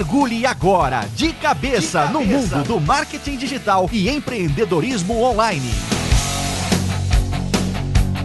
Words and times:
Mergulhe 0.00 0.46
agora 0.46 1.00
de 1.14 1.30
cabeça, 1.34 2.06
de 2.06 2.06
cabeça. 2.06 2.06
no 2.06 2.24
mundo 2.24 2.64
do 2.64 2.80
marketing 2.80 3.36
digital 3.36 3.86
e 3.92 4.08
empreendedorismo 4.08 5.22
online. 5.22 5.70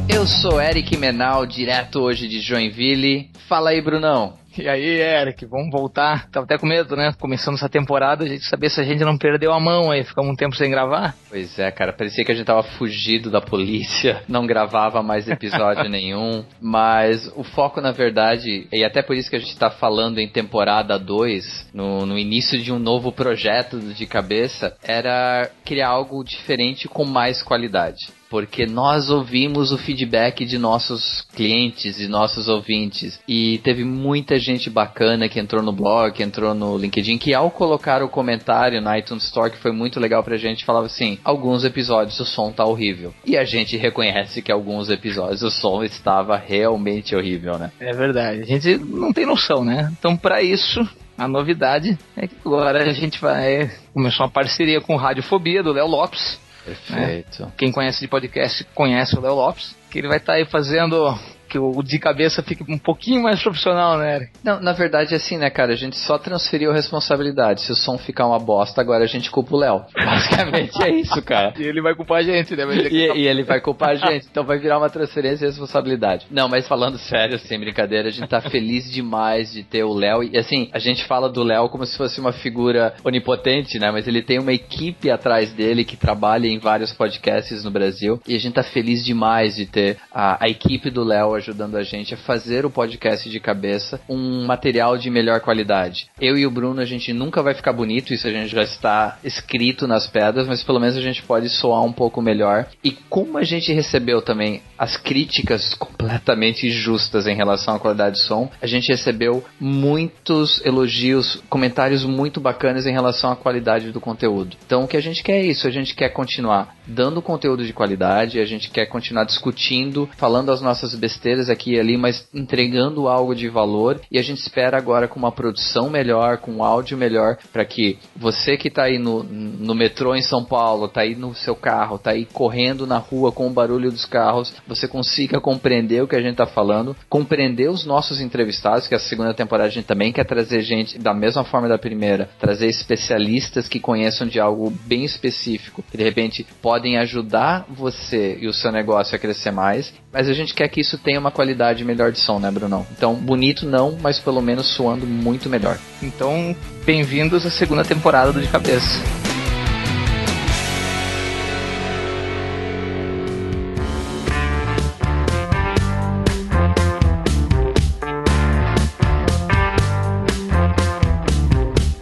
Eu 0.08 0.26
sou 0.26 0.62
Eric 0.62 0.96
Menal, 0.96 1.46
direto 1.46 2.00
hoje 2.00 2.30
de 2.30 2.40
Joinville. 2.40 3.30
Fala 3.50 3.72
aí, 3.72 3.82
Brunão. 3.82 4.36
E 4.58 4.70
aí, 4.70 5.02
Eric, 5.02 5.46
vamos 5.46 5.70
voltar. 5.70 6.30
Tava 6.30 6.46
até 6.46 6.58
com 6.58 6.66
medo, 6.66 6.96
né? 6.96 7.14
Começando 7.20 7.56
essa 7.56 7.68
temporada, 7.68 8.24
a 8.24 8.28
gente 8.28 8.46
saber 8.46 8.70
se 8.70 8.80
a 8.80 8.84
gente 8.84 9.04
não 9.04 9.18
perdeu 9.18 9.52
a 9.52 9.60
mão 9.60 9.92
aí, 9.92 10.04
ficamos 10.04 10.32
um 10.32 10.36
tempo 10.36 10.56
sem 10.56 10.72
gravar. 10.72 11.14
Pois 11.30 11.60
é, 11.60 11.70
cara, 11.72 11.92
parecia 11.92 12.24
que 12.24 12.32
a 12.32 12.36
gente 12.36 12.46
tava 12.46 12.64
fugido 12.64 13.30
da 13.30 13.42
polícia, 13.42 14.24
não 14.30 14.48
gravava 14.48 15.04
mais 15.04 15.28
episódio 15.28 15.88
nenhum. 15.90 16.46
Mas 16.62 17.30
o 17.36 17.44
foco, 17.44 17.82
na 17.82 17.92
verdade, 17.92 18.68
e 18.72 18.84
até 18.84 19.02
por 19.02 19.16
isso 19.16 19.30
que 19.30 19.36
a 19.36 19.40
gente 19.40 19.58
tá 19.58 19.70
falando 19.70 20.20
em 20.20 20.28
temporada 20.28 20.98
2, 20.98 21.72
no, 21.74 22.06
no 22.06 22.18
início 22.18 22.58
de 22.58 22.72
um 22.72 22.80
novo 22.80 23.12
projeto 23.12 23.78
de 23.80 24.06
cabeça, 24.06 24.76
era 24.82 25.50
criar 25.66 25.90
algo 25.90 26.24
diferente 26.24 26.88
com 26.88 27.04
mais 27.04 27.44
qualidade 27.44 28.15
porque 28.30 28.66
nós 28.66 29.10
ouvimos 29.10 29.72
o 29.72 29.78
feedback 29.78 30.46
de 30.46 30.58
nossos 30.58 31.22
clientes 31.36 32.00
e 32.00 32.08
nossos 32.08 32.48
ouvintes 32.48 33.20
e 33.28 33.60
teve 33.60 33.84
muita 33.84 34.40
gente 34.40 34.70
bacana 34.70 35.30
que 35.30 35.40
entrou 35.40 35.62
no 35.62 35.72
blog, 35.72 36.14
que 36.14 36.24
entrou 36.24 36.54
no 36.54 36.78
LinkedIn, 36.78 37.18
que 37.18 37.34
ao 37.34 37.52
colocar 37.52 38.04
o 38.04 38.10
comentário 38.10 38.82
na 38.82 38.98
iTunes 38.98 39.26
Store, 39.26 39.52
que 39.52 39.58
foi 39.58 39.72
muito 39.72 40.00
legal 40.00 40.24
pra 40.24 40.38
gente, 40.38 40.66
falava 40.66 40.86
assim: 40.86 41.18
alguns 41.24 41.64
episódios 41.64 42.20
o 42.20 42.26
som 42.26 42.52
tá 42.52 42.66
horrível. 42.66 43.14
E 43.26 43.38
a 43.38 43.44
gente 43.44 43.78
reconhece 43.78 44.42
que 44.42 44.52
alguns 44.52 44.90
episódios 44.90 45.42
o 45.42 45.52
som 45.52 45.84
estava 45.84 46.38
realmente 46.38 47.16
horrível, 47.16 47.58
né? 47.58 47.72
É 47.80 47.94
verdade. 47.94 48.42
A 48.42 48.46
gente 48.46 48.78
não 48.78 49.14
tem 49.14 49.26
noção, 49.26 49.64
né? 49.64 49.92
Então, 49.98 50.16
para 50.18 50.42
isso, 50.42 50.88
a 51.18 51.28
novidade 51.28 51.98
é 52.16 52.28
que 52.28 52.36
agora 52.46 52.84
a 52.84 52.94
gente 52.94 53.20
vai 53.20 53.72
começar 53.94 54.24
uma 54.24 54.30
parceria 54.30 54.82
com 54.82 54.96
Radiofobia 54.96 55.64
do 55.64 55.72
Léo 55.72 55.88
Lopes 55.88 56.40
Perfeito. 56.66 57.46
Né? 57.46 57.52
Quem 57.56 57.72
conhece 57.72 58.00
de 58.00 58.08
podcast 58.08 58.64
conhece 58.74 59.16
o 59.16 59.22
Léo 59.22 59.36
Lopes, 59.36 59.76
que 59.92 60.00
ele 60.00 60.08
vai 60.08 60.18
estar 60.18 60.34
tá 60.34 60.40
aí 60.40 60.46
fazendo 60.46 61.18
que 61.56 61.60
o 61.60 61.82
de 61.82 61.98
cabeça 61.98 62.44
fique 62.44 62.64
um 62.68 62.78
pouquinho 62.78 63.24
mais 63.24 63.42
profissional, 63.42 63.98
né, 63.98 64.16
Eric? 64.16 64.32
Não, 64.44 64.60
na 64.60 64.74
verdade 64.74 65.14
é 65.14 65.18
assim, 65.18 65.38
né, 65.38 65.50
cara? 65.50 65.72
A 65.72 65.76
gente 65.76 65.96
só 65.96 66.18
transferiu 66.18 66.72
a 66.72 66.74
responsabilidade. 66.74 67.62
Se 67.62 67.72
o 67.72 67.76
som 67.76 67.98
ficar 67.98 68.28
uma 68.28 68.40
bosta, 68.40 68.82
agora 68.82 69.06
a 69.06 69.08
gente 69.08 69.32
culpa 69.32 69.56
o 69.56 69.60
Léo. 69.60 69.86
Basicamente 69.96 70.84
é 70.84 70.90
isso, 70.90 71.22
cara. 71.22 71.54
e 71.58 71.64
ele 71.64 71.82
vai 71.82 71.96
culpar 71.96 72.20
a 72.20 72.24
gente, 72.24 72.56
né? 72.56 72.66
E, 72.92 73.22
e, 73.22 73.28
ele 73.28 73.44
vai 73.44 73.62
culpar 73.62 73.92
a 73.92 73.96
gente. 73.96 74.28
Então 74.30 74.44
vai 74.44 74.58
virar 74.58 74.78
uma 74.78 74.90
transferência 74.90 75.40
de 75.40 75.46
responsabilidade. 75.46 76.28
Não, 76.30 76.50
mas 76.50 76.68
falando 76.68 76.98
sério, 76.98 77.40
sem 77.40 77.60
brincadeira, 77.60 78.10
a 78.10 78.12
gente 78.12 78.28
tá 78.28 78.42
feliz 78.42 78.92
demais 78.92 79.54
de 79.54 79.64
ter 79.64 79.84
o 79.84 79.94
Léo. 79.94 80.24
E 80.24 80.38
assim, 80.38 80.70
a 80.74 80.80
gente 80.80 81.06
fala 81.06 81.30
do 81.30 81.44
Léo 81.44 81.70
como 81.70 81.86
se 81.86 81.96
fosse 81.96 82.20
uma 82.20 82.34
figura 82.34 82.94
onipotente, 83.04 83.80
né? 83.80 83.92
Mas 83.92 84.08
ele 84.08 84.22
tem 84.22 84.40
uma 84.40 84.54
equipe 84.54 85.10
atrás 85.10 85.54
dele 85.54 85.86
que 85.86 85.96
trabalha 85.96 86.48
em 86.48 86.60
vários 86.60 86.92
podcasts 86.92 87.64
no 87.64 87.72
Brasil. 87.72 88.20
E 88.28 88.36
a 88.36 88.40
gente 88.40 88.56
tá 88.56 88.64
feliz 88.64 89.06
demais 89.06 89.56
de 89.56 89.66
ter 89.66 89.98
a, 90.12 90.44
a 90.44 90.50
equipe 90.50 90.90
do 90.90 91.04
Léo 91.04 91.45
ajudando 91.46 91.76
a 91.76 91.84
gente 91.84 92.14
a 92.14 92.18
fazer 92.18 92.66
o 92.66 92.70
podcast 92.70 93.30
de 93.30 93.40
cabeça 93.40 94.02
um 94.10 94.46
material 94.46 94.98
de 94.98 95.10
melhor 95.10 95.40
qualidade. 95.40 96.08
Eu 96.20 96.38
e 96.38 96.46
o 96.46 96.52
Bruno, 96.52 96.82
a 96.82 96.86
gente 96.86 97.14
nunca 97.14 97.44
vai 97.44 97.54
ficar 97.54 97.74
bonito, 97.74 98.14
isso 98.14 98.28
a 98.28 98.32
gente 98.32 98.50
já 98.50 98.64
está 98.64 99.20
escrito 99.24 99.88
nas 99.88 100.08
pedras, 100.08 100.48
mas 100.48 100.64
pelo 100.64 100.80
menos 100.80 100.98
a 100.98 101.02
gente 101.02 101.22
pode 101.24 101.50
soar 101.50 101.84
um 101.84 101.92
pouco 101.92 102.22
melhor. 102.22 102.68
E 102.84 102.92
como 102.92 103.38
a 103.38 103.44
gente 103.44 103.72
recebeu 103.72 104.22
também 104.22 104.62
as 104.78 104.98
críticas 104.98 105.74
completamente 105.74 106.70
justas 106.70 107.28
em 107.28 107.36
relação 107.36 107.76
à 107.76 107.80
qualidade 107.80 108.16
de 108.16 108.24
som, 108.24 108.50
a 108.62 108.68
gente 108.68 108.90
recebeu 108.90 109.44
muitos 109.60 110.64
elogios, 110.66 111.42
comentários 111.50 112.04
muito 112.04 112.40
bacanas 112.40 112.86
em 112.86 112.92
relação 112.92 113.32
à 113.32 113.36
qualidade 113.36 113.92
do 113.92 114.02
conteúdo. 114.02 114.58
Então 114.66 114.84
o 114.84 114.88
que 114.88 114.98
a 114.98 115.02
gente 115.02 115.24
quer 115.24 115.38
é 115.38 115.46
isso, 115.46 115.68
a 115.68 115.72
gente 115.72 115.94
quer 115.94 116.10
continuar 116.10 116.75
dando 116.88 117.22
conteúdo 117.22 117.66
de 117.66 117.74
qualidade, 117.74 118.40
a 118.40 118.46
gente 118.46 118.70
quer 118.70 118.86
continuar 118.86 119.24
discutindo, 119.24 120.10
falando 120.18 120.52
as 120.52 120.62
nossas 120.62 120.96
besteiras 120.96 121.50
aqui 121.50 121.74
e 121.74 121.80
ali, 121.80 121.98
mas 121.98 122.28
entregando 122.34 123.08
algo 123.08 123.36
de 123.36 123.50
valor. 123.50 124.00
E 124.12 124.18
a 124.18 124.22
gente 124.22 124.40
espera 124.40 124.78
agora 124.78 125.08
com 125.08 125.20
uma 125.20 125.32
produção 125.32 125.90
melhor, 125.90 126.38
com 126.38 126.52
um 126.52 126.64
áudio 126.64 126.98
melhor, 126.98 127.38
para 127.52 127.66
que 127.66 127.98
você 128.16 128.58
que 128.58 128.68
está 128.68 128.84
aí 128.84 128.98
no, 128.98 129.24
no 129.24 129.76
metrô 129.76 130.16
em 130.16 130.22
São 130.22 130.44
Paulo, 130.44 130.86
está 130.86 131.02
aí 131.02 131.16
no 131.16 131.34
seu 131.34 131.56
carro, 131.56 131.96
está 131.96 132.12
aí 132.12 132.26
correndo 132.26 132.86
na 132.86 132.98
rua 132.98 133.32
com 133.32 133.48
o 133.48 133.54
barulho 133.54 133.92
dos 133.92 134.06
carros, 134.06 134.54
você 134.68 134.88
consiga 134.88 135.40
compreender 135.40 136.02
o 136.02 136.08
que 136.08 136.16
a 136.16 136.22
gente 136.22 136.34
está 136.34 136.46
falando, 136.46 136.96
compreender 137.10 137.70
os 137.70 137.86
nossos 137.86 138.20
entrevistados, 138.22 138.88
que 138.88 138.96
a 138.96 139.00
segunda 139.00 139.34
temporada 139.34 139.68
a 139.68 139.72
gente 139.72 139.86
também 139.86 140.12
quer 140.12 140.26
trazer 140.26 140.62
gente 140.62 140.98
da 140.98 141.14
mesma 141.14 141.44
forma 141.44 141.68
da 141.68 141.78
primeira, 141.78 142.30
trazer 142.40 142.68
especialistas 142.68 143.68
que 143.68 143.80
conheçam 143.80 144.28
de 144.28 144.40
algo 144.40 144.72
bem 144.86 145.04
específico, 145.04 145.84
que 145.90 145.98
de 145.98 146.04
repente 146.04 146.46
podem 146.76 146.98
ajudar 146.98 147.66
você 147.70 148.38
e 148.42 148.48
o 148.48 148.54
seu 148.54 148.70
negócio 148.70 149.16
a 149.16 149.20
crescer 149.20 149.50
mais, 149.50 149.94
mas 150.12 150.28
a 150.28 150.34
gente 150.34 150.54
quer 150.54 150.68
que 150.68 150.82
isso 150.82 150.98
tenha 150.98 151.18
uma 151.18 151.32
qualidade 151.32 151.86
melhor 151.86 152.12
de 152.12 152.20
som, 152.20 152.38
né, 152.38 152.52
Brunão? 152.52 152.86
Então, 152.92 153.16
bonito 153.16 153.66
não, 153.66 153.98
mas 154.02 154.20
pelo 154.20 154.42
menos 154.42 154.68
soando 154.76 155.08
muito 155.08 155.48
melhor. 155.48 155.78
Então, 156.04 156.54
bem-vindos 156.86 157.46
à 157.46 157.50
segunda 157.50 157.86
temporada 157.86 158.34
do 158.34 158.42
De 158.42 158.50
Cabeça. 158.50 159.00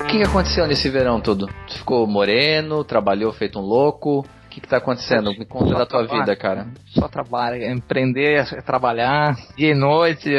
O 0.01 0.07
que, 0.07 0.23
aconteceu 0.23 0.65
nesse 0.65 0.89
verão 0.89 1.21
todo? 1.21 1.47
Ficou 1.69 2.07
moreno, 2.07 2.83
trabalhou 2.83 3.31
feito 3.33 3.59
um 3.59 3.61
louco? 3.61 4.25
Que, 4.53 4.61
que 4.61 4.67
tá 4.67 4.77
acontecendo? 4.77 5.31
Me 5.31 5.45
conta 5.45 5.73
da 5.73 5.85
tua 5.85 6.03
vida, 6.05 6.35
cara. 6.35 6.67
Só 6.87 7.07
trabalho, 7.07 7.61
é 7.61 7.71
empreender, 7.71 8.45
é 8.53 8.61
trabalhar, 8.61 9.35
dia 9.57 9.71
e 9.71 9.75
noite, 9.75 10.29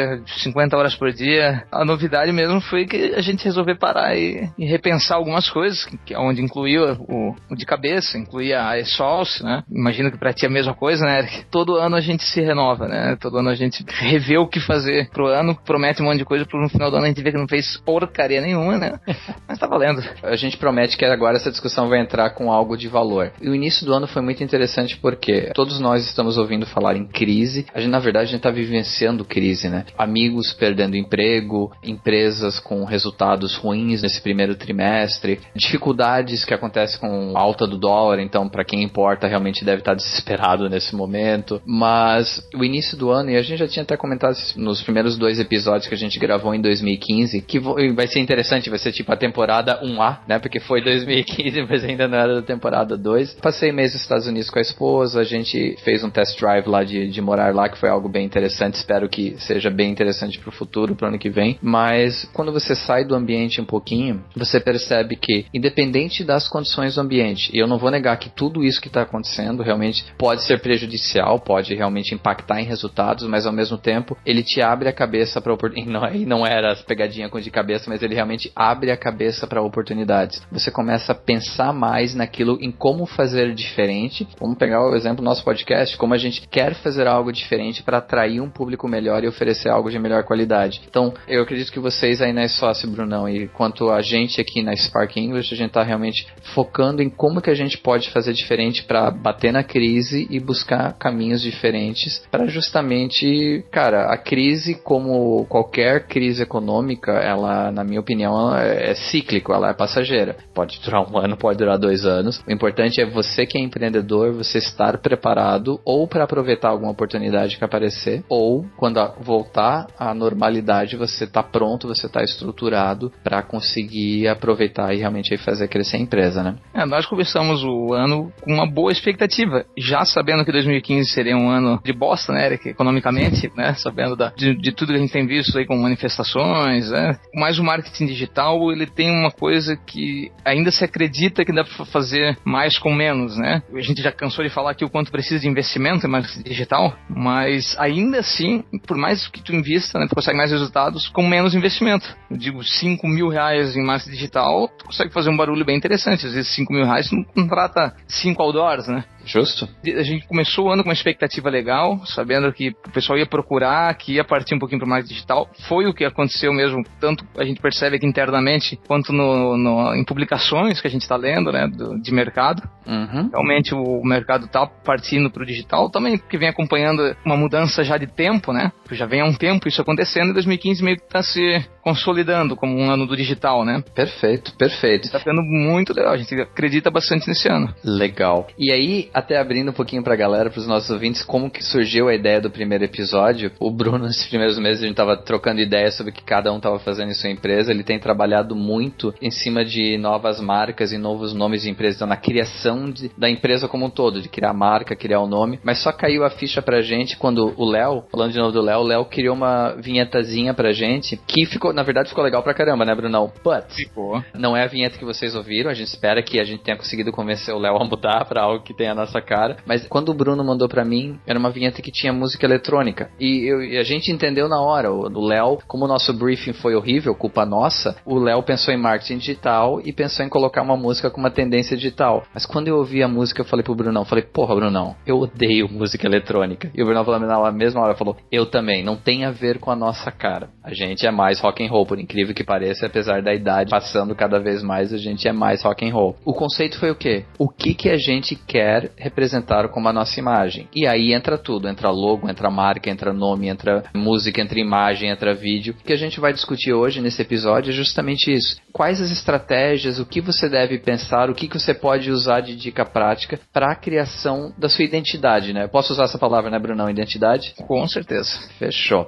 50 0.41 0.77
horas 0.77 0.95
por 0.95 1.11
dia. 1.11 1.63
A 1.71 1.83
novidade 1.83 2.31
mesmo 2.31 2.61
foi 2.61 2.85
que 2.85 3.13
a 3.13 3.21
gente 3.21 3.43
resolveu 3.43 3.77
parar 3.77 4.15
e, 4.15 4.49
e 4.57 4.65
repensar 4.65 5.17
algumas 5.17 5.49
coisas, 5.49 5.85
que, 6.05 6.13
é 6.13 6.19
onde 6.19 6.41
incluiu 6.41 6.93
o, 6.93 7.35
o, 7.51 7.55
de 7.55 7.65
cabeça, 7.65 8.17
incluía 8.17 8.65
a 8.65 8.79
ESOLS, 8.79 9.41
né? 9.41 9.63
Imagino 9.69 10.11
que 10.11 10.17
pra 10.17 10.33
ti 10.33 10.45
é 10.45 10.47
a 10.47 10.51
mesma 10.51 10.73
coisa, 10.73 11.03
né, 11.05 11.19
Eric? 11.19 11.45
Todo 11.51 11.75
ano 11.75 11.95
a 11.95 12.01
gente 12.01 12.23
se 12.23 12.41
renova, 12.41 12.87
né? 12.87 13.17
Todo 13.19 13.37
ano 13.37 13.49
a 13.49 13.55
gente 13.55 13.83
revê 13.87 14.37
o 14.37 14.47
que 14.47 14.59
fazer 14.59 15.09
pro 15.09 15.27
ano, 15.27 15.55
promete 15.65 16.01
um 16.01 16.05
monte 16.05 16.19
de 16.19 16.25
coisa, 16.25 16.45
pro 16.45 16.61
no 16.61 16.69
final 16.69 16.89
do 16.89 16.97
ano 16.97 17.05
a 17.05 17.09
gente 17.09 17.21
vê 17.21 17.31
que 17.31 17.37
não 17.37 17.47
fez 17.47 17.77
porcaria 17.77 18.39
nenhuma, 18.39 18.77
né? 18.77 18.93
Mas 19.47 19.59
tá 19.59 19.67
valendo. 19.67 20.01
A 20.23 20.35
gente 20.35 20.57
promete 20.57 20.97
que 20.97 21.03
agora 21.03 21.35
essa 21.35 21.51
discussão 21.51 21.89
vai 21.89 21.99
entrar 21.99 22.29
com 22.29 22.51
algo 22.51 22.77
de 22.77 22.87
valor. 22.87 23.31
E 23.41 23.49
o 23.49 23.55
início 23.55 23.85
do 23.85 23.93
ano 23.93 24.04
ano 24.05 24.07
foi 24.07 24.21
muito 24.21 24.43
interessante 24.43 24.97
porque 24.97 25.51
todos 25.53 25.79
nós 25.79 26.05
estamos 26.05 26.37
ouvindo 26.37 26.65
falar 26.65 26.95
em 26.95 27.05
crise. 27.05 27.65
A 27.73 27.79
gente, 27.79 27.89
na 27.89 27.99
verdade, 27.99 28.25
a 28.25 28.31
gente 28.31 28.37
está 28.37 28.51
vivenciando 28.51 29.25
crise, 29.25 29.67
né? 29.67 29.85
Amigos 29.97 30.53
perdendo 30.53 30.95
emprego, 30.95 31.71
empresas 31.83 32.59
com 32.59 32.85
resultados 32.85 33.55
ruins 33.55 34.01
nesse 34.01 34.21
primeiro 34.21 34.55
trimestre, 34.55 35.39
dificuldades 35.55 36.45
que 36.45 36.53
acontecem 36.53 36.99
com 36.99 37.35
a 37.35 37.39
alta 37.39 37.67
do 37.67 37.77
dólar. 37.77 38.19
Então, 38.19 38.47
para 38.47 38.63
quem 38.63 38.83
importa, 38.83 39.27
realmente 39.27 39.65
deve 39.65 39.79
estar 39.79 39.91
tá 39.91 39.95
desesperado 39.95 40.69
nesse 40.69 40.95
momento. 40.95 41.61
Mas 41.65 42.47
o 42.55 42.63
início 42.63 42.97
do 42.97 43.09
ano, 43.09 43.31
e 43.31 43.35
a 43.35 43.41
gente 43.41 43.59
já 43.59 43.67
tinha 43.67 43.83
até 43.83 43.97
comentado 43.97 44.35
nos 44.55 44.81
primeiros 44.81 45.17
dois 45.17 45.39
episódios 45.39 45.87
que 45.87 45.95
a 45.95 45.97
gente 45.97 46.19
gravou 46.19 46.53
em 46.53 46.61
2015, 46.61 47.41
que 47.41 47.59
vai 47.59 48.07
ser 48.07 48.19
interessante, 48.19 48.69
vai 48.69 48.79
ser 48.79 48.91
tipo 48.91 49.11
a 49.11 49.17
temporada 49.17 49.81
1A, 49.81 50.19
né? 50.27 50.39
Porque 50.39 50.59
foi 50.59 50.83
2015, 50.83 51.61
mas 51.69 51.83
ainda 51.83 52.07
não 52.07 52.17
era 52.17 52.35
da 52.35 52.41
temporada 52.41 52.97
2. 52.97 53.35
Passei 53.35 53.71
meses 53.71 53.94
nos 53.95 54.01
Estados 54.01 54.27
Unidos 54.27 54.49
com 54.49 54.59
a 54.59 54.61
esposa, 54.61 55.21
a 55.21 55.23
gente 55.23 55.75
fez 55.83 56.03
um 56.03 56.09
test 56.09 56.37
drive 56.37 56.67
lá 56.67 56.83
de, 56.83 57.07
de 57.07 57.21
morar 57.21 57.55
lá, 57.55 57.69
que 57.69 57.77
foi 57.77 57.89
algo 57.89 58.09
bem 58.09 58.25
interessante. 58.25 58.75
Espero 58.75 59.07
que 59.07 59.35
seja 59.39 59.69
bem 59.69 59.89
interessante 59.89 60.37
para 60.37 60.49
o 60.49 60.51
futuro, 60.51 60.95
para 60.95 61.05
o 61.05 61.09
ano 61.09 61.17
que 61.17 61.29
vem. 61.29 61.57
Mas 61.61 62.29
quando 62.33 62.51
você 62.51 62.75
sai 62.75 63.05
do 63.05 63.15
ambiente 63.15 63.61
um 63.61 63.65
pouquinho, 63.65 64.23
você 64.35 64.59
percebe 64.59 65.15
que, 65.15 65.45
independente 65.53 66.23
das 66.23 66.47
condições 66.47 66.95
do 66.95 67.01
ambiente, 67.01 67.49
e 67.53 67.59
eu 67.59 67.67
não 67.67 67.77
vou 67.77 67.89
negar 67.89 68.17
que 68.17 68.29
tudo 68.29 68.63
isso 68.63 68.81
que 68.81 68.87
está 68.87 69.03
acontecendo 69.03 69.63
realmente 69.63 70.05
pode 70.17 70.43
ser 70.43 70.59
prejudicial, 70.59 71.39
pode 71.39 71.73
realmente 71.73 72.13
impactar 72.13 72.61
em 72.61 72.65
resultados, 72.65 73.25
mas 73.27 73.45
ao 73.45 73.53
mesmo 73.53 73.77
tempo 73.77 74.17
ele 74.25 74.43
te 74.43 74.61
abre 74.61 74.89
a 74.89 74.93
cabeça 74.93 75.41
para 75.41 75.53
oportunidades. 75.53 75.85
E 76.25 76.25
não 76.25 76.45
era 76.45 76.71
as 76.71 76.81
pegadinhas 76.81 77.29
com 77.29 77.39
de 77.39 77.51
cabeça, 77.51 77.89
mas 77.89 78.01
ele 78.01 78.15
realmente 78.15 78.51
abre 78.55 78.89
a 78.89 78.97
cabeça 78.97 79.45
para 79.45 79.61
oportunidades. 79.61 80.41
Você 80.51 80.71
começa 80.71 81.11
a 81.11 81.15
pensar 81.15 81.73
mais 81.73 82.15
naquilo, 82.15 82.57
em 82.61 82.71
como 82.71 83.05
fazer 83.05 83.53
diferente 83.53 83.84
diferente. 83.85 84.27
Vamos 84.39 84.57
pegar 84.57 84.81
o 84.81 84.95
exemplo 84.95 85.17
do 85.17 85.23
nosso 85.23 85.43
podcast, 85.43 85.95
como 85.97 86.13
a 86.13 86.17
gente 86.17 86.47
quer 86.47 86.73
fazer 86.75 87.07
algo 87.07 87.31
diferente 87.31 87.83
para 87.83 87.99
atrair 87.99 88.41
um 88.41 88.49
público 88.49 88.87
melhor 88.87 89.23
e 89.23 89.27
oferecer 89.27 89.69
algo 89.69 89.91
de 89.91 89.99
melhor 89.99 90.23
qualidade. 90.23 90.81
Então, 90.89 91.13
eu 91.27 91.43
acredito 91.43 91.71
que 91.71 91.79
vocês 91.79 92.21
aí 92.21 92.33
na 92.33 92.47
Sócio, 92.47 92.89
Brunão, 92.89 93.27
e 93.27 93.47
quanto 93.47 93.89
a 93.89 94.01
gente 94.01 94.41
aqui 94.41 94.61
na 94.61 94.75
Spark 94.75 95.17
English, 95.17 95.53
a 95.53 95.57
gente 95.57 95.67
está 95.67 95.83
realmente 95.83 96.27
focando 96.53 97.01
em 97.01 97.09
como 97.09 97.41
que 97.41 97.49
a 97.49 97.55
gente 97.55 97.77
pode 97.77 98.09
fazer 98.11 98.33
diferente 98.33 98.83
para 98.83 99.11
bater 99.11 99.51
na 99.51 99.63
crise 99.63 100.27
e 100.29 100.39
buscar 100.39 100.93
caminhos 100.93 101.41
diferentes 101.41 102.25
para 102.31 102.47
justamente, 102.47 103.63
cara, 103.71 104.11
a 104.11 104.17
crise, 104.17 104.75
como 104.75 105.45
qualquer 105.45 106.07
crise 106.07 106.43
econômica, 106.43 107.11
ela, 107.11 107.71
na 107.71 107.83
minha 107.83 107.99
opinião, 107.99 108.55
é, 108.55 108.91
é 108.91 108.95
cíclico, 108.95 109.53
ela 109.53 109.69
é 109.69 109.73
passageira. 109.73 110.37
Pode 110.53 110.79
durar 110.81 111.11
um 111.11 111.17
ano, 111.17 111.37
pode 111.37 111.57
durar 111.57 111.77
dois 111.77 112.05
anos. 112.05 112.41
O 112.47 112.51
importante 112.51 113.01
é 113.01 113.05
você 113.05 113.45
que 113.45 113.57
é 113.57 113.61
empreendedor, 113.75 114.33
você 114.33 114.57
estar 114.57 114.97
preparado 114.99 115.79
ou 115.83 116.07
para 116.07 116.23
aproveitar 116.23 116.69
alguma 116.69 116.91
oportunidade 116.91 117.57
que 117.57 117.63
aparecer, 117.63 118.23
ou 118.29 118.65
quando 118.77 118.95
voltar 119.19 119.87
à 119.99 120.13
normalidade, 120.13 120.95
você 120.95 121.27
tá 121.27 121.43
pronto, 121.43 121.87
você 121.87 122.07
tá 122.07 122.23
estruturado 122.23 123.11
para 123.23 123.43
conseguir 123.43 124.27
aproveitar 124.27 124.93
e 124.93 124.99
realmente 124.99 125.37
fazer 125.37 125.67
crescer 125.67 125.97
a 125.97 125.99
empresa, 125.99 126.41
né? 126.41 126.55
É, 126.73 126.85
nós 126.85 127.05
começamos 127.05 127.63
o 127.63 127.93
ano 127.93 128.31
com 128.41 128.53
uma 128.53 128.65
boa 128.65 128.91
expectativa, 128.91 129.65
já 129.77 130.05
sabendo 130.05 130.45
que 130.45 130.51
2015 130.51 131.09
seria 131.09 131.35
um 131.35 131.49
ano 131.49 131.79
de 131.83 131.91
bosta, 131.91 132.31
né, 132.31 132.45
Eric, 132.45 132.69
economicamente, 132.69 133.51
né, 133.55 133.73
sabendo 133.73 134.15
da, 134.15 134.31
de, 134.35 134.55
de, 134.55 134.71
tudo 134.71 134.89
que 134.89 134.97
a 134.97 135.01
gente 135.01 135.11
tem 135.11 135.27
visto 135.27 135.57
aí 135.57 135.65
com 135.65 135.75
manifestações, 135.75 136.89
né, 136.89 137.17
mas 137.33 137.59
o 137.59 137.63
marketing 137.63 138.05
digital, 138.05 138.71
ele 138.71 138.85
tem 138.85 139.09
uma 139.09 139.31
coisa 139.31 139.75
que 139.75 140.31
ainda 140.45 140.71
se 140.71 140.83
acredita 140.83 141.43
que 141.43 141.53
dá 141.53 141.63
para 141.63 141.85
fazer 141.85 142.37
mais 142.45 142.77
com 142.77 142.93
menos, 142.93 143.37
né? 143.37 143.54
A 143.73 143.81
gente 143.81 144.01
já 144.01 144.11
cansou 144.11 144.43
de 144.43 144.49
falar 144.49 144.71
aqui 144.71 144.85
o 144.85 144.89
quanto 144.89 145.11
precisa 145.11 145.39
de 145.39 145.47
investimento 145.47 146.05
em 146.05 146.09
marketing 146.09 146.43
digital, 146.43 146.95
mas 147.09 147.75
ainda 147.79 148.19
assim, 148.19 148.63
por 148.87 148.97
mais 148.97 149.27
que 149.27 149.41
tu 149.41 149.53
invista, 149.53 149.99
né, 149.99 150.07
tu 150.07 150.15
consegue 150.15 150.37
mais 150.37 150.51
resultados 150.51 151.07
com 151.09 151.23
menos 151.23 151.53
investimento. 151.53 152.15
Eu 152.29 152.37
digo 152.37 152.63
5 152.63 153.07
mil 153.07 153.29
reais 153.29 153.75
em 153.75 153.83
marketing 153.83 154.11
digital, 154.11 154.67
tu 154.77 154.85
consegue 154.85 155.11
fazer 155.11 155.29
um 155.29 155.37
barulho 155.37 155.65
bem 155.65 155.77
interessante. 155.77 156.25
Às 156.25 156.33
vezes 156.33 156.53
5 156.55 156.71
mil 156.71 156.85
reais 156.85 157.11
não, 157.11 157.25
não 157.35 157.47
trata 157.47 157.95
5 158.07 158.41
outdoors, 158.41 158.87
né? 158.87 159.03
Justo. 159.25 159.67
A 159.85 160.03
gente 160.03 160.27
começou 160.27 160.67
o 160.67 160.69
ano 160.71 160.83
com 160.83 160.89
uma 160.89 160.93
expectativa 160.93 161.49
legal, 161.49 161.99
sabendo 162.05 162.51
que 162.53 162.69
o 162.69 162.91
pessoal 162.91 163.17
ia 163.17 163.25
procurar, 163.25 163.93
que 163.95 164.13
ia 164.13 164.23
partir 164.23 164.55
um 164.55 164.59
pouquinho 164.59 164.79
para 164.79 164.87
marketing 164.87 165.13
digital. 165.13 165.49
Foi 165.67 165.87
o 165.87 165.93
que 165.93 166.05
aconteceu 166.05 166.53
mesmo, 166.53 166.83
tanto 166.99 167.25
a 167.37 167.43
gente 167.43 167.59
percebe 167.59 167.97
aqui 167.97 168.05
internamente, 168.05 168.79
quanto 168.87 169.11
no, 169.11 169.57
no 169.57 169.95
em 169.95 170.03
publicações 170.03 170.79
que 170.79 170.87
a 170.87 170.91
gente 170.91 171.01
está 171.01 171.15
lendo, 171.15 171.51
né, 171.51 171.67
do, 171.67 171.99
de 171.99 172.13
mercado. 172.13 172.61
Uhum. 172.85 173.29
Realmente 173.31 173.73
o 173.73 174.03
mercado 174.03 174.45
está 174.45 174.65
partindo 174.65 175.29
para 175.31 175.43
o 175.43 175.45
digital, 175.45 175.89
também 175.89 176.17
porque 176.17 176.37
vem 176.37 176.49
acompanhando 176.49 177.15
uma 177.25 177.35
mudança 177.35 177.83
já 177.83 177.97
de 177.97 178.07
tempo, 178.07 178.53
né? 178.53 178.71
Já 178.91 179.05
vem 179.05 179.21
há 179.21 179.25
um 179.25 179.33
tempo 179.33 179.67
isso 179.67 179.81
acontecendo 179.81 180.29
e 180.29 180.33
2015 180.33 180.83
meio 180.83 180.97
que 180.97 181.03
está 181.03 181.23
se 181.23 181.65
consolidando 181.81 182.55
como 182.55 182.77
um 182.77 182.89
ano 182.89 183.05
do 183.05 183.15
digital, 183.15 183.65
né? 183.65 183.83
Perfeito, 183.93 184.55
perfeito. 184.57 185.05
Está 185.05 185.19
ficando 185.19 185.41
muito 185.41 185.93
legal, 185.93 186.13
a 186.13 186.17
gente 186.17 186.33
acredita 186.39 186.91
bastante 186.91 187.27
nesse 187.27 187.47
ano. 187.47 187.73
Legal. 187.83 188.47
E 188.57 188.71
aí, 188.71 189.09
até 189.15 189.37
abrindo 189.37 189.69
um 189.69 189.73
pouquinho 189.73 190.03
pra 190.03 190.13
galera, 190.13 190.49
pros 190.49 190.67
nossos 190.67 190.89
ouvintes, 190.89 191.23
como 191.23 191.49
que 191.49 191.63
surgiu 191.63 192.09
a 192.09 192.13
ideia 192.13 192.41
do 192.41 192.51
primeiro 192.51 192.83
episódio. 192.83 193.49
O 193.61 193.71
Bruno, 193.71 193.99
nesses 194.05 194.27
primeiros 194.27 194.59
meses, 194.59 194.83
a 194.83 194.87
gente 194.87 194.97
tava 194.97 195.15
trocando 195.15 195.61
ideias 195.61 195.95
sobre 195.95 196.11
o 196.11 196.13
que 196.13 196.21
cada 196.21 196.51
um 196.51 196.59
tava 196.59 196.79
fazendo 196.79 197.11
em 197.11 197.13
sua 197.13 197.29
empresa. 197.29 197.71
Ele 197.71 197.83
tem 197.83 197.97
trabalhado 197.97 198.53
muito 198.53 199.13
em 199.21 199.31
cima 199.31 199.63
de 199.63 199.97
novas 199.97 200.41
marcas 200.41 200.91
e 200.91 200.97
novos 200.97 201.33
nomes 201.33 201.61
de 201.61 201.69
empresas, 201.69 201.95
então, 201.95 202.07
na 202.09 202.17
criação 202.17 202.91
de, 202.91 203.09
da 203.17 203.29
empresa 203.29 203.69
como 203.69 203.85
um 203.85 203.89
todo, 203.89 204.21
de 204.21 204.27
criar 204.27 204.49
a 204.49 204.53
marca, 204.53 204.97
criar 204.97 205.21
o 205.21 205.27
nome. 205.27 205.61
Mas 205.63 205.81
só 205.81 205.93
caiu 205.93 206.25
a 206.25 206.29
ficha 206.29 206.61
pra 206.61 206.81
gente 206.81 207.15
quando 207.15 207.53
o 207.55 207.63
Léo, 207.63 208.03
falando 208.11 208.33
de 208.33 208.37
novo 208.37 208.51
do 208.51 208.61
Léo, 208.61 208.79
o 208.79 208.83
Léo 208.83 209.05
criou 209.05 209.33
uma 209.33 209.75
vinhetazinha 209.75 210.53
pra 210.53 210.73
gente 210.73 211.15
que 211.25 211.45
ficou, 211.45 211.71
na 211.71 211.83
verdade, 211.83 212.09
ficou 212.09 212.23
legal 212.23 212.43
pra 212.43 212.53
caramba, 212.53 212.83
né, 212.83 212.93
Brunão? 212.93 213.31
But, 213.41 213.71
ficou. 213.73 214.21
Não 214.33 214.57
é 214.57 214.63
a 214.63 214.67
vinheta 214.67 214.97
que 214.97 215.05
vocês 215.05 215.35
ouviram, 215.35 215.71
a 215.71 215.73
gente 215.73 215.87
espera 215.87 216.21
que 216.21 216.37
a 216.37 216.43
gente 216.43 216.63
tenha 216.63 216.75
conseguido 216.75 217.13
convencer 217.13 217.55
o 217.55 217.59
Léo 217.59 217.77
a 217.77 217.85
mudar 217.85 218.25
pra 218.25 218.41
algo 218.41 218.61
que 218.61 218.73
tenha 218.73 218.91
a 218.91 219.04
nossa 219.05 219.21
cara. 219.21 219.57
Mas 219.65 219.87
quando 219.87 220.09
o 220.09 220.13
Bruno 220.13 220.43
mandou 220.43 220.67
para 220.67 220.83
mim, 220.83 221.19
era 221.25 221.37
uma 221.37 221.51
vinheta 221.51 221.81
que 221.81 221.91
tinha 221.91 222.11
música 222.11 222.45
eletrônica. 222.45 223.09
E, 223.19 223.49
eu, 223.49 223.63
e 223.63 223.77
a 223.77 223.83
gente 223.83 224.11
entendeu 224.11 224.49
na 224.49 224.59
hora. 224.59 224.91
O 224.91 225.25
Léo, 225.25 225.59
como 225.67 225.85
o 225.85 225.87
nosso 225.87 226.11
briefing 226.13 226.53
foi 226.53 226.75
horrível, 226.75 227.15
culpa 227.15 227.45
nossa, 227.45 227.95
o 228.05 228.17
Léo 228.17 228.41
pensou 228.43 228.73
em 228.73 228.77
marketing 228.77 229.17
digital 229.17 229.79
e 229.83 229.93
pensou 229.93 230.25
em 230.25 230.29
colocar 230.29 230.61
uma 230.61 230.75
música 230.75 231.09
com 231.09 231.19
uma 231.19 231.29
tendência 231.29 231.77
digital. 231.77 232.23
Mas 232.33 232.45
quando 232.45 232.67
eu 232.67 232.77
ouvi 232.77 233.03
a 233.03 233.07
música, 233.07 233.41
eu 233.41 233.45
falei 233.45 233.63
pro 233.63 233.75
Brunão, 233.75 234.05
falei, 234.05 234.23
porra, 234.23 234.55
Brunão, 234.55 234.95
eu 235.05 235.19
odeio 235.19 235.69
música 235.69 236.07
eletrônica. 236.07 236.71
E 236.73 236.81
o 236.81 236.85
Brunão 236.85 237.05
falou 237.05 237.19
na 237.19 237.51
mesma 237.51 237.81
hora, 237.81 237.95
falou, 237.95 238.17
eu 238.31 238.45
também, 238.45 238.83
não 238.83 238.95
tem 238.95 239.25
a 239.25 239.31
ver 239.31 239.59
com 239.59 239.69
a 239.69 239.75
nossa 239.75 240.11
cara. 240.11 240.49
A 240.63 240.73
gente 240.73 241.05
é 241.05 241.11
mais 241.11 241.39
rock 241.39 241.63
and 241.63 241.69
roll, 241.69 241.85
por 241.85 241.99
incrível 241.99 242.33
que 242.33 242.43
pareça, 242.43 242.87
apesar 242.87 243.21
da 243.21 243.33
idade 243.33 243.69
passando 243.69 244.15
cada 244.15 244.39
vez 244.39 244.63
mais, 244.63 244.93
a 244.93 244.97
gente 244.97 245.27
é 245.27 245.31
mais 245.31 245.63
rock 245.63 245.87
and 245.87 245.93
roll. 245.93 246.15
O 246.25 246.33
conceito 246.33 246.79
foi 246.79 246.89
o 246.91 246.95
quê? 246.95 247.25
O 247.37 247.47
que 247.49 247.73
que 247.73 247.89
a 247.89 247.97
gente 247.97 248.35
quer 248.35 248.91
representar 248.97 249.67
como 249.69 249.87
a 249.87 249.93
nossa 249.93 250.19
imagem. 250.19 250.67
E 250.73 250.87
aí 250.87 251.13
entra 251.13 251.37
tudo, 251.37 251.67
entra 251.67 251.89
logo, 251.89 252.29
entra 252.29 252.49
marca, 252.49 252.89
entra 252.89 253.13
nome, 253.13 253.47
entra 253.47 253.83
música, 253.93 254.41
entra 254.41 254.59
imagem, 254.59 255.09
entra 255.09 255.33
vídeo. 255.33 255.75
O 255.79 255.83
que 255.83 255.93
a 255.93 255.97
gente 255.97 256.19
vai 256.19 256.33
discutir 256.33 256.73
hoje 256.73 257.01
nesse 257.01 257.21
episódio 257.21 257.71
é 257.71 257.73
justamente 257.73 258.31
isso. 258.31 258.57
Quais 258.71 259.01
as 259.01 259.11
estratégias, 259.11 259.99
o 259.99 260.05
que 260.05 260.21
você 260.21 260.49
deve 260.49 260.79
pensar, 260.79 261.29
o 261.29 261.35
que, 261.35 261.47
que 261.47 261.59
você 261.59 261.73
pode 261.73 262.11
usar 262.11 262.41
de 262.41 262.55
dica 262.55 262.85
prática 262.85 263.39
para 263.53 263.71
a 263.71 263.75
criação 263.75 264.53
da 264.57 264.69
sua 264.69 264.85
identidade, 264.85 265.53
né? 265.53 265.67
Posso 265.67 265.93
usar 265.93 266.05
essa 266.05 266.17
palavra, 266.17 266.49
né, 266.49 266.59
Brunão? 266.59 266.89
Identidade? 266.89 267.53
Com 267.67 267.87
certeza. 267.87 268.39
Fechou 268.57 269.07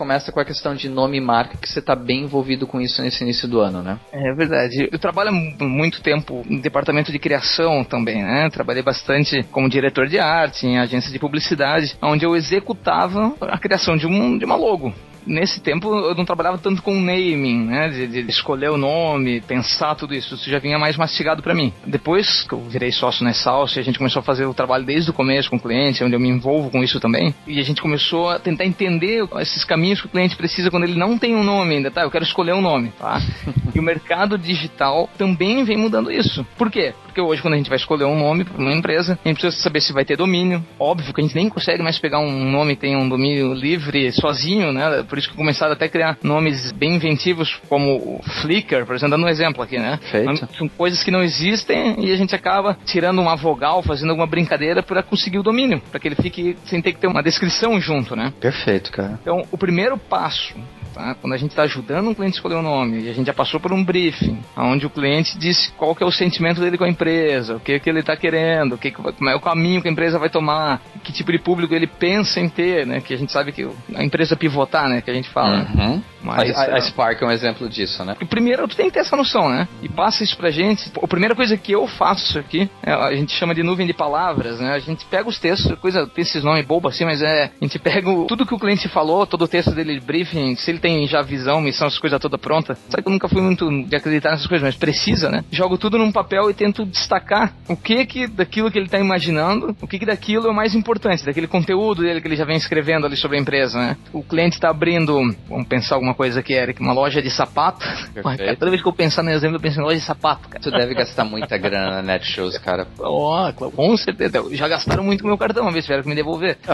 começa 0.00 0.32
com 0.32 0.40
a 0.40 0.46
questão 0.46 0.74
de 0.74 0.88
nome 0.88 1.18
e 1.18 1.20
marca, 1.20 1.58
que 1.58 1.68
você 1.68 1.78
está 1.78 1.94
bem 1.94 2.22
envolvido 2.22 2.66
com 2.66 2.80
isso 2.80 3.02
nesse 3.02 3.22
início 3.22 3.46
do 3.46 3.60
ano, 3.60 3.82
né? 3.82 3.98
É 4.10 4.32
verdade. 4.32 4.88
Eu 4.90 4.98
trabalho 4.98 5.30
muito 5.30 6.00
tempo 6.00 6.42
no 6.48 6.58
departamento 6.62 7.12
de 7.12 7.18
criação 7.18 7.84
também, 7.84 8.22
né? 8.22 8.48
Trabalhei 8.48 8.82
bastante 8.82 9.42
como 9.52 9.68
diretor 9.68 10.06
de 10.06 10.18
arte 10.18 10.66
em 10.66 10.78
agência 10.78 11.12
de 11.12 11.18
publicidade, 11.18 11.98
onde 12.00 12.24
eu 12.24 12.34
executava 12.34 13.34
a 13.42 13.58
criação 13.58 13.94
de, 13.94 14.06
um, 14.06 14.38
de 14.38 14.46
uma 14.46 14.56
logo 14.56 14.94
nesse 15.26 15.60
tempo 15.60 15.94
eu 15.94 16.14
não 16.14 16.24
trabalhava 16.24 16.58
tanto 16.58 16.82
com 16.82 16.94
naming, 16.94 17.66
né? 17.66 17.88
De, 17.88 18.06
de, 18.06 18.30
escolher 18.30 18.70
o 18.70 18.76
nome, 18.76 19.40
pensar 19.40 19.94
tudo 19.94 20.14
isso. 20.14 20.34
Isso 20.34 20.50
já 20.50 20.58
vinha 20.58 20.78
mais 20.78 20.96
mastigado 20.96 21.42
para 21.42 21.54
mim. 21.54 21.72
Depois 21.86 22.42
que 22.42 22.52
eu 22.52 22.60
virei 22.60 22.92
sócio 22.92 23.24
na 23.24 23.32
Salsa, 23.32 23.80
a 23.80 23.82
gente 23.82 23.98
começou 23.98 24.20
a 24.20 24.22
fazer 24.22 24.46
o 24.46 24.54
trabalho 24.54 24.84
desde 24.84 25.10
o 25.10 25.14
começo 25.14 25.50
com 25.50 25.56
o 25.56 25.60
cliente, 25.60 26.02
onde 26.04 26.14
eu 26.14 26.20
me 26.20 26.28
envolvo 26.28 26.70
com 26.70 26.82
isso 26.82 27.00
também. 27.00 27.34
E 27.46 27.58
a 27.58 27.62
gente 27.62 27.82
começou 27.82 28.28
a 28.30 28.38
tentar 28.38 28.64
entender 28.64 29.26
esses 29.40 29.64
caminhos 29.64 30.00
que 30.00 30.06
o 30.06 30.10
cliente 30.10 30.36
precisa 30.36 30.70
quando 30.70 30.84
ele 30.84 30.98
não 30.98 31.18
tem 31.18 31.34
um 31.34 31.44
nome 31.44 31.76
ainda, 31.76 31.90
tá? 31.90 32.02
Eu 32.02 32.10
quero 32.10 32.24
escolher 32.24 32.54
um 32.54 32.60
nome, 32.60 32.92
tá? 32.98 33.20
e 33.74 33.78
o 33.78 33.82
mercado 33.82 34.38
digital 34.38 35.08
também 35.16 35.64
vem 35.64 35.76
mudando 35.76 36.10
isso. 36.10 36.46
Por 36.56 36.70
quê? 36.70 36.94
Porque 37.10 37.20
hoje, 37.20 37.42
quando 37.42 37.54
a 37.54 37.56
gente 37.56 37.68
vai 37.68 37.76
escolher 37.76 38.04
um 38.04 38.16
nome 38.16 38.44
para 38.44 38.56
uma 38.56 38.72
empresa, 38.72 39.18
a 39.24 39.28
gente 39.28 39.40
precisa 39.40 39.62
saber 39.62 39.80
se 39.80 39.92
vai 39.92 40.04
ter 40.04 40.16
domínio. 40.16 40.64
Óbvio 40.78 41.12
que 41.12 41.20
a 41.20 41.24
gente 41.24 41.34
nem 41.34 41.48
consegue 41.48 41.82
mais 41.82 41.98
pegar 41.98 42.20
um 42.20 42.50
nome 42.50 42.76
que 42.76 42.82
tenha 42.82 42.96
um 42.96 43.08
domínio 43.08 43.52
livre 43.52 44.12
sozinho, 44.12 44.72
né? 44.72 45.04
Por 45.08 45.18
isso 45.18 45.28
que 45.28 45.36
começaram 45.36 45.72
até 45.72 45.86
a 45.86 45.88
criar 45.88 46.16
nomes 46.22 46.70
bem 46.70 46.94
inventivos, 46.94 47.60
como 47.68 48.20
Flickr, 48.40 48.86
por 48.86 48.94
exemplo, 48.94 49.16
dando 49.16 49.26
um 49.26 49.28
exemplo 49.28 49.60
aqui, 49.60 49.76
né? 49.76 49.98
Feito. 50.10 50.48
São 50.56 50.68
coisas 50.68 51.02
que 51.02 51.10
não 51.10 51.22
existem 51.22 51.96
e 51.98 52.12
a 52.12 52.16
gente 52.16 52.32
acaba 52.32 52.78
tirando 52.84 53.20
uma 53.20 53.34
vogal, 53.34 53.82
fazendo 53.82 54.10
alguma 54.10 54.26
brincadeira 54.26 54.80
para 54.80 55.02
conseguir 55.02 55.38
o 55.38 55.42
domínio, 55.42 55.82
para 55.90 55.98
que 55.98 56.06
ele 56.06 56.14
fique 56.14 56.56
sem 56.64 56.80
ter 56.80 56.92
que 56.92 57.00
ter 57.00 57.08
uma 57.08 57.24
descrição 57.24 57.80
junto, 57.80 58.14
né? 58.14 58.32
Perfeito, 58.38 58.92
cara. 58.92 59.18
Então, 59.20 59.44
o 59.50 59.58
primeiro 59.58 59.98
passo 59.98 60.54
Tá? 60.94 61.14
Quando 61.14 61.32
a 61.32 61.36
gente 61.36 61.50
está 61.50 61.62
ajudando 61.62 62.08
um 62.08 62.14
cliente 62.14 62.34
a 62.34 62.36
escolher 62.36 62.56
o 62.56 62.58
um 62.58 62.62
nome, 62.62 63.02
e 63.02 63.08
a 63.08 63.12
gente 63.12 63.26
já 63.26 63.32
passou 63.32 63.60
por 63.60 63.72
um 63.72 63.82
briefing, 63.82 64.38
onde 64.56 64.86
o 64.86 64.90
cliente 64.90 65.38
disse 65.38 65.70
qual 65.72 65.94
que 65.94 66.02
é 66.02 66.06
o 66.06 66.10
sentimento 66.10 66.60
dele 66.60 66.76
com 66.76 66.84
a 66.84 66.88
empresa, 67.00 67.56
o 67.56 67.60
que, 67.60 67.80
que 67.80 67.88
ele 67.88 68.00
está 68.00 68.14
querendo, 68.14 68.74
o 68.74 68.78
que, 68.78 68.90
como 68.90 69.30
é 69.30 69.34
o 69.34 69.40
caminho 69.40 69.80
que 69.80 69.88
a 69.88 69.90
empresa 69.90 70.18
vai 70.18 70.28
tomar, 70.28 70.82
que 71.02 71.12
tipo 71.12 71.32
de 71.32 71.38
público 71.38 71.74
ele 71.74 71.86
pensa 71.86 72.38
em 72.38 72.48
ter, 72.48 72.86
né? 72.86 73.00
Que 73.00 73.14
a 73.14 73.16
gente 73.16 73.32
sabe 73.32 73.52
que 73.52 73.66
a 73.94 74.04
empresa 74.04 74.36
pivotar, 74.36 74.88
né? 74.88 75.00
Que 75.00 75.10
a 75.10 75.14
gente 75.14 75.30
fala. 75.30 75.66
Uhum. 75.74 76.02
Mas, 76.36 76.56
a, 76.56 76.76
a, 76.76 76.80
Spark 76.80 77.22
é 77.22 77.26
um 77.26 77.30
exemplo 77.30 77.68
disso, 77.68 78.04
né? 78.04 78.16
E 78.20 78.24
primeiro 78.24 78.66
tu 78.68 78.76
tem 78.76 78.86
que 78.86 78.92
ter 78.92 79.00
essa 79.00 79.16
noção, 79.16 79.48
né? 79.48 79.68
E 79.82 79.88
passa 79.88 80.22
isso 80.22 80.36
pra 80.36 80.50
gente. 80.50 80.90
A 81.02 81.06
primeira 81.06 81.34
coisa 81.34 81.56
que 81.56 81.72
eu 81.72 81.86
faço 81.86 82.38
aqui, 82.38 82.70
é, 82.82 82.92
a 82.92 83.14
gente 83.14 83.34
chama 83.34 83.54
de 83.54 83.62
nuvem 83.62 83.86
de 83.86 83.92
palavras, 83.92 84.60
né? 84.60 84.72
A 84.72 84.78
gente 84.78 85.04
pega 85.06 85.28
os 85.28 85.38
textos, 85.38 85.78
coisa, 85.78 86.06
tem 86.06 86.22
esses 86.22 86.42
nomes 86.44 86.64
bobos 86.64 86.94
assim, 86.94 87.04
mas 87.04 87.22
é. 87.22 87.50
A 87.60 87.64
gente 87.64 87.78
pega 87.78 88.10
tudo 88.26 88.46
que 88.46 88.54
o 88.54 88.58
cliente 88.58 88.88
falou, 88.88 89.26
todo 89.26 89.42
o 89.42 89.48
texto 89.48 89.72
dele 89.72 89.98
de 89.98 90.00
briefing, 90.00 90.56
se 90.56 90.70
ele 90.70 90.78
tem 90.78 91.06
já 91.06 91.22
visão, 91.22 91.60
missão, 91.60 91.86
essas 91.86 91.98
coisas 91.98 92.20
toda 92.20 92.38
pronta. 92.38 92.76
Sabe 92.88 93.02
que 93.02 93.08
eu 93.08 93.12
nunca 93.12 93.28
fui 93.28 93.40
muito 93.40 93.68
de 93.84 93.96
acreditar 93.96 94.30
nessas 94.30 94.46
coisas, 94.46 94.66
mas 94.66 94.76
precisa, 94.76 95.30
né? 95.30 95.44
Jogo 95.50 95.78
tudo 95.78 95.98
num 95.98 96.12
papel 96.12 96.50
e 96.50 96.54
tento 96.54 96.84
destacar 96.84 97.54
o 97.68 97.76
que 97.76 98.04
que 98.06 98.26
daquilo 98.26 98.70
que 98.70 98.78
ele 98.78 98.86
está 98.86 98.98
imaginando, 98.98 99.76
o 99.80 99.86
que 99.86 99.98
que 99.98 100.06
daquilo 100.06 100.46
é 100.46 100.50
o 100.50 100.54
mais 100.54 100.74
importante, 100.74 101.24
daquele 101.24 101.46
conteúdo 101.46 102.02
dele 102.02 102.20
que 102.20 102.28
ele 102.28 102.36
já 102.36 102.44
vem 102.44 102.56
escrevendo 102.56 103.06
ali 103.06 103.16
sobre 103.16 103.36
a 103.36 103.40
empresa, 103.40 103.78
né? 103.78 103.96
O 104.12 104.22
cliente 104.22 104.56
está 104.56 104.70
abrindo, 104.70 105.14
vamos 105.48 105.66
pensar 105.66 105.94
alguma 105.94 106.14
coisa 106.14 106.19
aqui, 106.36 106.54
Eric, 106.54 106.80
uma 106.80 106.92
loja 106.92 107.22
de 107.22 107.30
sapato. 107.30 107.84
Perfeito. 108.12 108.58
Toda 108.58 108.70
vez 108.70 108.82
que 108.82 108.88
eu 108.88 108.92
pensar 108.92 109.22
no 109.22 109.30
exemplo, 109.30 109.56
eu 109.56 109.60
penso 109.60 109.80
em 109.80 109.82
loja 109.82 109.98
de 109.98 110.04
sapato, 110.04 110.48
cara. 110.48 110.62
Tu 110.62 110.70
deve 110.70 110.94
gastar 110.94 111.24
muita 111.24 111.56
grana 111.56 111.96
na 111.96 112.02
Netshows, 112.02 112.58
cara. 112.58 112.86
Ó, 112.98 113.50
oh, 113.50 113.70
com 113.70 113.96
certeza. 113.96 114.44
Já 114.52 114.68
gastaram 114.68 115.02
muito 115.02 115.20
com 115.20 115.26
o 115.26 115.30
meu 115.30 115.38
cartão, 115.38 115.62
uma 115.62 115.72
vez 115.72 115.84
tiveram 115.84 116.02
que 116.02 116.08
me 116.08 116.14
devolver. 116.14 116.58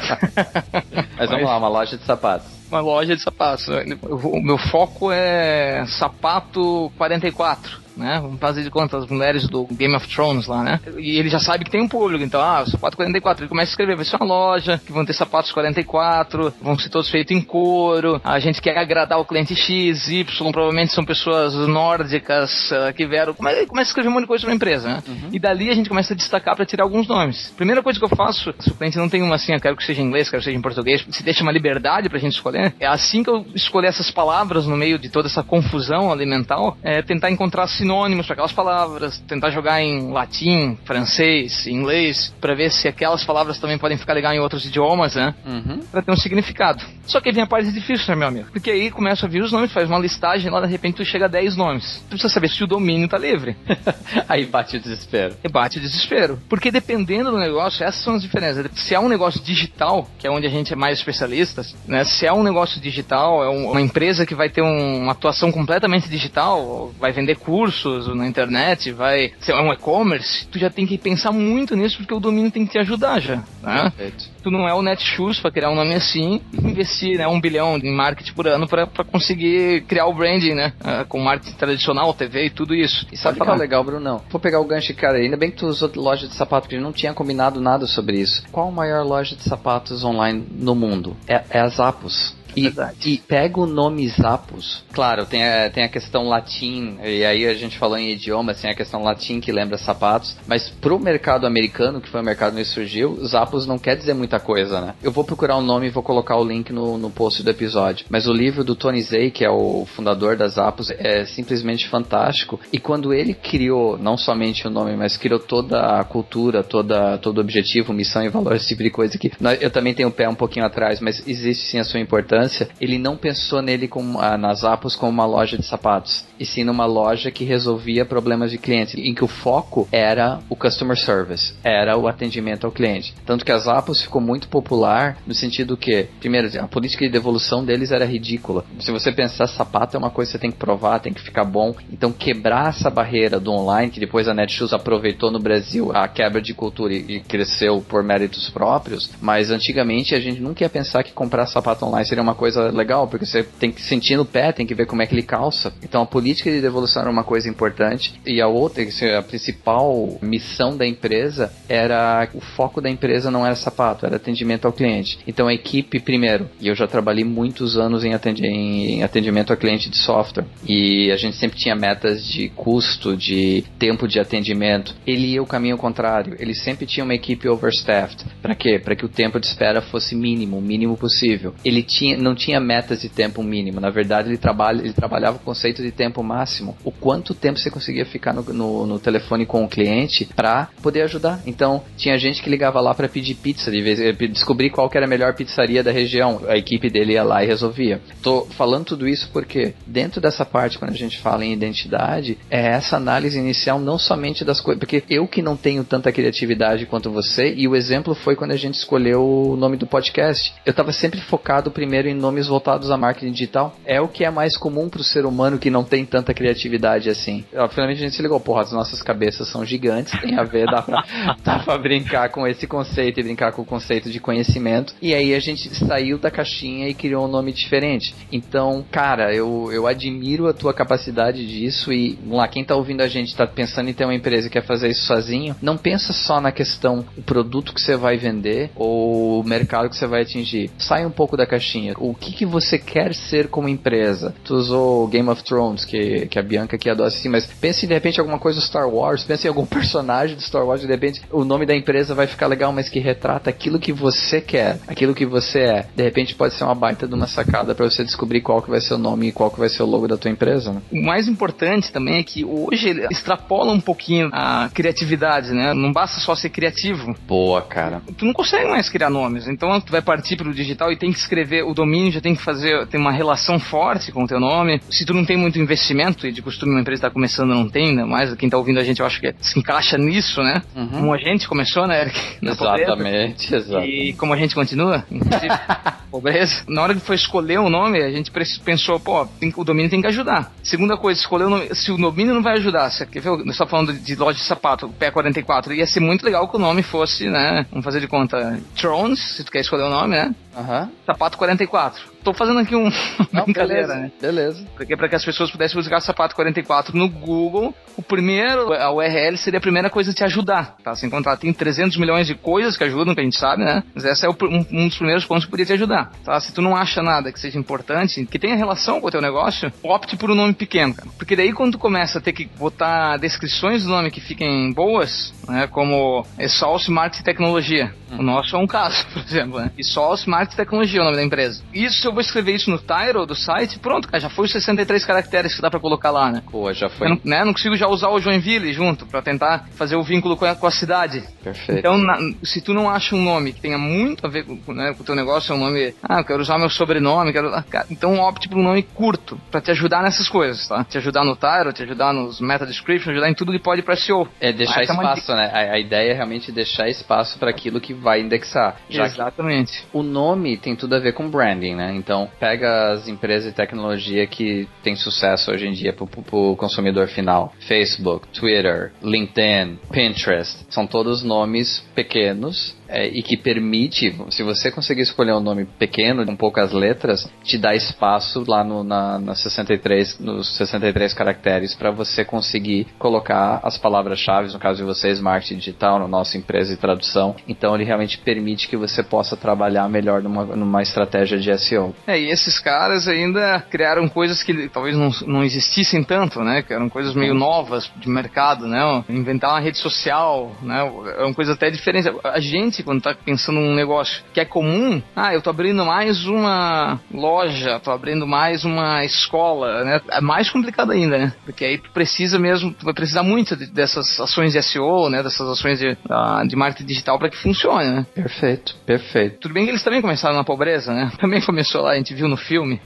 Mas 1.18 1.30
vamos 1.30 1.44
lá, 1.44 1.58
uma 1.58 1.68
loja 1.68 1.96
de 1.96 2.04
sapatos 2.04 2.56
uma 2.68 2.80
loja 2.80 3.14
de 3.14 3.22
sapatos. 3.22 3.68
O 4.10 4.40
meu 4.40 4.58
foco 4.58 5.12
é 5.12 5.84
sapato 5.86 6.90
44 6.98 7.85
né? 7.96 8.18
Vamos 8.20 8.38
fazer 8.38 8.62
de 8.62 8.70
conta 8.70 8.98
as 8.98 9.06
mulheres 9.06 9.48
do 9.48 9.66
Game 9.66 9.94
of 9.94 10.06
Thrones 10.08 10.46
lá, 10.46 10.62
né? 10.62 10.80
E 10.98 11.18
ele 11.18 11.28
já 11.28 11.38
sabe 11.38 11.64
que 11.64 11.70
tem 11.70 11.80
um 11.80 11.88
público, 11.88 12.22
então, 12.22 12.40
ah, 12.40 12.64
sapato 12.66 12.96
44. 12.96 13.44
Ele 13.44 13.48
começa 13.48 13.70
a 13.70 13.72
escrever, 13.72 13.96
vai 13.96 14.04
ser 14.04 14.16
uma 14.16 14.26
loja 14.26 14.80
que 14.84 14.92
vão 14.92 15.04
ter 15.04 15.12
sapatos 15.12 15.52
44, 15.52 16.52
vão 16.60 16.78
ser 16.78 16.88
todos 16.88 17.08
feitos 17.08 17.36
em 17.36 17.40
couro. 17.40 18.20
A 18.22 18.38
gente 18.38 18.60
quer 18.60 18.76
agradar 18.78 19.18
o 19.18 19.24
cliente 19.24 19.54
X, 19.54 20.08
Y, 20.08 20.52
provavelmente 20.52 20.92
são 20.92 21.04
pessoas 21.04 21.54
nórdicas 21.54 22.70
uh, 22.70 22.92
que 22.94 23.06
vieram. 23.06 23.34
Começa, 23.34 23.66
começa 23.66 23.88
a 23.88 23.90
escrever 23.90 24.08
um 24.08 24.12
monte 24.12 24.22
de 24.22 24.28
coisa 24.28 24.40
sobre 24.42 24.52
a 24.52 24.56
empresa, 24.56 24.88
né? 24.88 25.02
Uhum. 25.06 25.28
E 25.32 25.38
dali 25.38 25.70
a 25.70 25.74
gente 25.74 25.88
começa 25.88 26.12
a 26.12 26.16
destacar 26.16 26.54
para 26.54 26.66
tirar 26.66 26.84
alguns 26.84 27.08
nomes. 27.08 27.52
Primeira 27.56 27.82
coisa 27.82 27.98
que 27.98 28.04
eu 28.04 28.08
faço, 28.08 28.54
se 28.58 28.70
o 28.70 28.74
cliente 28.74 28.96
não 28.96 29.08
tem 29.08 29.22
uma 29.22 29.36
assim, 29.36 29.52
eu 29.52 29.60
quero 29.60 29.76
que 29.76 29.84
seja 29.84 30.02
em 30.02 30.06
inglês, 30.06 30.28
quero 30.28 30.40
que 30.40 30.44
seja 30.44 30.56
em 30.56 30.62
português, 30.62 31.04
se 31.08 31.22
deixa 31.22 31.42
uma 31.42 31.52
liberdade 31.52 32.08
pra 32.08 32.18
gente 32.18 32.32
escolher, 32.32 32.74
é 32.78 32.86
assim 32.86 33.22
que 33.22 33.30
eu 33.30 33.46
escolher 33.54 33.88
essas 33.88 34.10
palavras 34.10 34.66
no 34.66 34.76
meio 34.76 34.98
de 34.98 35.08
toda 35.08 35.28
essa 35.28 35.42
confusão 35.42 36.12
alimentar, 36.12 36.56
é 36.82 37.02
tentar 37.02 37.30
encontrar 37.30 37.66
sinônimos 37.66 37.85
para 38.26 38.34
aquelas 38.34 38.52
palavras 38.52 39.18
tentar 39.26 39.50
jogar 39.50 39.82
em 39.82 40.10
latim, 40.10 40.78
francês, 40.84 41.66
inglês, 41.66 42.34
para 42.40 42.54
ver 42.54 42.70
se 42.70 42.88
aquelas 42.88 43.24
palavras 43.24 43.58
também 43.58 43.78
podem 43.78 43.96
ficar 43.96 44.12
legais 44.12 44.36
em 44.36 44.40
outros 44.40 44.64
idiomas, 44.64 45.14
né? 45.14 45.34
Uhum. 45.44 45.80
Pra 45.90 46.02
ter 46.02 46.12
um 46.12 46.16
significado. 46.16 46.84
Só 47.04 47.20
que 47.20 47.28
aí 47.28 47.34
vem 47.34 47.44
a 47.44 47.46
parte 47.46 47.70
difícil, 47.72 48.08
né, 48.08 48.16
meu 48.16 48.28
amigo? 48.28 48.48
Porque 48.50 48.70
aí 48.70 48.90
começa 48.90 49.26
a 49.26 49.28
vir 49.28 49.42
os 49.42 49.52
nomes, 49.52 49.72
faz 49.72 49.88
uma 49.88 49.98
listagem 49.98 50.50
lá, 50.50 50.60
de 50.60 50.66
repente 50.66 50.96
tu 50.96 51.04
chega 51.04 51.26
a 51.26 51.28
10 51.28 51.56
nomes. 51.56 52.04
Tu 52.08 52.10
precisa 52.10 52.32
saber 52.32 52.48
se 52.48 52.62
o 52.64 52.66
domínio 52.66 53.08
tá 53.08 53.18
livre. 53.18 53.56
aí 54.28 54.44
bate 54.44 54.76
o 54.76 54.80
desespero. 54.80 55.36
E 55.42 55.48
bate 55.48 55.78
o 55.78 55.80
desespero. 55.80 56.40
Porque 56.48 56.70
dependendo 56.70 57.30
do 57.30 57.38
negócio, 57.38 57.84
essas 57.84 58.02
são 58.02 58.14
as 58.14 58.22
diferenças. 58.22 58.66
Se 58.74 58.94
é 58.94 59.00
um 59.00 59.08
negócio 59.08 59.40
digital, 59.40 60.08
que 60.18 60.26
é 60.26 60.30
onde 60.30 60.46
a 60.46 60.50
gente 60.50 60.72
é 60.72 60.76
mais 60.76 60.98
especialista, 60.98 61.62
né? 61.86 62.04
Se 62.04 62.26
é 62.26 62.32
um 62.32 62.42
negócio 62.42 62.80
digital, 62.80 63.44
é 63.44 63.48
uma 63.48 63.80
empresa 63.80 64.26
que 64.26 64.34
vai 64.34 64.48
ter 64.48 64.62
um, 64.62 65.02
uma 65.02 65.12
atuação 65.12 65.52
completamente 65.52 66.08
digital, 66.08 66.92
vai 66.98 67.12
vender 67.12 67.36
cursos 67.76 68.14
na 68.14 68.26
internet 68.26 68.92
vai 68.92 69.32
ser 69.38 69.54
um 69.54 69.72
e-commerce, 69.72 70.46
tu 70.46 70.58
já 70.58 70.70
tem 70.70 70.86
que 70.86 70.96
pensar 70.96 71.32
muito 71.32 71.76
nisso 71.76 71.98
porque 71.98 72.14
o 72.14 72.20
domínio 72.20 72.50
tem 72.50 72.64
que 72.64 72.72
te 72.72 72.78
ajudar 72.78 73.20
já. 73.20 73.36
Né? 73.62 73.82
Perfeito. 73.82 74.24
Tu 74.42 74.50
não 74.50 74.68
é 74.68 74.74
o 74.74 74.82
Netshoes 74.82 75.40
para 75.40 75.50
criar 75.50 75.70
um 75.70 75.74
nome 75.74 75.94
assim 75.94 76.40
e 76.52 76.66
investir 76.66 77.18
né, 77.18 77.26
um 77.26 77.40
bilhão 77.40 77.76
em 77.76 77.94
marketing 77.94 78.32
por 78.32 78.46
ano 78.46 78.66
para 78.66 78.86
conseguir 78.86 79.82
criar 79.82 80.06
o 80.06 80.14
branding, 80.14 80.54
né? 80.54 80.72
Uh, 80.80 81.06
com 81.06 81.18
marketing 81.18 81.56
tradicional, 81.56 82.14
TV 82.14 82.46
e 82.46 82.50
tudo 82.50 82.74
isso. 82.74 83.06
E 83.10 83.16
sabe 83.16 83.40
o 83.40 83.44
que 83.44 83.50
é 83.50 83.54
legal, 83.54 83.82
Bruno? 83.82 84.22
Vou 84.30 84.40
pegar 84.40 84.60
o 84.60 84.64
gancho, 84.64 84.94
cara. 84.94 85.18
Ainda 85.18 85.36
bem 85.36 85.50
que 85.50 85.56
tu 85.56 85.66
usou 85.66 85.90
loja 85.96 86.28
de 86.28 86.34
sapato, 86.34 86.62
porque 86.62 86.76
a 86.76 86.78
gente 86.78 86.86
não 86.86 86.92
tinha 86.92 87.12
combinado 87.12 87.60
nada 87.60 87.86
sobre 87.86 88.20
isso. 88.20 88.44
Qual 88.52 88.68
a 88.68 88.70
maior 88.70 89.04
loja 89.04 89.34
de 89.34 89.42
sapatos 89.42 90.04
online 90.04 90.46
no 90.52 90.74
mundo? 90.74 91.16
É, 91.26 91.42
é 91.50 91.60
a 91.60 91.68
Zappos. 91.68 92.36
E, 92.56 92.72
e, 93.04 93.18
pega 93.18 93.60
o 93.60 93.66
nome 93.66 94.08
Zappos. 94.08 94.82
Claro, 94.92 95.26
tem 95.26 95.44
a, 95.44 95.68
tem 95.68 95.84
a 95.84 95.88
questão 95.88 96.24
latim, 96.24 96.96
e 97.04 97.24
aí 97.24 97.46
a 97.46 97.54
gente 97.54 97.78
falou 97.78 97.98
em 97.98 98.10
idioma, 98.10 98.52
assim, 98.52 98.66
a 98.66 98.74
questão 98.74 99.02
latim 99.02 99.40
que 99.40 99.52
lembra 99.52 99.76
sapatos. 99.76 100.36
Mas 100.46 100.70
pro 100.70 100.98
mercado 100.98 101.46
americano, 101.46 102.00
que 102.00 102.08
foi 102.08 102.20
o 102.20 102.24
mercado 102.24 102.54
onde 102.54 102.64
surgiu, 102.64 103.18
Zappos 103.26 103.66
não 103.66 103.78
quer 103.78 103.96
dizer 103.96 104.14
muita 104.14 104.40
coisa, 104.40 104.80
né? 104.80 104.94
Eu 105.02 105.12
vou 105.12 105.22
procurar 105.22 105.56
o 105.56 105.60
um 105.60 105.62
nome 105.62 105.86
e 105.86 105.90
vou 105.90 106.02
colocar 106.02 106.36
o 106.36 106.44
link 106.44 106.72
no, 106.72 106.96
no 106.96 107.10
post 107.10 107.42
do 107.42 107.50
episódio. 107.50 108.06
Mas 108.08 108.26
o 108.26 108.32
livro 108.32 108.64
do 108.64 108.74
Tony 108.74 109.02
Zay, 109.02 109.30
que 109.30 109.44
é 109.44 109.50
o 109.50 109.84
fundador 109.94 110.36
da 110.36 110.48
Zappos, 110.48 110.90
é 110.90 111.26
simplesmente 111.26 111.86
fantástico. 111.88 112.58
E 112.72 112.78
quando 112.78 113.12
ele 113.12 113.34
criou, 113.34 113.98
não 113.98 114.16
somente 114.16 114.66
o 114.66 114.70
nome, 114.70 114.96
mas 114.96 115.16
criou 115.16 115.38
toda 115.38 116.00
a 116.00 116.04
cultura, 116.04 116.62
toda, 116.62 117.18
todo 117.18 117.38
o 117.38 117.40
objetivo, 117.40 117.92
missão 117.92 118.24
e 118.24 118.28
valor, 118.28 118.56
esse 118.56 118.68
tipo 118.68 118.82
de 118.82 118.90
coisa 118.90 119.18
que 119.18 119.30
eu 119.60 119.70
também 119.70 119.92
tenho 119.94 120.08
o 120.08 120.12
pé 120.12 120.28
um 120.28 120.34
pouquinho 120.34 120.64
atrás, 120.64 121.00
mas 121.00 121.26
existe 121.26 121.66
sim 121.66 121.78
a 121.78 121.84
sua 121.84 122.00
importância 122.00 122.45
ele 122.80 122.98
não 122.98 123.16
pensou 123.16 123.62
nele 123.62 123.88
como, 123.88 124.20
ah, 124.20 124.36
nas 124.36 124.64
Apples 124.64 124.96
como 124.96 125.12
uma 125.12 125.26
loja 125.26 125.56
de 125.56 125.64
sapatos, 125.64 126.24
e 126.38 126.44
sim 126.44 126.64
numa 126.64 126.86
loja 126.86 127.30
que 127.30 127.44
resolvia 127.44 128.04
problemas 128.04 128.50
de 128.50 128.58
clientes, 128.58 128.94
em 128.94 129.14
que 129.14 129.24
o 129.24 129.28
foco 129.28 129.88
era 129.90 130.40
o 130.48 130.56
customer 130.56 130.96
service, 130.96 131.54
era 131.62 131.96
o 131.96 132.08
atendimento 132.08 132.66
ao 132.66 132.72
cliente. 132.72 133.14
Tanto 133.24 133.44
que 133.44 133.52
as 133.52 133.66
Apples 133.66 134.02
ficou 134.02 134.20
muito 134.20 134.48
popular 134.48 135.18
no 135.26 135.34
sentido 135.34 135.76
que, 135.76 136.08
primeiro, 136.20 136.48
a 136.60 136.68
política 136.68 137.04
de 137.04 137.10
devolução 137.10 137.64
deles 137.64 137.90
era 137.90 138.04
ridícula. 138.04 138.64
Se 138.80 138.90
você 138.90 139.12
pensar, 139.12 139.46
sapato 139.46 139.96
é 139.96 139.98
uma 139.98 140.10
coisa 140.10 140.30
que 140.30 140.38
você 140.38 140.40
tem 140.40 140.50
que 140.50 140.58
provar, 140.58 141.00
tem 141.00 141.12
que 141.12 141.20
ficar 141.20 141.44
bom. 141.44 141.74
Então, 141.92 142.12
quebrar 142.12 142.70
essa 142.70 142.90
barreira 142.90 143.38
do 143.40 143.52
online, 143.52 143.90
que 143.90 144.00
depois 144.00 144.28
a 144.28 144.34
Netshoes 144.34 144.72
aproveitou 144.72 145.30
no 145.30 145.38
Brasil 145.38 145.90
a 145.94 146.08
quebra 146.08 146.40
de 146.40 146.54
cultura 146.54 146.94
e, 146.94 147.16
e 147.16 147.20
cresceu 147.20 147.84
por 147.88 148.02
méritos 148.02 148.48
próprios, 148.50 149.10
mas 149.20 149.50
antigamente 149.50 150.14
a 150.14 150.20
gente 150.20 150.40
nunca 150.40 150.64
ia 150.64 150.68
pensar 150.68 151.02
que 151.02 151.12
comprar 151.12 151.46
sapato 151.46 151.84
online 151.84 152.06
seria 152.06 152.22
uma 152.26 152.34
coisa 152.34 152.70
legal, 152.70 153.06
porque 153.06 153.24
você 153.24 153.42
tem 153.42 153.70
que 153.70 153.80
sentir 153.80 154.16
no 154.16 154.24
pé, 154.24 154.52
tem 154.52 154.66
que 154.66 154.74
ver 154.74 154.86
como 154.86 155.02
é 155.02 155.06
que 155.06 155.14
ele 155.14 155.22
calça. 155.22 155.72
Então 155.82 156.02
a 156.02 156.06
política 156.06 156.50
de 156.50 156.60
devolução 156.60 157.02
era 157.02 157.10
uma 157.10 157.24
coisa 157.24 157.48
importante. 157.48 158.20
E 158.26 158.40
a 158.40 158.48
outra, 158.48 158.82
a 159.18 159.22
principal 159.22 160.18
missão 160.20 160.76
da 160.76 160.86
empresa 160.86 161.52
era 161.68 162.28
o 162.34 162.40
foco 162.40 162.80
da 162.80 162.90
empresa 162.90 163.30
não 163.30 163.46
era 163.46 163.54
sapato, 163.54 164.04
era 164.06 164.16
atendimento 164.16 164.66
ao 164.66 164.72
cliente. 164.72 165.18
Então 165.26 165.46
a 165.46 165.54
equipe, 165.54 166.00
primeiro, 166.00 166.48
e 166.60 166.68
eu 166.68 166.74
já 166.74 166.86
trabalhei 166.86 167.24
muitos 167.24 167.76
anos 167.76 168.04
em, 168.04 168.12
em 168.12 169.02
atendimento 169.02 169.52
ao 169.52 169.56
cliente 169.56 169.88
de 169.88 169.96
software, 169.96 170.46
e 170.66 171.10
a 171.10 171.16
gente 171.16 171.36
sempre 171.36 171.58
tinha 171.58 171.74
metas 171.74 172.24
de 172.24 172.48
custo, 172.50 173.16
de 173.16 173.64
tempo 173.78 174.08
de 174.08 174.18
atendimento. 174.18 174.94
Ele 175.06 175.26
ia 175.28 175.42
o 175.42 175.46
caminho 175.46 175.76
contrário, 175.76 176.36
ele 176.38 176.54
sempre 176.54 176.86
tinha 176.86 177.04
uma 177.04 177.14
equipe 177.14 177.48
overstaffed. 177.48 178.24
Para 178.42 178.54
quê? 178.54 178.78
Para 178.78 178.96
que 178.96 179.04
o 179.04 179.08
tempo 179.08 179.38
de 179.38 179.46
espera 179.46 179.80
fosse 179.80 180.14
mínimo, 180.14 180.58
o 180.58 180.62
mínimo 180.62 180.96
possível. 180.96 181.54
Ele 181.64 181.82
tinha 181.82 182.15
não 182.16 182.34
tinha 182.34 182.60
metas 182.60 183.02
de 183.02 183.08
tempo 183.08 183.42
mínimo. 183.42 183.80
Na 183.80 183.90
verdade, 183.90 184.28
ele, 184.28 184.38
trabalha, 184.38 184.80
ele 184.80 184.92
trabalhava 184.92 185.36
o 185.36 185.40
conceito 185.40 185.82
de 185.82 185.90
tempo 185.90 186.22
máximo. 186.22 186.76
O 186.84 186.90
quanto 186.90 187.34
tempo 187.34 187.58
você 187.58 187.70
conseguia 187.70 188.04
ficar 188.04 188.32
no, 188.32 188.42
no, 188.42 188.86
no 188.86 188.98
telefone 188.98 189.46
com 189.46 189.64
o 189.64 189.68
cliente 189.68 190.24
para 190.24 190.68
poder 190.82 191.02
ajudar. 191.02 191.40
Então, 191.46 191.82
tinha 191.96 192.18
gente 192.18 192.42
que 192.42 192.50
ligava 192.50 192.80
lá 192.80 192.94
para 192.94 193.08
pedir 193.08 193.34
pizza, 193.34 193.70
de 193.70 193.80
vez, 193.80 194.00
eh, 194.00 194.12
descobrir 194.12 194.70
qual 194.70 194.90
era 194.94 195.04
a 195.04 195.08
melhor 195.08 195.34
pizzaria 195.34 195.82
da 195.82 195.90
região. 195.90 196.40
A 196.48 196.56
equipe 196.56 196.88
dele 196.88 197.12
ia 197.12 197.22
lá 197.22 197.44
e 197.44 197.46
resolvia. 197.46 198.00
Tô 198.22 198.46
falando 198.46 198.86
tudo 198.86 199.08
isso 199.08 199.28
porque 199.32 199.74
dentro 199.86 200.20
dessa 200.20 200.44
parte, 200.44 200.78
quando 200.78 200.92
a 200.92 200.96
gente 200.96 201.18
fala 201.18 201.44
em 201.44 201.52
identidade, 201.52 202.38
é 202.50 202.66
essa 202.68 202.96
análise 202.96 203.38
inicial 203.38 203.78
não 203.78 203.98
somente 203.98 204.44
das 204.44 204.60
coisas. 204.60 204.78
Porque 204.78 205.04
eu 205.08 205.26
que 205.28 205.42
não 205.42 205.56
tenho 205.56 205.84
tanta 205.84 206.10
criatividade 206.10 206.86
quanto 206.86 207.10
você, 207.10 207.52
e 207.54 207.68
o 207.68 207.76
exemplo 207.76 208.14
foi 208.14 208.34
quando 208.34 208.52
a 208.52 208.56
gente 208.56 208.74
escolheu 208.74 209.22
o 209.22 209.56
nome 209.56 209.76
do 209.76 209.86
podcast. 209.86 210.54
Eu 210.64 210.70
estava 210.70 210.92
sempre 210.92 211.20
focado 211.20 211.70
primeiro 211.70 212.05
em 212.08 212.14
nomes 212.14 212.46
voltados 212.46 212.90
a 212.90 212.96
marketing 212.96 213.32
digital. 213.32 213.74
É 213.84 214.00
o 214.00 214.08
que 214.08 214.24
é 214.24 214.30
mais 214.30 214.56
comum 214.56 214.88
para 214.88 215.00
o 215.00 215.04
ser 215.04 215.24
humano 215.24 215.58
que 215.58 215.70
não 215.70 215.84
tem 215.84 216.04
tanta 216.04 216.34
criatividade 216.34 217.08
assim. 217.08 217.44
Finalmente 217.70 217.98
a 217.98 218.04
gente 218.04 218.16
se 218.16 218.22
ligou, 218.22 218.40
porra, 218.40 218.62
as 218.62 218.72
nossas 218.72 219.02
cabeças 219.02 219.48
são 219.48 219.64
gigantes, 219.64 220.18
tem 220.20 220.38
a 220.38 220.42
ver, 220.42 220.66
dá 220.66 220.82
pra, 220.82 221.04
dá 221.44 221.58
pra 221.60 221.78
brincar 221.78 222.28
com 222.30 222.46
esse 222.46 222.66
conceito 222.66 223.20
e 223.20 223.22
brincar 223.22 223.52
com 223.52 223.62
o 223.62 223.66
conceito 223.66 224.10
de 224.10 224.20
conhecimento. 224.20 224.94
E 225.00 225.14
aí 225.14 225.34
a 225.34 225.40
gente 225.40 225.68
saiu 225.74 226.18
da 226.18 226.30
caixinha 226.30 226.88
e 226.88 226.94
criou 226.94 227.26
um 227.26 227.30
nome 227.30 227.52
diferente. 227.52 228.14
Então, 228.32 228.84
cara, 228.90 229.34
eu, 229.34 229.70
eu 229.72 229.86
admiro 229.86 230.48
a 230.48 230.52
tua 230.52 230.74
capacidade 230.74 231.46
disso 231.46 231.92
e, 231.92 232.18
vamos 232.22 232.38
lá, 232.38 232.48
quem 232.48 232.64
tá 232.64 232.74
ouvindo 232.74 233.02
a 233.02 233.08
gente 233.08 233.36
tá 233.36 233.46
pensando 233.46 233.88
em 233.88 233.94
ter 233.94 234.04
uma 234.04 234.14
empresa 234.14 234.48
que 234.48 234.56
quer 234.56 234.66
fazer 234.66 234.88
isso 234.88 235.06
sozinho, 235.06 235.54
não 235.60 235.76
pensa 235.76 236.12
só 236.12 236.40
na 236.40 236.50
questão 236.50 237.04
o 237.16 237.22
produto 237.22 237.74
que 237.74 237.80
você 237.80 237.96
vai 237.96 238.16
vender 238.16 238.70
ou 238.74 239.40
o 239.40 239.44
mercado 239.44 239.88
que 239.88 239.96
você 239.96 240.06
vai 240.06 240.22
atingir. 240.22 240.70
Sai 240.78 241.04
um 241.04 241.10
pouco 241.10 241.36
da 241.36 241.46
caixinha 241.46 241.94
o 241.98 242.14
que, 242.14 242.32
que 242.32 242.46
você 242.46 242.78
quer 242.78 243.14
ser 243.14 243.48
como 243.48 243.68
empresa. 243.68 244.34
Tu 244.44 244.54
usou 244.54 245.06
Game 245.08 245.28
of 245.28 245.42
Thrones, 245.42 245.84
que, 245.84 246.26
que 246.26 246.38
a 246.38 246.42
Bianca 246.42 246.76
aqui 246.76 246.88
adora 246.88 247.08
assim, 247.08 247.28
mas 247.28 247.46
pense 247.46 247.86
de 247.86 247.94
repente 247.94 248.20
alguma 248.20 248.38
coisa 248.38 248.58
do 248.58 248.64
Star 248.64 248.88
Wars, 248.88 249.24
pense 249.24 249.46
em 249.46 249.48
algum 249.48 249.66
personagem 249.66 250.36
do 250.36 250.42
Star 250.42 250.64
Wars, 250.64 250.80
de 250.80 250.86
repente 250.86 251.22
o 251.30 251.44
nome 251.44 251.66
da 251.66 251.74
empresa 251.74 252.14
vai 252.14 252.26
ficar 252.26 252.46
legal, 252.46 252.72
mas 252.72 252.88
que 252.88 252.98
retrata 252.98 253.50
aquilo 253.50 253.78
que 253.78 253.92
você 253.92 254.40
quer, 254.40 254.78
aquilo 254.86 255.14
que 255.14 255.26
você 255.26 255.60
é. 255.60 255.86
De 255.94 256.02
repente 256.02 256.34
pode 256.34 256.54
ser 256.54 256.64
uma 256.64 256.74
baita 256.74 257.06
de 257.06 257.14
uma 257.14 257.26
sacada 257.26 257.74
para 257.74 257.88
você 257.88 258.04
descobrir 258.04 258.40
qual 258.40 258.62
que 258.62 258.70
vai 258.70 258.80
ser 258.80 258.94
o 258.94 258.98
nome 258.98 259.28
e 259.28 259.32
qual 259.32 259.50
que 259.50 259.58
vai 259.58 259.68
ser 259.68 259.82
o 259.82 259.86
logo 259.86 260.08
da 260.08 260.16
tua 260.16 260.30
empresa. 260.30 260.72
Né? 260.72 260.82
O 260.92 261.02
mais 261.02 261.28
importante 261.28 261.92
também 261.92 262.16
é 262.16 262.22
que 262.22 262.44
hoje 262.44 262.88
ele 262.88 263.06
extrapola 263.10 263.72
um 263.72 263.80
pouquinho 263.80 264.28
a 264.32 264.68
criatividade, 264.72 265.52
né? 265.52 265.74
Não 265.74 265.92
basta 265.92 266.20
só 266.20 266.34
ser 266.34 266.50
criativo. 266.50 267.14
Boa, 267.26 267.62
cara. 267.62 268.02
Tu 268.16 268.24
não 268.24 268.32
consegue 268.32 268.68
mais 268.68 268.88
criar 268.88 269.10
nomes, 269.10 269.48
então 269.48 269.80
tu 269.80 269.90
vai 269.92 270.02
partir 270.02 270.36
pro 270.36 270.52
digital 270.52 270.92
e 270.92 270.96
tem 270.96 271.12
que 271.12 271.18
escrever 271.18 271.64
o 271.64 271.74
domínio 271.74 271.85
domínio 271.86 272.10
já 272.10 272.20
tem 272.20 272.34
que 272.34 272.42
fazer, 272.42 272.86
tem 272.88 273.00
uma 273.00 273.12
relação 273.12 273.58
forte 273.58 274.10
com 274.10 274.24
o 274.24 274.26
teu 274.26 274.40
nome. 274.40 274.80
Se 274.90 275.06
tu 275.06 275.14
não 275.14 275.24
tem 275.24 275.36
muito 275.36 275.58
investimento, 275.58 276.26
e 276.26 276.32
de 276.32 276.42
costume 276.42 276.72
uma 276.72 276.80
empresa 276.80 277.06
está 277.06 277.10
começando 277.10 277.50
não 277.50 277.68
tem, 277.68 277.90
ainda 277.90 278.04
mais 278.04 278.34
quem 278.34 278.48
está 278.48 278.58
ouvindo 278.58 278.80
a 278.80 278.84
gente, 278.84 279.00
eu 279.00 279.06
acho 279.06 279.20
que 279.20 279.32
se 279.40 279.58
encaixa 279.58 279.96
nisso, 279.96 280.42
né? 280.42 280.62
Uhum. 280.74 280.88
Como 280.88 281.14
a 281.14 281.18
gente 281.18 281.48
começou, 281.48 281.86
né, 281.86 282.02
Eric? 282.02 282.20
exatamente, 282.42 283.54
exatamente. 283.54 283.90
E 283.90 284.12
como 284.14 284.34
a 284.34 284.36
gente 284.36 284.54
continua, 284.54 285.04
inclusive, 285.10 285.54
pobreza. 286.10 286.64
Na 286.68 286.82
hora 286.82 286.94
que 286.94 287.00
foi 287.00 287.14
escolher 287.14 287.58
o 287.58 287.70
nome, 287.70 288.02
a 288.02 288.10
gente 288.10 288.30
pensou, 288.64 288.98
pô, 288.98 289.26
tem, 289.38 289.52
o 289.56 289.64
domínio 289.64 289.90
tem 289.90 290.00
que 290.00 290.06
ajudar. 290.08 290.52
Segunda 290.62 290.96
coisa, 290.96 291.20
escolher 291.20 291.44
o 291.44 291.50
nome, 291.50 291.74
se 291.74 291.92
o 291.92 291.96
domínio 291.96 292.34
não 292.34 292.42
vai 292.42 292.54
ajudar, 292.54 292.90
você 292.90 293.06
quer 293.06 293.20
ver, 293.20 293.30
nós 293.30 293.50
estamos 293.50 293.70
falando 293.70 293.92
de 293.92 294.16
loja 294.16 294.38
de 294.38 294.44
sapato, 294.44 294.88
pé 294.98 295.10
44, 295.10 295.72
ia 295.74 295.86
ser 295.86 296.00
muito 296.00 296.24
legal 296.24 296.48
que 296.48 296.56
o 296.56 296.58
nome 296.58 296.82
fosse, 296.82 297.28
né, 297.28 297.66
vamos 297.70 297.84
fazer 297.84 298.00
de 298.00 298.08
conta, 298.08 298.58
Thrones, 298.76 299.20
se 299.20 299.44
tu 299.44 299.52
quer 299.52 299.60
escolher 299.60 299.84
o 299.84 299.90
nome, 299.90 300.16
né? 300.16 300.34
Uhum. 300.56 300.90
Sapato 301.04 301.36
44 301.36 302.15
tô 302.26 302.32
fazendo 302.32 302.58
aqui 302.58 302.74
um 302.74 302.90
Não, 303.32 303.44
brincadeira, 303.44 303.86
beleza, 303.86 303.94
né? 303.94 304.12
Beleza. 304.20 304.66
Porque 304.76 304.96
para 304.96 305.08
que 305.08 305.14
as 305.14 305.24
pessoas 305.24 305.50
pudessem 305.50 305.76
buscar 305.76 306.00
sapato 306.00 306.34
44 306.34 306.96
no 306.96 307.08
Google, 307.08 307.72
o 307.96 308.02
primeiro, 308.02 308.72
a 308.72 308.90
URL 308.90 309.36
seria 309.36 309.58
a 309.58 309.60
primeira 309.60 309.88
coisa 309.88 310.10
a 310.10 310.14
te 310.14 310.24
ajudar, 310.24 310.76
tá? 310.82 310.94
Se 310.94 311.06
encontrar, 311.06 311.36
tem 311.36 311.52
300 311.52 311.96
milhões 311.96 312.26
de 312.26 312.34
coisas 312.34 312.76
que 312.76 312.84
ajudam, 312.84 313.14
que 313.14 313.20
a 313.20 313.24
gente 313.24 313.38
sabe, 313.38 313.64
né? 313.64 313.82
Mas 313.94 314.04
esse 314.04 314.26
é 314.26 314.28
o, 314.28 314.36
um, 314.42 314.66
um, 314.72 314.88
dos 314.88 314.96
primeiros 314.96 315.24
pontos 315.24 315.44
que 315.44 315.50
poderia 315.50 315.66
te 315.66 315.72
ajudar, 315.74 316.12
tá? 316.24 316.38
Se 316.40 316.52
tu 316.52 316.60
não 316.60 316.74
acha 316.74 317.02
nada 317.02 317.30
que 317.30 317.38
seja 317.38 317.58
importante, 317.58 318.26
que 318.26 318.38
tenha 318.38 318.56
relação 318.56 319.00
com 319.00 319.06
o 319.06 319.10
teu 319.10 319.22
negócio, 319.22 319.72
opte 319.82 320.16
por 320.16 320.30
um 320.30 320.34
nome 320.34 320.52
pequeno, 320.52 320.94
cara. 320.94 321.08
Porque 321.16 321.36
daí 321.36 321.52
quando 321.52 321.72
tu 321.72 321.78
começa 321.78 322.18
a 322.18 322.20
ter 322.20 322.32
que 322.32 322.46
botar 322.58 323.18
descrições 323.18 323.84
do 323.84 323.90
nome 323.90 324.10
que 324.10 324.20
fiquem 324.20 324.72
boas, 324.72 325.32
né? 325.48 325.66
Como 325.68 326.26
Source 326.48 326.90
Marketing 326.90 327.22
Tecnologia. 327.22 327.94
O 328.10 328.22
nosso 328.22 328.54
é 328.56 328.58
um 328.58 328.66
caso, 328.66 329.04
por 329.12 329.22
exemplo, 329.22 329.60
né? 329.60 329.70
E 329.76 329.84
Source 329.84 330.28
Marketing 330.28 330.56
Tecnologia 330.56 331.00
é 331.00 331.02
o 331.02 331.04
nome 331.04 331.16
da 331.16 331.24
empresa. 331.24 331.62
Isso 331.72 332.06
eu 332.06 332.12
vou 332.16 332.22
escrever 332.22 332.54
isso 332.54 332.70
no 332.70 332.78
title 332.78 333.26
do 333.26 333.34
site, 333.34 333.78
pronto, 333.78 334.08
cara, 334.08 334.20
já 334.20 334.30
foi 334.30 334.46
os 334.46 334.52
63 334.52 335.04
caracteres 335.04 335.54
que 335.54 335.60
dá 335.60 335.70
para 335.70 335.78
colocar 335.78 336.10
lá, 336.10 336.32
né? 336.32 336.42
Pô, 336.50 336.72
já 336.72 336.88
foi. 336.88 337.06
Eu 337.06 337.10
não, 337.10 337.20
né, 337.24 337.44
não 337.44 337.52
consigo 337.52 337.76
já 337.76 337.86
usar 337.86 338.08
o 338.08 338.18
Joinville 338.18 338.72
junto 338.72 339.06
para 339.06 339.20
tentar 339.20 339.68
fazer 339.76 339.96
o 339.96 340.02
vínculo 340.02 340.36
com 340.36 340.46
a, 340.46 340.54
com 340.54 340.66
a 340.66 340.70
cidade. 340.70 341.22
Perfeito. 341.44 341.78
Então, 341.78 341.98
na, 341.98 342.18
se 342.42 342.60
tu 342.62 342.72
não 342.72 342.88
acha 342.88 343.14
um 343.14 343.22
nome 343.22 343.52
que 343.52 343.60
tenha 343.60 343.76
muito 343.76 344.26
a 344.26 344.30
ver 344.30 344.44
com, 344.44 344.72
né, 344.72 344.94
com 344.94 345.02
o 345.02 345.06
teu 345.06 345.14
negócio, 345.14 345.52
é 345.52 345.56
um 345.56 345.58
nome, 345.58 345.94
ah, 346.02 346.20
eu 346.20 346.24
quero 346.24 346.40
usar 346.40 346.58
meu 346.58 346.70
sobrenome, 346.70 347.32
quero, 347.32 347.54
ah, 347.54 347.62
cara, 347.62 347.86
então 347.90 348.18
opte 348.18 348.48
por 348.48 348.58
um 348.58 348.62
nome 348.62 348.82
curto 348.82 349.38
para 349.50 349.60
te 349.60 349.70
ajudar 349.70 350.02
nessas 350.02 350.28
coisas, 350.28 350.66
tá? 350.66 350.84
Te 350.84 350.96
ajudar 350.98 351.24
no 351.24 351.34
title, 351.34 351.72
te 351.72 351.82
ajudar 351.82 352.14
nos 352.14 352.40
meta 352.40 352.64
description, 352.64 353.12
ajudar 353.12 353.28
em 353.28 353.34
tudo 353.34 353.52
que 353.52 353.58
pode 353.58 353.82
para 353.82 353.96
SEO. 353.96 354.26
É 354.40 354.52
deixar 354.52 354.80
ah, 354.80 354.84
espaço, 354.84 355.32
é 355.32 355.36
né? 355.36 355.50
A, 355.52 355.72
a, 355.74 355.78
ideia 355.78 356.12
é 356.12 356.14
realmente 356.14 356.50
deixar 356.50 356.88
espaço 356.88 357.38
para 357.38 357.50
aquilo 357.50 357.80
que 357.80 357.92
vai 357.92 358.20
indexar. 358.20 358.76
Exatamente. 358.88 359.84
o 359.92 360.02
nome 360.02 360.56
tem 360.56 360.74
tudo 360.74 360.94
a 360.94 360.98
ver 360.98 361.12
com 361.12 361.28
branding, 361.28 361.74
né? 361.74 361.95
Então, 361.96 362.28
pega 362.38 362.92
as 362.92 363.08
empresas 363.08 363.50
de 363.50 363.56
tecnologia 363.56 364.26
que 364.26 364.68
têm 364.82 364.94
sucesso 364.94 365.50
hoje 365.50 365.66
em 365.66 365.72
dia 365.72 365.92
para 365.92 366.04
o 366.04 366.56
consumidor 366.56 367.08
final: 367.08 367.52
Facebook, 367.60 368.28
Twitter, 368.28 368.92
LinkedIn, 369.02 369.78
Pinterest. 369.90 370.66
São 370.68 370.86
todos 370.86 371.22
nomes 371.22 371.80
pequenos 371.94 372.76
é, 372.88 373.06
e 373.06 373.22
que 373.22 373.36
permite, 373.36 374.14
se 374.30 374.42
você 374.42 374.70
conseguir 374.70 375.02
escolher 375.02 375.32
um 375.32 375.40
nome 375.40 375.64
pequeno, 375.64 376.24
com 376.24 376.36
poucas 376.36 376.72
letras, 376.72 377.30
te 377.42 377.58
dá 377.58 377.74
espaço 377.74 378.44
lá 378.46 378.62
no, 378.62 378.82
na, 378.82 379.18
na 379.18 379.34
63, 379.34 380.18
nos 380.20 380.56
63 380.56 381.12
caracteres 381.14 381.74
para 381.74 381.90
você 381.90 382.24
conseguir 382.24 382.86
colocar 382.98 383.60
as 383.62 383.78
palavras-chave, 383.78 384.52
no 384.52 384.58
caso 384.58 384.78
de 384.78 384.84
vocês, 384.84 385.20
marketing 385.20 385.58
digital, 385.58 385.98
no 385.98 386.08
nosso 386.08 386.36
empresa 386.36 386.74
de 386.74 386.80
tradução. 386.80 387.36
Então 387.48 387.74
ele 387.74 387.84
realmente 387.84 388.18
permite 388.18 388.68
que 388.68 388.76
você 388.76 389.02
possa 389.02 389.36
trabalhar 389.36 389.88
melhor 389.88 390.22
numa, 390.22 390.44
numa 390.44 390.82
estratégia 390.82 391.38
de 391.38 391.56
SEO. 391.58 391.94
É, 392.06 392.18
e 392.18 392.30
esses 392.30 392.58
caras 392.58 393.08
ainda 393.08 393.60
criaram 393.70 394.08
coisas 394.08 394.42
que 394.42 394.68
talvez 394.68 394.96
não, 394.96 395.10
não 395.26 395.44
existissem 395.44 396.02
tanto, 396.02 396.40
né? 396.40 396.62
Que 396.62 396.72
eram 396.72 396.88
coisas 396.88 397.14
meio 397.14 397.34
novas 397.34 397.90
de 397.96 398.08
mercado, 398.08 398.66
né? 398.66 399.04
Inventar 399.08 399.50
uma 399.50 399.60
rede 399.60 399.78
social, 399.78 400.54
né? 400.62 400.80
É 401.18 401.24
uma 401.24 401.34
coisa 401.34 401.52
até 401.52 401.70
diferente. 401.70 402.08
A 402.24 402.40
gente 402.40 402.75
gente, 402.76 402.82
quando 402.82 403.02
tá 403.02 403.14
pensando 403.14 403.60
num 403.60 403.74
negócio 403.74 404.22
que 404.32 404.40
é 404.40 404.44
comum, 404.44 405.02
ah, 405.14 405.32
eu 405.32 405.40
tô 405.40 405.50
abrindo 405.50 405.84
mais 405.84 406.26
uma 406.26 407.00
loja, 407.12 407.80
tô 407.80 407.90
abrindo 407.90 408.26
mais 408.26 408.64
uma 408.64 409.04
escola, 409.04 409.84
né? 409.84 410.00
É 410.10 410.20
mais 410.20 410.50
complicado 410.50 410.92
ainda, 410.92 411.18
né? 411.18 411.32
Porque 411.44 411.64
aí 411.64 411.78
tu 411.78 411.90
precisa 411.90 412.38
mesmo, 412.38 412.72
tu 412.72 412.84
vai 412.84 412.94
precisar 412.94 413.22
muito 413.22 413.56
dessas 413.56 414.20
ações 414.20 414.52
de 414.52 414.62
SEO, 414.62 415.08
né? 415.08 415.22
Dessas 415.22 415.48
ações 415.48 415.78
de, 415.78 415.96
ah, 416.10 416.42
de 416.46 416.56
marketing 416.56 416.86
digital 416.86 417.18
para 417.18 417.30
que 417.30 417.36
funcione, 417.36 417.90
né? 417.90 418.06
Perfeito, 418.14 418.74
perfeito. 418.84 419.38
Tudo 419.40 419.54
bem 419.54 419.64
que 419.64 419.70
eles 419.70 419.82
também 419.82 420.02
começaram 420.02 420.36
na 420.36 420.44
pobreza, 420.44 420.92
né? 420.92 421.10
Também 421.18 421.40
começou 421.40 421.82
lá, 421.82 421.92
a 421.92 421.96
gente 421.96 422.14
viu 422.14 422.28
no 422.28 422.36
filme. 422.36 422.80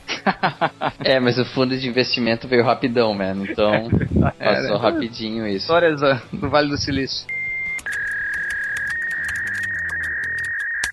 é, 1.05 1.19
mas 1.19 1.39
o 1.39 1.45
fundo 1.45 1.77
de 1.77 1.89
investimento 1.89 2.47
veio 2.47 2.65
rapidão, 2.65 3.13
mano. 3.13 3.45
Então, 3.45 3.73
é, 4.39 4.55
passou 4.55 4.77
é, 4.77 4.79
rapidinho 4.79 5.47
isso. 5.47 5.65
Histórias 5.65 6.01
do 6.33 6.49
Vale 6.49 6.69
do 6.69 6.79
Silício. 6.79 7.27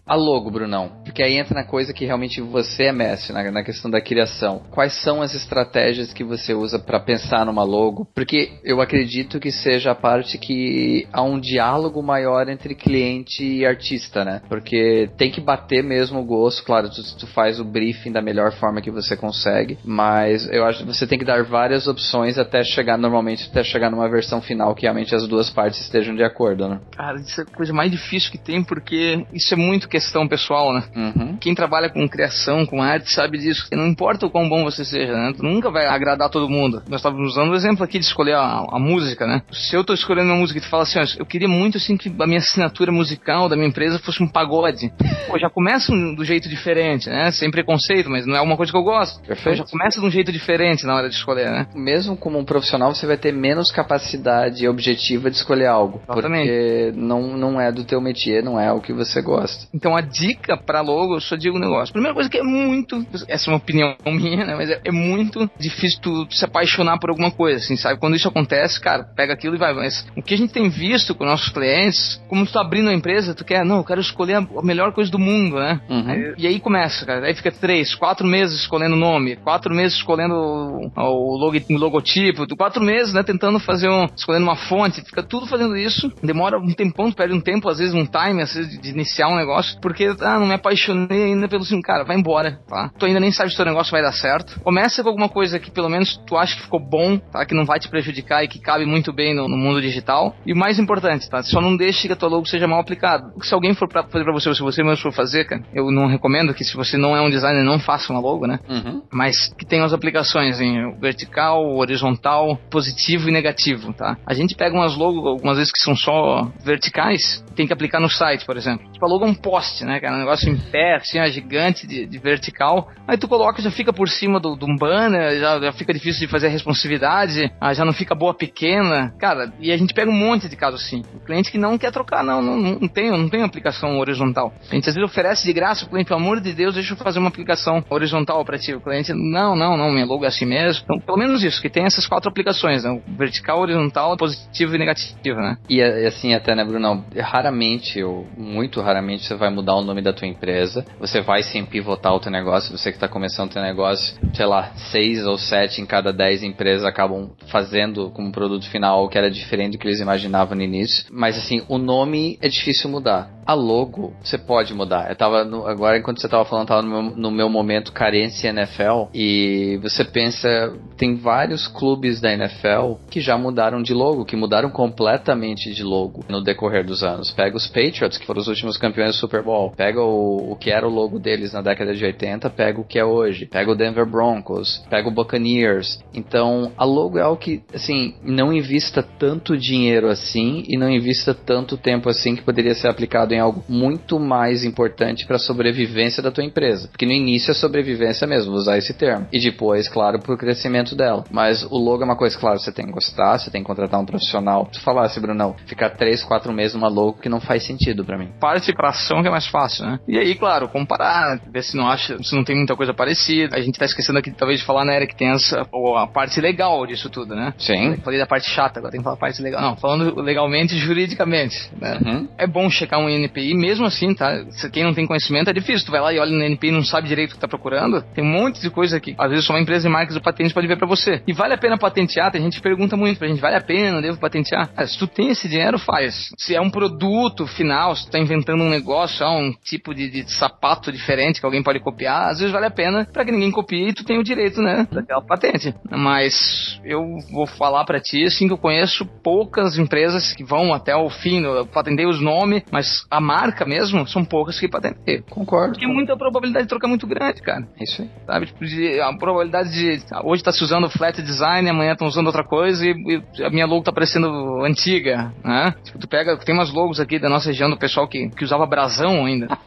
A 0.07 0.15
logo, 0.15 0.49
Brunão. 0.49 0.91
Porque 1.03 1.21
aí 1.21 1.37
entra 1.37 1.53
na 1.53 1.65
coisa 1.65 1.93
que 1.93 2.05
realmente 2.05 2.39
você 2.39 2.85
é 2.85 2.91
mestre, 2.91 3.33
na, 3.33 3.51
na 3.51 3.63
questão 3.63 3.91
da 3.91 3.99
criação. 3.99 4.61
Quais 4.71 4.93
são 5.01 5.21
as 5.21 5.33
estratégias 5.33 6.13
que 6.13 6.23
você 6.23 6.53
usa 6.53 6.79
para 6.79 6.99
pensar 6.99 7.45
numa 7.45 7.63
logo? 7.63 8.07
Porque 8.15 8.51
eu 8.63 8.79
acredito 8.79 9.39
que 9.39 9.51
seja 9.51 9.91
a 9.91 9.95
parte 9.95 10.37
que 10.37 11.07
há 11.11 11.21
um 11.21 11.39
diálogo 11.39 12.01
maior 12.01 12.47
entre 12.47 12.73
cliente 12.73 13.43
e 13.43 13.65
artista, 13.65 14.23
né? 14.23 14.41
Porque 14.47 15.09
tem 15.17 15.29
que 15.29 15.41
bater 15.41 15.83
mesmo 15.83 16.19
o 16.19 16.25
gosto. 16.25 16.63
Claro, 16.63 16.89
tu, 16.89 17.01
tu 17.17 17.27
faz 17.27 17.59
o 17.59 17.65
briefing 17.65 18.11
da 18.11 18.21
melhor 18.21 18.53
forma 18.53 18.81
que 18.81 18.91
você 18.91 19.17
consegue, 19.17 19.77
mas 19.83 20.47
eu 20.51 20.63
acho 20.65 20.79
que 20.79 20.85
você 20.85 21.05
tem 21.05 21.19
que 21.19 21.25
dar 21.25 21.43
várias 21.43 21.87
opções 21.87 22.37
até 22.37 22.63
chegar, 22.63 22.97
normalmente, 22.97 23.49
até 23.49 23.63
chegar 23.63 23.89
numa 23.89 24.07
versão 24.09 24.41
final 24.41 24.73
que 24.73 24.83
realmente 24.83 25.13
as 25.13 25.27
duas 25.27 25.49
partes 25.49 25.81
estejam 25.81 26.15
de 26.15 26.23
acordo, 26.23 26.69
né? 26.69 26.79
Cara, 26.95 27.17
isso 27.19 27.41
é 27.41 27.43
a 27.43 27.55
coisa 27.55 27.73
mais 27.73 27.91
difícil 27.91 28.31
que 28.31 28.37
tem, 28.37 28.63
porque 28.63 29.25
isso 29.33 29.53
é 29.53 29.57
muito 29.57 29.89
questão 29.97 30.27
pessoal, 30.27 30.71
né? 30.73 30.83
Uhum. 30.95 31.37
Quem 31.37 31.55
trabalha 31.55 31.89
com 31.89 32.07
criação, 32.07 32.65
com 32.65 32.81
arte, 32.83 33.11
sabe 33.11 33.39
disso. 33.39 33.67
Não 33.71 33.87
importa 33.87 34.27
o 34.27 34.29
quão 34.29 34.47
bom 34.47 34.63
você 34.63 34.85
seja, 34.85 35.11
né? 35.11 35.33
Tu 35.35 35.43
nunca 35.43 35.71
vai 35.71 35.87
agradar 35.87 36.29
todo 36.29 36.47
mundo. 36.47 36.83
Nós 36.87 36.99
estávamos 36.99 37.31
usando 37.31 37.51
o 37.51 37.55
exemplo 37.55 37.83
aqui 37.83 37.97
de 37.97 38.05
escolher 38.05 38.35
a, 38.35 38.65
a, 38.71 38.79
música, 38.79 39.25
né? 39.25 39.41
Se 39.51 39.75
eu 39.75 39.83
tô 39.83 39.93
escolhendo 39.93 40.29
uma 40.29 40.37
música 40.37 40.59
e 40.59 40.61
tu 40.61 40.69
fala 40.69 40.83
assim, 40.83 40.99
ó, 40.99 41.05
eu 41.17 41.25
queria 41.25 41.47
muito 41.47 41.77
assim 41.77 41.97
que 41.97 42.13
a 42.19 42.27
minha 42.27 42.37
assinatura 42.37 42.91
musical 42.91 43.49
da 43.49 43.55
minha 43.55 43.67
empresa 43.67 43.97
fosse 43.99 44.21
um 44.21 44.27
pagode. 44.27 44.91
Pô, 45.27 45.37
já 45.39 45.49
começa 45.49 45.91
do 45.91 46.23
jeito 46.23 46.47
diferente, 46.47 47.09
né? 47.09 47.31
Sem 47.31 47.49
preconceito, 47.49 48.09
mas 48.09 48.25
não 48.25 48.35
é 48.35 48.41
uma 48.41 48.55
coisa 48.55 48.71
que 48.71 48.77
eu 48.77 48.83
gosto. 48.83 49.19
Perfeito. 49.21 49.55
Então, 49.55 49.65
já 49.65 49.71
começa 49.71 49.99
de 49.99 50.05
um 50.05 50.11
jeito 50.11 50.31
diferente 50.31 50.85
na 50.85 50.95
hora 50.95 51.09
de 51.09 51.15
escolher, 51.15 51.49
né? 51.49 51.67
Mesmo 51.73 52.15
como 52.15 52.37
um 52.37 52.45
profissional, 52.45 52.93
você 52.93 53.07
vai 53.07 53.17
ter 53.17 53.33
menos 53.33 53.71
capacidade 53.71 54.67
objetiva 54.67 55.29
de 55.29 55.37
escolher 55.37 55.65
algo. 55.65 56.01
Exatamente. 56.07 56.47
Porque 56.47 56.93
não, 56.95 57.35
não 57.35 57.59
é 57.59 57.71
do 57.71 57.83
teu 57.83 57.99
métier, 57.99 58.43
não 58.43 58.59
é 58.59 58.71
o 58.71 58.79
que 58.79 58.93
você 58.93 59.21
gosta. 59.21 59.67
Então 59.73 59.86
a 59.95 60.01
dica 60.01 60.57
para 60.57 60.81
logo, 60.81 61.15
eu 61.15 61.21
só 61.21 61.35
digo 61.35 61.57
um 61.57 61.59
negócio. 61.59 61.93
Primeira 61.93 62.13
coisa 62.13 62.29
que 62.29 62.37
é 62.37 62.43
muito, 62.43 63.05
essa 63.27 63.49
é 63.49 63.51
uma 63.51 63.57
opinião 63.57 63.95
minha, 64.05 64.45
né? 64.45 64.55
Mas 64.55 64.69
é, 64.69 64.81
é 64.85 64.91
muito 64.91 65.49
difícil 65.59 65.99
tu, 66.01 66.27
se 66.31 66.45
apaixonar 66.45 66.99
por 66.99 67.09
alguma 67.09 67.31
coisa, 67.31 67.63
assim, 67.63 67.75
sabe? 67.75 67.99
Quando 67.99 68.15
isso 68.15 68.27
acontece, 68.27 68.79
cara, 68.79 69.03
pega 69.03 69.33
aquilo 69.33 69.55
e 69.55 69.59
vai. 69.59 69.73
Mas 69.73 70.05
o 70.15 70.21
que 70.21 70.33
a 70.33 70.37
gente 70.37 70.53
tem 70.53 70.69
visto 70.69 71.15
com 71.15 71.25
nossos 71.25 71.49
clientes, 71.49 72.21
como 72.27 72.45
tu 72.45 72.53
tá 72.53 72.61
abrindo 72.61 72.87
uma 72.87 72.93
empresa, 72.93 73.35
tu 73.35 73.45
quer, 73.45 73.63
não, 73.65 73.77
eu 73.77 73.83
quero 73.83 74.01
escolher 74.01 74.35
a 74.35 74.61
melhor 74.63 74.91
coisa 74.91 75.11
do 75.11 75.19
mundo, 75.19 75.57
né? 75.57 75.79
Uhum. 75.89 76.09
Aí, 76.09 76.33
e 76.37 76.47
aí 76.47 76.59
começa, 76.59 77.05
cara. 77.05 77.25
Aí 77.25 77.35
fica 77.35 77.51
três, 77.51 77.95
quatro 77.95 78.25
meses 78.25 78.59
escolhendo 78.61 78.95
o 78.95 78.99
nome, 78.99 79.35
quatro 79.37 79.73
meses 79.73 79.97
escolhendo 79.97 80.35
o, 80.35 80.91
o, 80.95 81.37
log, 81.37 81.65
o 81.69 81.77
logotipo, 81.77 82.47
quatro 82.55 82.83
meses, 82.83 83.13
né, 83.13 83.23
tentando 83.23 83.59
fazer 83.59 83.89
um, 83.89 84.05
escolhendo 84.15 84.45
uma 84.45 84.55
fonte, 84.55 85.01
fica 85.01 85.23
tudo 85.23 85.45
fazendo 85.45 85.75
isso, 85.75 86.11
demora 86.23 86.57
um 86.57 86.73
tempão, 86.73 87.11
tu 87.11 87.17
perde 87.17 87.33
um 87.33 87.41
tempo, 87.41 87.69
às 87.69 87.77
vezes 87.77 87.93
um 87.93 88.05
time, 88.05 88.41
às 88.41 88.53
vezes 88.53 88.79
de 88.79 88.89
iniciar 88.89 89.27
um 89.29 89.35
negócio, 89.35 89.76
porque, 89.81 90.15
ah, 90.21 90.39
não 90.39 90.47
me 90.47 90.53
apaixonei 90.53 91.25
ainda 91.25 91.47
pelo 91.47 91.63
assim, 91.63 91.81
cara, 91.81 92.03
vai 92.03 92.17
embora, 92.17 92.59
tá? 92.67 92.91
Tu 92.97 93.05
ainda 93.05 93.19
nem 93.19 93.31
sabe 93.31 93.49
se 93.49 93.55
o 93.55 93.57
teu 93.57 93.65
negócio 93.65 93.91
vai 93.91 94.01
dar 94.01 94.11
certo. 94.11 94.59
Começa 94.61 95.03
com 95.03 95.09
alguma 95.09 95.29
coisa 95.29 95.59
que 95.59 95.71
pelo 95.71 95.89
menos 95.89 96.17
tu 96.25 96.37
acha 96.37 96.55
que 96.55 96.63
ficou 96.63 96.79
bom, 96.79 97.17
tá? 97.17 97.45
Que 97.45 97.55
não 97.55 97.65
vai 97.65 97.79
te 97.79 97.89
prejudicar 97.89 98.43
e 98.43 98.47
que 98.47 98.59
cabe 98.59 98.85
muito 98.85 99.13
bem 99.13 99.33
no, 99.33 99.47
no 99.47 99.57
mundo 99.57 99.81
digital. 99.81 100.35
E 100.45 100.53
o 100.53 100.57
mais 100.57 100.79
importante, 100.79 101.29
tá? 101.29 101.41
Só 101.43 101.61
não 101.61 101.75
deixe 101.75 102.07
que 102.07 102.13
a 102.13 102.15
tua 102.15 102.29
logo 102.29 102.45
seja 102.45 102.67
mal 102.67 102.79
aplicada. 102.79 103.31
Se 103.41 103.53
alguém 103.53 103.73
for 103.73 103.87
pra 103.87 104.03
fazer 104.03 104.23
pra 104.23 104.33
você, 104.33 104.49
ou 104.49 104.55
se 104.55 104.61
você 104.61 104.83
mesmo 104.83 105.01
for 105.01 105.13
fazer, 105.13 105.45
cara, 105.45 105.63
eu 105.73 105.91
não 105.91 106.07
recomendo 106.07 106.53
que 106.53 106.63
se 106.63 106.75
você 106.75 106.97
não 106.97 107.15
é 107.15 107.21
um 107.21 107.29
designer, 107.29 107.63
não 107.63 107.79
faça 107.79 108.11
uma 108.11 108.21
logo, 108.21 108.47
né? 108.47 108.59
Uhum. 108.69 109.01
Mas 109.11 109.53
que 109.57 109.65
tenha 109.65 109.83
as 109.83 109.93
aplicações 109.93 110.59
em 110.59 110.97
vertical, 110.99 111.75
horizontal, 111.77 112.57
positivo 112.69 113.29
e 113.29 113.31
negativo, 113.31 113.93
tá? 113.93 114.17
A 114.25 114.33
gente 114.33 114.55
pega 114.55 114.75
umas 114.75 114.95
logos 114.95 115.25
algumas 115.25 115.57
vezes 115.57 115.71
que 115.71 115.79
são 115.79 115.95
só 115.95 116.51
verticais, 116.63 117.43
tem 117.57 117.67
que 117.67 117.73
aplicar 117.73 117.99
no 117.99 118.09
site, 118.09 118.45
por 118.45 118.55
exemplo. 118.55 118.89
Tipo, 118.91 119.05
é 119.05 119.25
um 119.25 119.33
poste, 119.33 119.83
né, 119.83 119.99
cara? 119.99 120.15
Um 120.15 120.19
negócio 120.19 120.47
em 120.49 120.55
pé, 120.55 120.95
assim, 120.95 121.17
uma 121.17 121.27
gigante 121.27 121.87
de, 121.87 122.05
de 122.05 122.17
vertical. 122.19 122.89
Aí 123.07 123.17
tu 123.17 123.27
coloca, 123.27 123.61
já 123.61 123.71
fica 123.71 123.91
por 123.91 124.07
cima 124.07 124.39
do, 124.39 124.55
do 124.55 124.67
banner, 124.77 125.39
já, 125.39 125.59
já 125.59 125.71
fica 125.73 125.91
difícil 125.91 126.25
de 126.25 126.31
fazer 126.31 126.47
a 126.47 126.49
responsividade, 126.49 127.51
ah, 127.59 127.73
já 127.73 127.83
não 127.83 127.93
fica 127.93 128.13
boa 128.13 128.33
pequena. 128.33 129.13
Cara, 129.19 129.51
e 129.59 129.71
a 129.71 129.77
gente 129.77 129.93
pega 129.93 130.09
um 130.09 130.13
monte 130.13 130.47
de 130.47 130.55
casos 130.55 130.83
assim. 130.83 131.01
O 131.15 131.19
cliente 131.19 131.51
que 131.51 131.57
não 131.57 131.77
quer 131.77 131.91
trocar, 131.91 132.23
não, 132.23 132.41
não, 132.41 132.57
não 132.57 132.87
tem, 132.87 133.09
não 133.09 133.27
tem 133.27 133.41
aplicação 133.41 133.97
horizontal. 133.97 134.53
A 134.69 134.75
gente 134.75 134.87
às 134.87 134.95
vezes 134.95 135.09
oferece 135.09 135.43
de 135.43 135.51
graça 135.51 135.85
o 135.85 135.89
cliente, 135.89 136.07
pelo 136.07 136.19
amor 136.19 136.39
de 136.39 136.53
Deus, 136.53 136.75
deixa 136.75 136.93
eu 136.93 136.97
fazer 136.97 137.17
uma 137.17 137.29
aplicação 137.29 137.83
horizontal 137.89 138.45
para 138.45 138.59
ti. 138.59 138.73
O 138.73 138.81
cliente, 138.81 139.11
não, 139.13 139.55
não, 139.55 139.75
não, 139.75 140.05
logo 140.05 140.25
é 140.25 140.27
assim 140.27 140.45
mesmo. 140.45 140.83
Então, 140.83 140.99
pelo 140.99 141.17
menos 141.17 141.43
isso, 141.43 141.61
que 141.61 141.69
tem 141.69 141.85
essas 141.85 142.05
quatro 142.05 142.29
aplicações, 142.29 142.83
né? 142.83 143.01
Vertical, 143.17 143.59
horizontal, 143.59 144.15
positivo 144.15 144.75
e 144.75 144.77
negativo, 144.77 145.39
né? 145.39 145.57
E 145.67 145.81
assim 145.81 146.33
até, 146.33 146.53
né, 146.53 146.63
Bruno? 146.63 147.03
Raramente, 147.47 148.03
ou 148.03 148.27
muito 148.35 148.81
raramente, 148.81 149.23
você 149.23 149.33
vai 149.33 149.49
mudar 149.49 149.75
o 149.75 149.81
nome 149.81 150.01
da 150.01 150.11
tua 150.11 150.27
empresa. 150.27 150.85
Você 150.99 151.21
vai 151.21 151.41
sim 151.43 151.63
pivotar 151.63 152.13
o 152.13 152.19
teu 152.19 152.29
negócio. 152.29 152.77
Você 152.77 152.91
que 152.91 152.97
está 152.97 153.07
começando 153.07 153.49
o 153.49 153.53
teu 153.53 153.61
negócio, 153.61 154.17
sei 154.33 154.45
lá, 154.45 154.73
seis 154.91 155.25
ou 155.25 155.37
sete 155.37 155.81
em 155.81 155.85
cada 155.85 156.11
dez 156.11 156.43
empresas 156.43 156.83
acabam 156.83 157.31
fazendo 157.49 158.09
como 158.11 158.33
produto 158.33 158.69
final 158.69 159.07
que 159.07 159.17
era 159.17 159.31
diferente 159.31 159.73
do 159.73 159.77
que 159.77 159.87
eles 159.87 160.01
imaginavam 160.01 160.57
no 160.57 160.61
início. 160.61 161.05
Mas 161.09 161.37
assim, 161.37 161.63
o 161.69 161.77
nome 161.77 162.37
é 162.41 162.49
difícil 162.49 162.89
mudar. 162.89 163.37
A 163.45 163.53
logo, 163.53 164.13
você 164.21 164.37
pode 164.37 164.73
mudar. 164.73 165.09
Eu 165.09 165.15
tava 165.15 165.45
no, 165.45 165.65
agora, 165.65 165.97
enquanto 165.97 166.19
você 166.19 166.27
tava 166.27 166.43
falando, 166.43 166.67
tava 166.67 166.81
no 166.81 166.89
meu, 166.89 167.15
no 167.15 167.31
meu 167.31 167.49
momento 167.49 167.93
carência 167.93 168.49
NFL. 168.49 169.07
E 169.13 169.79
você 169.81 170.03
pensa, 170.03 170.73
tem 170.97 171.15
vários 171.15 171.65
clubes 171.65 172.19
da 172.19 172.33
NFL 172.33 172.95
que 173.09 173.21
já 173.21 173.37
mudaram 173.37 173.81
de 173.81 173.93
logo, 173.93 174.25
que 174.25 174.35
mudaram 174.35 174.69
completamente 174.69 175.71
de 175.71 175.81
logo 175.81 176.25
no 176.27 176.43
decorrer 176.43 176.85
dos 176.85 177.03
anos. 177.03 177.31
Pega 177.37 177.55
os 177.55 177.67
Patriots, 177.67 178.17
que 178.17 178.25
foram 178.25 178.41
os 178.41 178.47
últimos 178.47 178.77
campeões 178.77 179.15
do 179.15 179.19
Super 179.19 179.43
Bowl. 179.43 179.71
Pega 179.77 180.01
o, 180.01 180.53
o 180.53 180.55
que 180.55 180.71
era 180.71 180.87
o 180.87 180.89
logo 180.89 181.19
deles 181.19 181.53
na 181.53 181.61
década 181.61 181.93
de 181.93 182.03
80, 182.03 182.49
pega 182.49 182.81
o 182.81 182.83
que 182.83 182.97
é 182.97 183.05
hoje. 183.05 183.45
Pega 183.45 183.71
o 183.71 183.75
Denver 183.75 184.07
Broncos, 184.07 184.83
pega 184.89 185.07
o 185.07 185.11
Buccaneers. 185.11 185.99
Então, 186.15 186.71
a 186.75 186.83
logo 186.83 187.19
é 187.19 187.21
algo 187.21 187.39
que, 187.39 187.61
assim, 187.71 188.15
não 188.23 188.51
invista 188.51 189.03
tanto 189.03 189.55
dinheiro 189.55 190.07
assim 190.07 190.63
e 190.67 190.75
não 190.77 190.89
invista 190.89 191.33
tanto 191.33 191.77
tempo 191.77 192.09
assim 192.09 192.35
que 192.35 192.41
poderia 192.41 192.73
ser 192.73 192.87
aplicado 192.87 193.35
em 193.35 193.39
algo 193.39 193.63
muito 193.69 194.19
mais 194.19 194.63
importante 194.63 195.27
para 195.27 195.35
a 195.35 195.39
sobrevivência 195.39 196.23
da 196.23 196.31
tua 196.31 196.43
empresa. 196.43 196.87
Porque 196.87 197.05
no 197.05 197.11
início 197.11 197.51
é 197.51 197.53
sobrevivência 197.53 198.25
mesmo, 198.25 198.53
usar 198.53 198.79
esse 198.79 198.93
termo. 198.95 199.27
E 199.31 199.39
depois, 199.39 199.87
claro, 199.87 200.19
pro 200.19 200.37
crescimento 200.37 200.95
dela. 200.95 201.23
Mas 201.29 201.63
o 201.63 201.77
logo 201.77 202.01
é 202.01 202.05
uma 202.05 202.15
coisa, 202.15 202.37
claro, 202.37 202.59
você 202.59 202.71
tem 202.71 202.87
que 202.87 202.91
gostar, 202.91 203.37
você 203.37 203.51
tem 203.51 203.61
que 203.61 203.67
contratar 203.67 203.99
um 203.99 204.05
profissional. 204.05 204.67
Se 204.71 204.79
falasse, 204.79 205.19
Brunão, 205.19 205.55
ficar 205.67 205.91
3, 205.91 206.23
4 206.23 206.51
meses 206.51 206.73
numa 206.73 206.87
logo 206.87 207.19
que 207.27 207.29
não 207.29 207.41
faz 207.41 207.63
sentido 207.65 208.05
para 208.05 208.17
mim. 208.17 208.29
Parte 208.39 208.73
pra 208.73 208.89
ação 208.89 209.21
que 209.21 209.27
é 209.27 209.31
mais 209.31 209.47
fácil, 209.47 209.85
né? 209.85 209.99
E 210.07 210.17
aí, 210.17 210.33
claro, 210.33 210.69
comparar, 210.69 211.39
ver 211.51 211.61
se 211.61 211.75
não 211.75 211.87
acha, 211.87 212.17
se 212.23 212.33
não 212.33 212.43
tem 212.43 212.55
muita 212.55 212.75
coisa 212.75 212.93
parecida. 212.93 213.55
A 213.57 213.61
gente 213.61 213.77
tá 213.77 213.85
esquecendo 213.85 214.17
aqui, 214.17 214.31
talvez, 214.31 214.61
de 214.61 214.65
falar, 214.65 214.85
né, 214.85 214.95
Eric, 214.95 215.13
que 215.13 215.19
tem 215.19 215.29
essa, 215.29 215.61
a 215.61 216.07
parte 216.07 216.39
legal 216.39 216.85
disso 216.87 217.09
tudo, 217.09 217.35
né? 217.35 217.53
Sim. 217.57 217.91
Eu 217.91 217.97
falei 217.97 218.17
da 218.17 218.25
parte 218.25 218.49
chata, 218.49 218.79
agora 218.79 218.91
tem 218.91 219.01
que 219.01 219.03
falar 219.03 219.15
a 219.15 219.19
parte 219.19 219.41
legal. 219.41 219.61
Não, 219.61 219.75
falando 219.75 220.21
legalmente 220.21 220.75
e 220.75 220.79
juridicamente, 220.79 221.69
né? 221.79 221.99
Uhum. 222.05 222.27
É 222.37 222.47
bom 222.47 222.69
checar 222.69 222.99
um 222.99 223.09
NPI, 223.09 223.53
mesmo 223.53 223.85
assim, 223.85 224.13
tá? 224.13 224.45
Se 224.51 224.69
quem 224.69 224.83
não 224.83 224.93
tem 224.93 225.05
conhecimento 225.05 225.49
é 225.49 225.53
difícil. 225.53 225.85
Tu 225.85 225.91
vai 225.91 226.01
lá 226.01 226.13
e 226.13 226.19
olha 226.19 226.31
no 226.31 226.43
NPI 226.43 226.69
e 226.69 226.71
não 226.71 226.83
sabe 226.83 227.07
direito 227.07 227.31
o 227.31 227.35
que 227.35 227.41
tá 227.41 227.47
procurando. 227.47 228.01
Tem 228.13 228.23
um 228.23 228.27
monte 228.27 228.61
de 228.61 228.69
coisa 228.69 228.99
que, 228.99 229.15
às 229.17 229.29
vezes, 229.29 229.45
só 229.45 229.53
uma 229.53 229.61
empresa 229.61 229.87
de 229.87 229.93
marcas 229.93 230.15
ou 230.15 230.21
patentes 230.21 230.53
pode 230.53 230.67
ver 230.67 230.77
para 230.77 230.87
você. 230.87 231.21
E 231.27 231.33
vale 231.33 231.53
a 231.53 231.57
pena 231.57 231.77
patentear? 231.77 232.31
Tem 232.31 232.41
gente 232.41 232.57
que 232.57 232.61
pergunta 232.61 232.95
muito 232.95 233.17
pra 233.17 233.27
gente, 233.27 233.41
vale 233.41 233.55
a 233.55 233.61
pena, 233.61 234.01
devo 234.01 234.17
patentear? 234.17 234.69
Ah, 234.77 234.85
se 234.85 234.97
tu 234.97 235.07
tem 235.07 235.29
esse 235.29 235.49
dinheiro, 235.49 235.77
faz. 235.77 236.29
Se 236.37 236.55
é 236.55 236.61
um 236.61 236.69
produto 236.69 237.06
final, 237.47 237.95
se 237.95 238.05
tu 238.05 238.11
tá 238.11 238.19
inventando 238.19 238.63
um 238.63 238.69
negócio, 238.69 239.25
ah, 239.25 239.37
um 239.37 239.53
tipo 239.63 239.93
de, 239.93 240.09
de 240.09 240.31
sapato 240.31 240.91
diferente 240.91 241.39
que 241.39 241.45
alguém 241.45 241.63
pode 241.63 241.79
copiar, 241.79 242.29
às 242.29 242.39
vezes 242.39 242.51
vale 242.51 242.65
a 242.65 242.71
pena 242.71 243.07
para 243.11 243.25
que 243.25 243.31
ninguém 243.31 243.51
copie 243.51 243.89
e 243.89 243.93
tu 243.93 244.03
tenha 244.03 244.19
o 244.19 244.23
direito, 244.23 244.61
né, 244.61 244.87
daquela 244.91 245.21
patente. 245.21 245.73
Mas 245.89 246.79
eu 246.83 247.01
vou 247.31 247.45
falar 247.45 247.85
para 247.85 247.99
ti, 247.99 248.23
assim, 248.23 248.47
que 248.47 248.53
eu 248.53 248.57
conheço 248.57 249.05
poucas 249.23 249.77
empresas 249.77 250.33
que 250.33 250.43
vão 250.43 250.73
até 250.73 250.95
o 250.95 251.09
fim, 251.09 251.43
eu 251.43 251.65
patentei 251.65 252.05
os 252.05 252.21
nomes, 252.21 252.63
mas 252.71 253.05
a 253.09 253.19
marca 253.19 253.65
mesmo, 253.65 254.07
são 254.07 254.23
poucas 254.23 254.59
que 254.59 254.67
patentei. 254.67 255.21
Concordo. 255.29 255.73
Porque 255.73 255.87
muita 255.87 256.15
probabilidade 256.17 256.65
de 256.65 256.69
trocar 256.69 256.87
é 256.87 256.89
muito 256.89 257.07
grande, 257.07 257.41
cara. 257.41 257.67
Isso 257.79 258.01
aí. 258.01 258.09
Sabe, 258.25 258.45
tipo, 258.47 258.65
de, 258.65 258.99
a 258.99 259.13
probabilidade 259.17 259.71
de, 259.71 260.01
hoje 260.23 260.43
tá 260.43 260.51
se 260.51 260.63
usando 260.63 260.89
flat 260.89 261.21
design, 261.21 261.69
amanhã 261.69 261.93
estão 261.93 262.07
usando 262.07 262.27
outra 262.27 262.43
coisa 262.43 262.85
e, 262.85 262.91
e, 262.91 263.43
a 263.43 263.49
minha 263.49 263.65
logo 263.65 263.83
tá 263.83 263.91
parecendo 263.91 264.63
antiga, 264.63 265.33
né? 265.43 265.73
Tipo, 265.83 265.99
tu 265.99 266.07
pega, 266.07 266.37
tem 266.37 266.55
umas 266.55 266.71
logos 266.71 266.96
aqui 266.99 267.19
da 267.19 267.29
nossa 267.29 267.49
região 267.49 267.69
do 267.69 267.77
pessoal 267.77 268.07
que, 268.07 268.29
que 268.29 268.43
usava 268.43 268.65
brasão 268.65 269.25
ainda. 269.25 269.47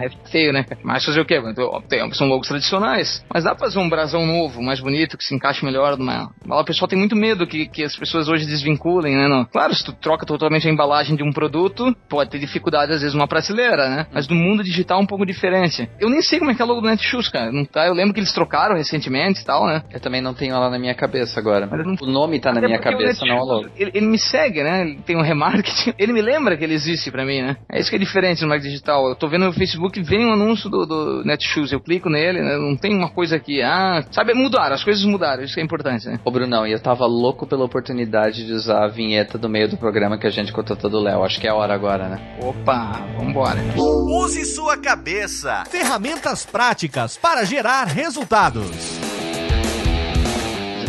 é 0.00 0.10
feio, 0.30 0.52
né? 0.52 0.64
Mas 0.82 1.04
fazer 1.04 1.20
o 1.20 1.24
quê? 1.24 1.40
Tem, 1.88 2.12
são 2.12 2.28
logos 2.28 2.48
tradicionais. 2.48 3.24
Mas 3.32 3.44
dá 3.44 3.54
pra 3.54 3.66
fazer 3.66 3.78
um 3.78 3.88
brasão 3.88 4.26
novo, 4.26 4.62
mais 4.62 4.80
bonito, 4.80 5.16
que 5.16 5.24
se 5.24 5.34
encaixe 5.34 5.64
melhor 5.64 5.96
numa. 5.96 6.30
O 6.46 6.64
pessoal 6.64 6.88
tem 6.88 6.98
muito 6.98 7.16
medo 7.16 7.46
que, 7.46 7.66
que 7.66 7.82
as 7.82 7.96
pessoas 7.96 8.28
hoje 8.28 8.46
desvinculem, 8.46 9.16
né? 9.16 9.28
No... 9.28 9.46
Claro, 9.46 9.74
se 9.74 9.84
tu 9.84 9.92
troca 9.92 10.26
totalmente 10.26 10.68
a 10.68 10.70
embalagem 10.70 11.16
de 11.16 11.22
um 11.22 11.32
produto, 11.32 11.94
pode 12.08 12.30
ter 12.30 12.38
dificuldade 12.38 12.92
às 12.92 13.00
vezes 13.00 13.14
numa 13.14 13.28
prateleira, 13.28 13.88
né? 13.88 14.06
Mas 14.12 14.28
no 14.28 14.34
mundo 14.34 14.62
digital 14.62 15.00
é 15.00 15.02
um 15.02 15.06
pouco 15.06 15.24
diferente. 15.24 15.88
Eu 15.98 16.10
nem 16.10 16.22
sei 16.22 16.38
como 16.38 16.50
é 16.50 16.54
que 16.54 16.62
é 16.62 16.64
o 16.64 16.68
logo 16.68 16.80
do 16.80 16.88
Netshoes, 16.88 17.28
cara. 17.28 17.50
Não 17.50 17.64
tá? 17.64 17.86
Eu 17.86 17.94
lembro 17.94 18.12
que 18.12 18.20
eles 18.20 18.32
trocaram 18.32 18.76
recentemente 18.76 19.40
e 19.40 19.44
tal, 19.44 19.66
né? 19.66 19.82
Eu 19.90 20.00
também 20.00 20.20
não 20.20 20.34
tenho 20.34 20.54
ela 20.54 20.68
na 20.68 20.78
minha 20.78 20.94
cabeça 20.94 21.38
agora. 21.38 21.66
Não... 21.66 21.96
O 22.00 22.06
nome 22.06 22.40
tá 22.40 22.52
na 22.52 22.60
minha 22.60 22.78
cabeça, 22.78 23.24
não 23.24 23.38
o 23.38 23.44
logo. 23.44 23.68
Ele, 23.76 23.90
ele, 23.94 24.06
me 24.06 24.18
segue, 24.18 24.62
né? 24.62 24.82
Ele 24.82 24.98
tem 25.04 25.16
um 25.16 25.22
remarketing. 25.22 25.94
Ele 25.98 26.12
me 26.12 26.22
lembra 26.22 26.56
que 26.56 26.64
ele 26.64 26.74
existe 26.80 27.10
pra 27.10 27.24
mim, 27.24 27.42
né? 27.42 27.56
É 27.70 27.80
isso 27.80 27.90
que 27.90 27.96
é 27.96 27.98
diferente 27.98 28.42
no 28.42 28.48
marketing 28.48 28.70
digital. 28.70 29.08
Eu 29.08 29.14
tô 29.14 29.28
vendo 29.28 29.44
no 29.44 29.52
Facebook, 29.52 30.00
vem 30.02 30.26
um 30.26 30.32
anúncio 30.32 30.70
do, 30.70 30.86
do 30.86 31.24
Netshoes. 31.24 31.72
Eu 31.72 31.80
clico 31.80 32.08
nele, 32.08 32.40
né? 32.40 32.56
Não 32.56 32.76
tem 32.76 32.94
uma 32.94 33.10
coisa 33.10 33.36
aqui. 33.36 33.62
Ah, 33.62 34.04
sabe, 34.10 34.34
mudaram. 34.34 34.74
As 34.74 34.84
coisas 34.84 35.04
mudaram. 35.04 35.42
Isso 35.42 35.54
que 35.54 35.60
é 35.60 35.64
importante, 35.64 36.06
né? 36.08 36.18
Ô, 36.24 36.30
Brunão, 36.30 36.66
e 36.66 36.72
eu 36.72 36.80
tava 36.80 37.06
louco 37.06 37.46
pela 37.46 37.64
oportunidade 37.64 38.46
de 38.46 38.52
usar 38.52 38.84
a 38.84 38.88
vinheta 38.88 39.36
do 39.36 39.48
meio 39.48 39.68
do 39.68 39.76
programa 39.76 40.18
que 40.18 40.26
a 40.26 40.30
gente 40.30 40.52
contratou 40.52 40.90
do 40.90 41.00
Léo. 41.00 41.22
Acho 41.22 41.40
que 41.40 41.46
é 41.46 41.50
a 41.50 41.54
hora 41.54 41.74
agora, 41.74 42.08
né? 42.08 42.36
Opa, 42.42 43.06
vambora. 43.18 43.60
Use 43.76 44.44
sua 44.46 44.76
cabeça. 44.76 45.64
Ferramentas 45.70 46.46
práticas 46.46 47.16
para 47.16 47.44
gerar 47.44 47.84
resultados. 47.84 49.29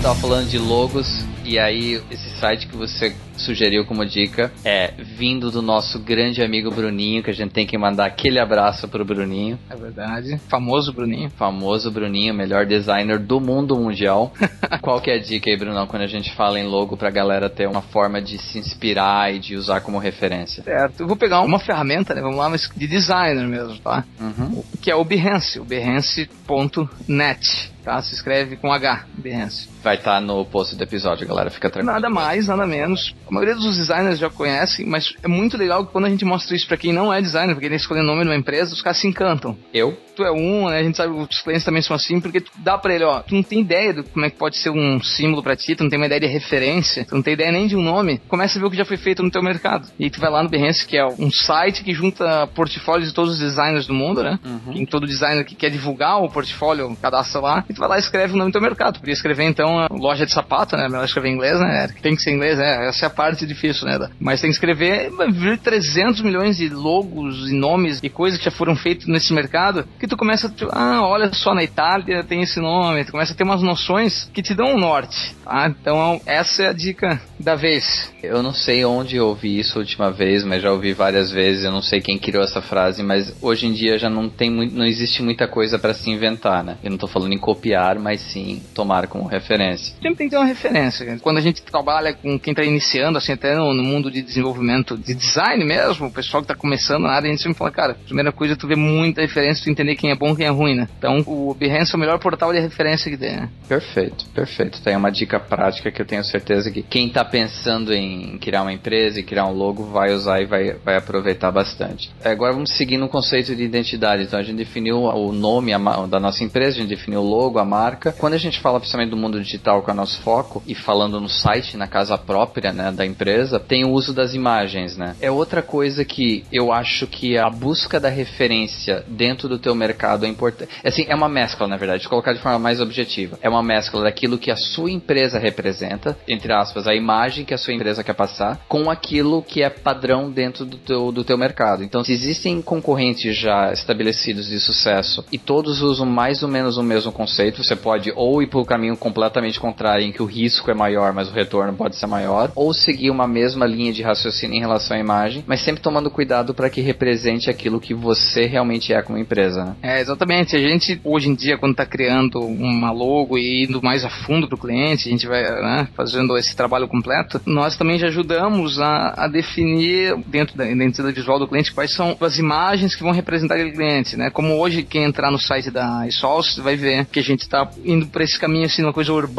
Tava 0.01 0.15
falando 0.15 0.49
de 0.49 0.57
logos 0.57 1.23
e 1.45 1.59
aí 1.59 2.01
esse 2.09 2.27
site 2.39 2.65
que 2.65 2.75
você 2.75 3.15
sugeriu 3.37 3.85
como 3.85 4.03
dica 4.03 4.51
é 4.65 4.95
vindo 4.97 5.51
do 5.51 5.61
nosso 5.61 5.99
grande 5.99 6.41
amigo 6.41 6.71
Bruninho, 6.71 7.21
que 7.21 7.29
a 7.29 7.33
gente 7.33 7.51
tem 7.51 7.67
que 7.67 7.77
mandar 7.77 8.07
aquele 8.07 8.39
abraço 8.39 8.87
pro 8.87 9.05
Bruninho. 9.05 9.59
É 9.69 9.75
verdade. 9.75 10.39
Famoso 10.49 10.91
Bruninho. 10.91 11.29
Famoso 11.29 11.91
Bruninho, 11.91 12.33
melhor 12.33 12.65
designer 12.65 13.19
do 13.19 13.39
mundo 13.39 13.75
mundial. 13.75 14.33
Qual 14.81 14.99
que 14.99 15.11
é 15.11 15.17
a 15.17 15.21
dica 15.21 15.51
aí, 15.51 15.57
Brunão, 15.57 15.85
quando 15.85 16.01
a 16.01 16.07
gente 16.07 16.33
fala 16.33 16.59
em 16.59 16.65
logo 16.65 16.97
pra 16.97 17.11
galera 17.11 17.47
ter 17.47 17.67
uma 17.67 17.83
forma 17.83 18.19
de 18.19 18.39
se 18.39 18.57
inspirar 18.57 19.31
e 19.31 19.37
de 19.37 19.55
usar 19.55 19.81
como 19.81 19.99
referência? 19.99 20.63
Certo. 20.63 21.01
Eu 21.01 21.07
vou 21.07 21.15
pegar 21.15 21.41
uma 21.41 21.59
ferramenta, 21.59 22.15
né? 22.15 22.21
Vamos 22.21 22.37
lá, 22.37 22.49
mas 22.49 22.67
de 22.75 22.87
designer 22.87 23.47
mesmo, 23.47 23.77
tá? 23.77 24.03
Uhum. 24.19 24.63
Que 24.81 24.89
é 24.89 24.95
o 24.95 25.03
Behance, 25.03 25.59
o 25.59 25.65
behance.net 25.65 27.71
tá? 27.83 28.01
Se 28.01 28.13
escreve 28.13 28.55
com 28.55 28.71
H, 28.71 29.05
Behance. 29.17 29.67
Vai 29.83 29.95
estar 29.95 30.15
tá 30.15 30.21
no 30.21 30.45
post 30.45 30.75
do 30.75 30.83
episódio, 30.83 31.27
galera, 31.27 31.49
fica 31.49 31.69
tranquilo. 31.69 31.93
Nada 31.93 32.09
mais, 32.09 32.47
nada 32.47 32.67
menos. 32.67 33.15
A 33.27 33.31
maioria 33.31 33.55
dos 33.55 33.77
designers 33.77 34.19
já 34.19 34.29
conhecem, 34.29 34.85
mas 34.85 35.13
é 35.23 35.27
muito 35.27 35.57
legal 35.57 35.85
que 35.85 35.91
quando 35.91 36.05
a 36.05 36.09
gente 36.09 36.23
mostra 36.23 36.55
isso 36.55 36.67
para 36.67 36.77
quem 36.77 36.93
não 36.93 37.11
é 37.11 37.21
designer, 37.21 37.55
porque 37.55 37.65
ele 37.65 37.75
escolhe 37.75 38.01
o 38.01 38.03
nome 38.03 38.21
de 38.21 38.29
uma 38.29 38.35
empresa, 38.35 38.73
os 38.73 38.81
caras 38.81 38.99
se 38.99 39.07
encantam. 39.07 39.57
Eu? 39.73 39.97
Tu 40.15 40.23
é 40.23 40.31
um, 40.31 40.69
né? 40.69 40.79
A 40.79 40.83
gente 40.83 40.97
sabe 40.97 41.13
que 41.13 41.33
os 41.33 41.41
clientes 41.41 41.63
também 41.63 41.81
são 41.81 41.95
assim, 41.95 42.19
porque 42.19 42.41
tu 42.41 42.51
dá 42.57 42.77
pra 42.77 42.93
ele, 42.93 43.05
ó, 43.05 43.21
tu 43.21 43.33
não 43.33 43.41
tem 43.41 43.61
ideia 43.61 43.93
de 43.93 44.03
como 44.03 44.25
é 44.25 44.29
que 44.29 44.37
pode 44.37 44.57
ser 44.57 44.69
um 44.69 45.01
símbolo 45.01 45.41
para 45.41 45.55
ti, 45.55 45.75
tu 45.75 45.83
não 45.83 45.89
tem 45.89 45.97
uma 45.97 46.05
ideia 46.05 46.21
de 46.21 46.27
referência, 46.27 47.05
tu 47.05 47.15
não 47.15 47.23
tem 47.23 47.33
ideia 47.33 47.51
nem 47.51 47.65
de 47.65 47.75
um 47.75 47.81
nome, 47.81 48.19
começa 48.27 48.59
a 48.59 48.61
ver 48.61 48.67
o 48.67 48.71
que 48.71 48.77
já 48.77 48.85
foi 48.85 48.97
feito 48.97 49.23
no 49.23 49.31
teu 49.31 49.41
mercado. 49.41 49.87
E 49.97 50.09
tu 50.09 50.19
vai 50.19 50.29
lá 50.29 50.43
no 50.43 50.49
Behance, 50.49 50.85
que 50.85 50.97
é 50.97 51.05
um 51.05 51.31
site 51.31 51.83
que 51.83 51.93
junta 51.93 52.45
portfólios 52.47 53.09
de 53.09 53.15
todos 53.15 53.33
os 53.33 53.39
designers 53.39 53.87
do 53.87 53.93
mundo, 53.93 54.21
né? 54.21 54.37
Uhum. 54.45 54.73
Em 54.73 54.85
todo 54.85 55.07
designer 55.07 55.43
que 55.45 55.55
quer 55.55 55.71
divulgar 55.71 56.21
o 56.21 56.29
portfólio, 56.29 56.95
cadastra 57.01 57.41
lá, 57.41 57.65
e 57.69 57.73
tu 57.73 57.79
vai 57.79 57.89
lá 57.89 57.97
e 57.97 57.99
escreve 57.99 58.33
o 58.33 58.37
nome 58.37 58.51
do 58.51 58.53
teu 58.53 58.61
mercado. 58.61 58.99
Podia 58.99 59.13
escrever 59.13 59.45
então 59.45 59.70
loja 59.91 60.25
de 60.25 60.33
sapato, 60.33 60.75
né? 60.75 60.87
Melhor 60.87 61.05
escrever 61.05 61.29
em 61.29 61.33
inglês, 61.33 61.59
né? 61.59 61.87
Tem 62.01 62.15
que 62.15 62.21
ser 62.21 62.31
em 62.31 62.35
inglês, 62.35 62.57
né? 62.57 62.87
Essa 62.87 63.05
é 63.05 63.07
a 63.07 63.09
parte 63.09 63.45
difícil, 63.45 63.85
né? 63.85 64.09
Mas 64.19 64.41
tem 64.41 64.49
que 64.49 64.55
escrever, 64.55 65.09
vai 65.11 65.31
vir 65.31 65.57
300 65.59 66.21
milhões 66.21 66.57
de 66.57 66.69
logos 66.69 67.49
e 67.49 67.53
nomes 67.53 67.99
e 68.01 68.09
coisas 68.09 68.39
que 68.39 68.45
já 68.45 68.51
foram 68.51 68.75
feitas 68.75 69.07
nesse 69.07 69.33
mercado, 69.33 69.85
que 69.99 70.07
tu 70.07 70.17
começa 70.17 70.53
a, 70.71 70.97
ah, 70.97 71.07
olha 71.07 71.31
só, 71.33 71.53
na 71.53 71.63
Itália 71.63 72.23
tem 72.23 72.41
esse 72.41 72.59
nome, 72.59 73.05
tu 73.05 73.11
começa 73.11 73.33
a 73.33 73.35
ter 73.35 73.43
umas 73.43 73.61
noções 73.61 74.29
que 74.33 74.41
te 74.41 74.53
dão 74.53 74.75
um 74.75 74.79
norte, 74.79 75.35
tá? 75.43 75.67
Então, 75.67 76.21
essa 76.25 76.63
é 76.63 76.67
a 76.67 76.73
dica 76.73 77.21
da 77.39 77.55
vez. 77.55 78.11
Eu 78.21 78.43
não 78.43 78.53
sei 78.53 78.85
onde 78.85 79.15
eu 79.15 79.27
ouvi 79.27 79.59
isso 79.59 79.77
a 79.77 79.81
última 79.81 80.11
vez, 80.11 80.43
mas 80.43 80.61
já 80.61 80.71
ouvi 80.71 80.93
várias 80.93 81.31
vezes, 81.31 81.63
eu 81.63 81.71
não 81.71 81.81
sei 81.81 82.01
quem 82.01 82.17
criou 82.17 82.43
essa 82.43 82.61
frase, 82.61 83.03
mas 83.03 83.35
hoje 83.41 83.65
em 83.65 83.73
dia 83.73 83.97
já 83.97 84.09
não 84.09 84.29
tem 84.29 84.49
muito, 84.49 84.75
não 84.75 84.85
existe 84.85 85.21
muita 85.23 85.47
coisa 85.47 85.79
para 85.79 85.93
se 85.93 86.09
inventar, 86.09 86.63
né? 86.63 86.77
Eu 86.83 86.91
não 86.91 86.97
tô 86.97 87.07
falando 87.07 87.33
em 87.33 87.37
copiar, 87.37 87.99
mas 87.99 88.21
sim 88.21 88.61
tomar 88.73 89.07
como 89.07 89.27
referência. 89.27 89.60
Sempre 90.01 90.15
tem 90.15 90.27
que 90.27 90.31
ter 90.31 90.37
uma 90.37 90.45
referência. 90.45 91.17
Quando 91.21 91.37
a 91.37 91.41
gente 91.41 91.61
trabalha 91.61 92.13
com 92.13 92.39
quem 92.39 92.53
tá 92.53 92.63
iniciando, 92.63 93.17
assim, 93.17 93.33
até 93.33 93.55
no, 93.55 93.73
no 93.73 93.83
mundo 93.83 94.09
de 94.09 94.21
desenvolvimento 94.21 94.97
de 94.97 95.13
design 95.13 95.63
mesmo, 95.63 96.07
o 96.07 96.11
pessoal 96.11 96.41
que 96.41 96.47
tá 96.47 96.55
começando 96.55 97.03
na 97.03 97.11
área, 97.11 97.27
a 97.27 97.31
gente 97.31 97.41
sempre 97.41 97.57
fala, 97.57 97.71
cara, 97.71 97.93
primeira 97.93 98.31
coisa 98.31 98.53
é 98.53 98.57
tu 98.57 98.67
ver 98.67 98.77
muita 98.77 99.25
diferença, 99.25 99.63
tu 99.63 99.69
entender 99.69 99.95
quem 99.95 100.11
é 100.11 100.15
bom 100.15 100.35
quem 100.35 100.45
é 100.45 100.49
ruim, 100.49 100.75
né? 100.75 100.87
Então 100.97 101.19
o 101.27 101.53
Behance 101.53 101.93
é 101.93 101.97
o 101.97 101.99
melhor 101.99 102.19
portal 102.19 102.51
de 102.51 102.59
referência 102.59 103.11
que 103.11 103.17
tem, 103.17 103.35
né? 103.35 103.49
Perfeito, 103.67 104.25
perfeito. 104.29 104.81
Tem 104.81 104.95
uma 104.95 105.11
dica 105.11 105.39
prática 105.39 105.91
que 105.91 106.01
eu 106.01 106.05
tenho 106.05 106.23
certeza 106.23 106.71
que 106.71 106.81
quem 106.81 107.09
tá 107.09 107.23
pensando 107.23 107.93
em 107.93 108.37
criar 108.37 108.63
uma 108.63 108.73
empresa 108.73 109.19
e 109.19 109.23
criar 109.23 109.45
um 109.45 109.53
logo 109.53 109.83
vai 109.83 110.13
usar 110.13 110.41
e 110.41 110.45
vai, 110.45 110.73
vai 110.73 110.97
aproveitar 110.97 111.51
bastante. 111.51 112.11
Agora 112.23 112.53
vamos 112.53 112.71
seguir 112.71 112.97
no 112.97 113.09
conceito 113.09 113.55
de 113.55 113.63
identidade. 113.63 114.23
Então 114.23 114.39
a 114.39 114.43
gente 114.43 114.57
definiu 114.57 115.03
o 115.03 115.31
nome 115.31 115.71
da 116.09 116.19
nossa 116.19 116.43
empresa, 116.43 116.77
a 116.77 116.81
gente 116.81 116.89
definiu 116.89 117.21
o 117.21 117.27
logo, 117.27 117.59
a 117.59 117.65
marca. 117.65 118.11
Quando 118.11 118.33
a 118.33 118.37
gente 118.37 118.59
fala 118.59 118.79
principalmente 118.79 119.09
do 119.09 119.17
mundo 119.17 119.41
digital, 119.51 119.83
é 119.87 119.91
o 119.91 119.93
nosso 119.93 120.21
foco, 120.21 120.63
e 120.65 120.73
falando 120.73 121.19
no 121.19 121.29
site, 121.29 121.75
na 121.75 121.87
casa 121.87 122.17
própria 122.17 122.71
né, 122.71 122.91
da 122.91 123.05
empresa, 123.05 123.59
tem 123.59 123.83
o 123.83 123.91
uso 123.91 124.13
das 124.13 124.33
imagens, 124.33 124.95
né? 124.95 125.15
É 125.21 125.29
outra 125.29 125.61
coisa 125.61 126.05
que 126.05 126.45
eu 126.51 126.71
acho 126.71 127.07
que 127.07 127.37
a 127.37 127.49
busca 127.49 127.99
da 127.99 128.09
referência 128.09 129.03
dentro 129.07 129.49
do 129.49 129.59
teu 129.59 129.75
mercado 129.75 130.25
é 130.25 130.29
importante. 130.29 130.71
Assim, 130.83 131.05
é 131.07 131.15
uma 131.15 131.27
mescla, 131.27 131.67
na 131.67 131.77
verdade, 131.77 132.03
de 132.03 132.09
colocar 132.09 132.33
de 132.33 132.39
forma 132.39 132.59
mais 132.59 132.79
objetiva. 132.79 133.37
É 133.41 133.49
uma 133.49 133.63
mescla 133.63 134.03
daquilo 134.03 134.37
que 134.37 134.51
a 134.51 134.55
sua 134.55 134.91
empresa 134.91 135.37
representa, 135.39 136.17
entre 136.27 136.53
aspas, 136.53 136.87
a 136.87 136.95
imagem 136.95 137.45
que 137.45 137.53
a 137.53 137.57
sua 137.57 137.73
empresa 137.73 138.03
quer 138.03 138.13
passar, 138.13 138.61
com 138.67 138.89
aquilo 138.89 139.43
que 139.43 139.61
é 139.61 139.69
padrão 139.69 140.31
dentro 140.31 140.65
do 140.65 140.77
teu, 140.77 141.11
do 141.11 141.23
teu 141.23 141.37
mercado. 141.37 141.83
Então, 141.83 142.03
se 142.03 142.13
existem 142.13 142.61
concorrentes 142.61 143.35
já 143.35 143.71
estabelecidos 143.71 144.47
de 144.47 144.59
sucesso 144.59 145.25
e 145.31 145.37
todos 145.37 145.81
usam 145.81 146.05
mais 146.05 146.43
ou 146.43 146.49
menos 146.49 146.77
o 146.77 146.83
mesmo 146.83 147.11
conceito, 147.11 147.63
você 147.63 147.75
pode 147.75 148.11
ou 148.15 148.41
ir 148.41 148.47
para 148.47 148.59
o 148.59 148.65
caminho 148.65 148.95
completamente 148.95 149.40
contrário, 149.59 150.05
em 150.05 150.11
que 150.11 150.21
o 150.21 150.25
risco 150.25 150.69
é 150.69 150.73
maior, 150.73 151.13
mas 151.13 151.29
o 151.29 151.33
retorno 151.33 151.73
pode 151.73 151.95
ser 151.95 152.07
maior, 152.07 152.51
ou 152.55 152.73
seguir 152.73 153.09
uma 153.09 153.27
mesma 153.27 153.65
linha 153.65 153.93
de 153.93 154.01
raciocínio 154.01 154.57
em 154.57 154.59
relação 154.59 154.95
à 154.95 154.99
imagem, 154.99 155.43
mas 155.47 155.61
sempre 155.61 155.81
tomando 155.81 156.09
cuidado 156.09 156.53
para 156.53 156.69
que 156.69 156.81
represente 156.81 157.49
aquilo 157.49 157.79
que 157.79 157.93
você 157.93 158.45
realmente 158.45 158.93
é 158.93 159.01
como 159.01 159.17
empresa. 159.17 159.65
Né? 159.65 159.75
É, 159.81 160.01
exatamente. 160.01 160.55
A 160.55 160.59
gente, 160.59 160.99
hoje 161.03 161.29
em 161.29 161.35
dia, 161.35 161.57
quando 161.57 161.71
está 161.71 161.85
criando 161.85 162.39
uma 162.39 162.91
logo 162.91 163.37
e 163.37 163.65
indo 163.65 163.81
mais 163.81 164.03
a 164.03 164.09
fundo 164.09 164.47
para 164.47 164.55
o 164.55 164.59
cliente, 164.59 165.07
a 165.07 165.11
gente 165.11 165.27
vai 165.27 165.43
né, 165.43 165.87
fazendo 165.95 166.37
esse 166.37 166.55
trabalho 166.55 166.87
completo, 166.87 167.41
nós 167.45 167.77
também 167.77 167.97
já 167.97 168.07
ajudamos 168.07 168.79
a, 168.79 169.13
a 169.17 169.27
definir, 169.27 170.15
dentro 170.27 170.57
da 170.57 170.69
identidade 170.69 171.15
visual 171.15 171.39
do 171.39 171.47
cliente, 171.47 171.73
quais 171.73 171.93
são 171.93 172.15
as 172.19 172.37
imagens 172.37 172.95
que 172.95 173.03
vão 173.03 173.11
representar 173.11 173.55
aquele 173.55 173.71
cliente. 173.71 174.17
Né? 174.17 174.29
Como 174.29 174.57
hoje, 174.57 174.83
quem 174.83 175.03
entrar 175.03 175.31
no 175.31 175.39
site 175.39 175.71
da 175.71 176.07
ISOLS 176.07 176.57
vai 176.57 176.75
ver 176.75 177.05
que 177.05 177.19
a 177.19 177.23
gente 177.23 177.41
está 177.41 177.69
indo 177.83 178.07
para 178.07 178.23
esse 178.23 178.39
caminho, 178.39 178.65
assim, 178.65 178.83
uma 178.83 178.93
coisa 178.93 179.13
urbana, 179.13 179.30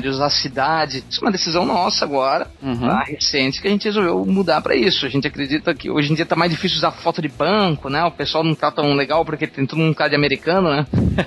de 0.00 0.08
usar 0.08 0.26
a 0.26 0.30
cidade. 0.30 1.04
Isso 1.08 1.20
é 1.20 1.24
uma 1.24 1.32
decisão 1.32 1.64
nossa 1.64 2.04
agora, 2.04 2.46
uhum. 2.62 2.80
tá? 2.80 3.04
recente, 3.04 3.60
que 3.60 3.68
a 3.68 3.70
gente 3.70 3.84
resolveu 3.84 4.24
mudar 4.24 4.60
para 4.60 4.74
isso. 4.74 5.06
A 5.06 5.08
gente 5.08 5.26
acredita 5.26 5.74
que 5.74 5.90
hoje 5.90 6.12
em 6.12 6.14
dia 6.14 6.26
tá 6.26 6.36
mais 6.36 6.50
difícil 6.50 6.78
usar 6.78 6.92
foto 6.92 7.22
de 7.22 7.28
banco, 7.28 7.88
né? 7.88 8.04
O 8.04 8.10
pessoal 8.10 8.42
não 8.42 8.54
tá 8.54 8.70
tão 8.70 8.94
legal 8.94 9.24
porque 9.24 9.46
tem 9.46 9.66
todo 9.66 9.78
mundo 9.78 9.94
cara 9.94 10.10
de 10.10 10.16
americano, 10.16 10.70
né? 10.70 10.86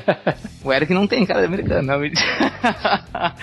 o 0.64 0.74
Eric 0.74 0.94
não 0.94 1.08
tem 1.08 1.26
cara 1.26 1.42
de 1.42 1.48
americano, 1.48 1.84
né? 1.84 1.96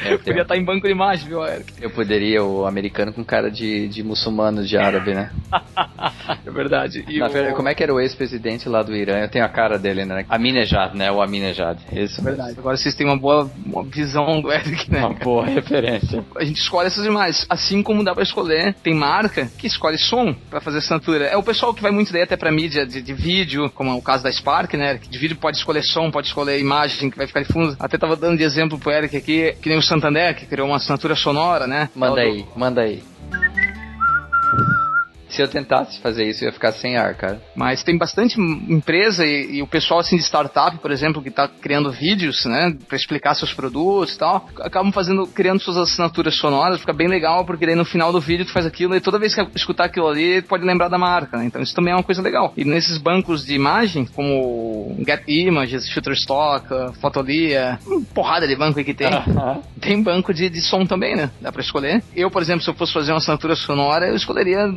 Eu 0.05 0.19
poderia 0.19 0.43
estar 0.43 0.55
tá 0.55 0.61
em 0.61 0.65
banco 0.65 0.87
de 0.87 0.93
imagem, 0.93 1.29
viu, 1.29 1.45
Eric? 1.45 1.73
Eu 1.81 1.91
poderia, 1.91 2.43
o 2.43 2.67
americano 2.67 3.13
com 3.13 3.25
cara 3.25 3.51
de, 3.51 3.89
de 3.89 4.03
muçulmano, 4.03 4.65
de 4.65 4.77
árabe, 4.77 5.15
né? 5.15 5.31
é 6.47 6.51
verdade. 6.51 7.05
E 7.09 7.23
o... 7.23 7.55
Como 7.55 7.69
é 7.69 7.75
que 7.75 7.83
era 7.83 7.93
o 7.93 8.01
ex-presidente 8.01 8.69
lá 8.69 8.83
do 8.83 8.95
Irã? 8.95 9.19
Eu 9.19 9.29
tenho 9.29 9.45
a 9.45 9.49
cara 9.49 9.79
dele, 9.79 10.05
né? 10.05 10.25
Aminejad, 10.29 10.95
né? 10.95 11.11
O 11.11 11.21
Aminejad. 11.23 11.79
Isso. 11.93 12.21
É 12.21 12.25
verdade. 12.25 12.59
Agora 12.59 12.77
vocês 12.77 12.95
têm 12.95 13.07
uma 13.07 13.17
boa 13.17 13.51
uma 13.65 13.85
visão 13.85 14.41
do 14.41 14.53
Eric, 14.53 14.91
né? 14.91 15.01
Uma 15.01 15.15
boa 15.15 15.47
referência. 15.47 16.25
A 16.37 16.45
gente 16.45 16.61
escolhe 16.61 16.87
essas 16.87 17.05
imagens. 17.05 17.47
Assim 17.49 17.83
como 17.83 18.05
dá 18.05 18.15
pra 18.15 18.23
escolher, 18.23 18.75
tem 18.83 18.95
marca 18.95 19.51
que 19.59 19.67
escolhe 19.67 19.99
som 19.99 20.35
pra 20.51 20.61
fazer 20.61 20.79
assinatura. 20.79 21.27
É 21.27 21.37
o 21.37 21.43
pessoal 21.43 21.75
que 21.75 21.83
vai 21.83 21.91
muito 21.91 22.13
daí 22.13 22.23
até 22.23 22.37
pra 22.37 22.51
mídia 22.51 22.87
de, 22.87 23.03
de 23.03 23.13
vídeo, 23.13 23.71
como 23.71 23.91
é 23.91 23.95
o 23.95 24.03
caso 24.03 24.23
da 24.23 24.33
Spark, 24.33 24.75
né? 24.75 24.99
Que 24.99 25.09
de 25.09 25.19
vídeo 25.19 25.37
pode 25.37 25.57
escolher 25.57 25.83
som, 25.83 26.11
pode 26.11 26.29
escolher 26.29 26.59
imagem 26.59 27.11
que 27.11 27.17
vai 27.17 27.27
ficar 27.27 27.43
de 27.43 27.53
fundo. 27.53 27.77
Até 27.79 27.99
tava 27.99 28.17
dando 28.17 28.39
de 28.39 28.45
exemplo 28.45 28.79
pro 28.79 28.91
Eric 28.91 29.17
aqui, 29.17 29.55
que 29.61 29.69
nem 29.69 29.79
o 29.79 29.83
Santander, 29.83 30.35
que 30.35 30.47
criou 30.47 30.69
uma 30.69 30.77
assinatura 30.77 31.15
sonora, 31.15 31.67
né? 31.67 31.89
Manda 31.95 32.21
aí, 32.21 32.45
manda 32.57 32.81
aí. 32.83 33.03
Se 35.35 35.43
eu 35.43 35.49
tentasse 35.49 35.99
fazer 35.99 36.29
isso, 36.29 36.45
eu 36.45 36.49
ia 36.49 36.53
ficar 36.53 36.71
sem 36.71 36.97
ar, 36.97 37.13
cara. 37.17 37.43
Mas 37.57 37.83
tem 37.83 37.99
bastante 37.99 38.41
empresa 38.41 39.27
e, 39.27 39.57
e 39.57 39.63
o 39.63 39.67
pessoal 39.67 39.99
assim 39.99 40.17
de 40.17 40.23
startup, 40.23 40.79
por 40.79 40.93
exemplo, 40.93 41.21
que 41.21 41.29
está 41.29 41.49
criando 41.49 41.91
vídeos, 41.91 42.45
né, 42.45 42.73
para 42.87 42.97
explicar 42.97 43.35
seus 43.35 43.53
produtos 43.53 44.15
e 44.15 44.19
tal, 44.19 44.49
acabam 44.61 44.93
fazendo, 44.93 45.27
criando 45.27 45.61
suas 45.61 45.77
assinaturas 45.77 46.37
sonoras, 46.37 46.79
fica 46.79 46.93
bem 46.93 47.09
legal, 47.09 47.45
porque 47.45 47.67
daí 47.67 47.75
no 47.75 47.85
final 47.85 48.13
do 48.13 48.21
vídeo 48.21 48.47
tu 48.47 48.53
faz 48.53 48.65
aquilo 48.65 48.95
e 48.95 49.01
toda 49.01 49.19
vez 49.19 49.35
que 49.35 49.45
escutar 49.57 49.87
aquilo 49.87 50.07
ali, 50.07 50.41
pode 50.43 50.65
lembrar 50.65 50.89
da 50.89 50.99
marca, 50.99 51.37
né? 51.37 51.47
Então 51.47 51.61
isso 51.61 51.75
também 51.75 51.93
é 51.93 51.97
uma 51.97 52.05
coisa 52.05 52.23
legal. 52.23 52.53
E 52.57 52.65
nesses 52.65 52.97
bancos 52.99 53.45
de 53.45 53.55
imagem, 53.55 54.07
como 54.07 54.95
Get 55.05 55.25
Images, 55.27 55.89
Shutterstock, 55.89 56.69
Fotolia, 57.01 57.79
porrada 58.15 58.47
de 58.47 58.55
banco 58.55 58.79
aí 58.79 58.85
que 58.85 58.95
tem, 58.95 59.09
tem 59.81 60.01
banco 60.01 60.33
de, 60.33 60.49
de 60.49 60.61
som 60.61 60.87
também, 60.87 61.17
né? 61.17 61.31
Dá 61.41 61.51
para 61.51 61.61
escolher. 61.61 62.05
Eu, 62.15 62.31
por 62.31 62.41
exemplo, 62.41 62.63
se 62.63 62.71
eu 62.71 62.75
fosse 62.75 62.93
fazer 62.93 63.11
uma 63.11 63.19
assinatura 63.19 63.57
sonora, 63.57 64.07
eu 64.07 64.15
escolheria 64.15 64.73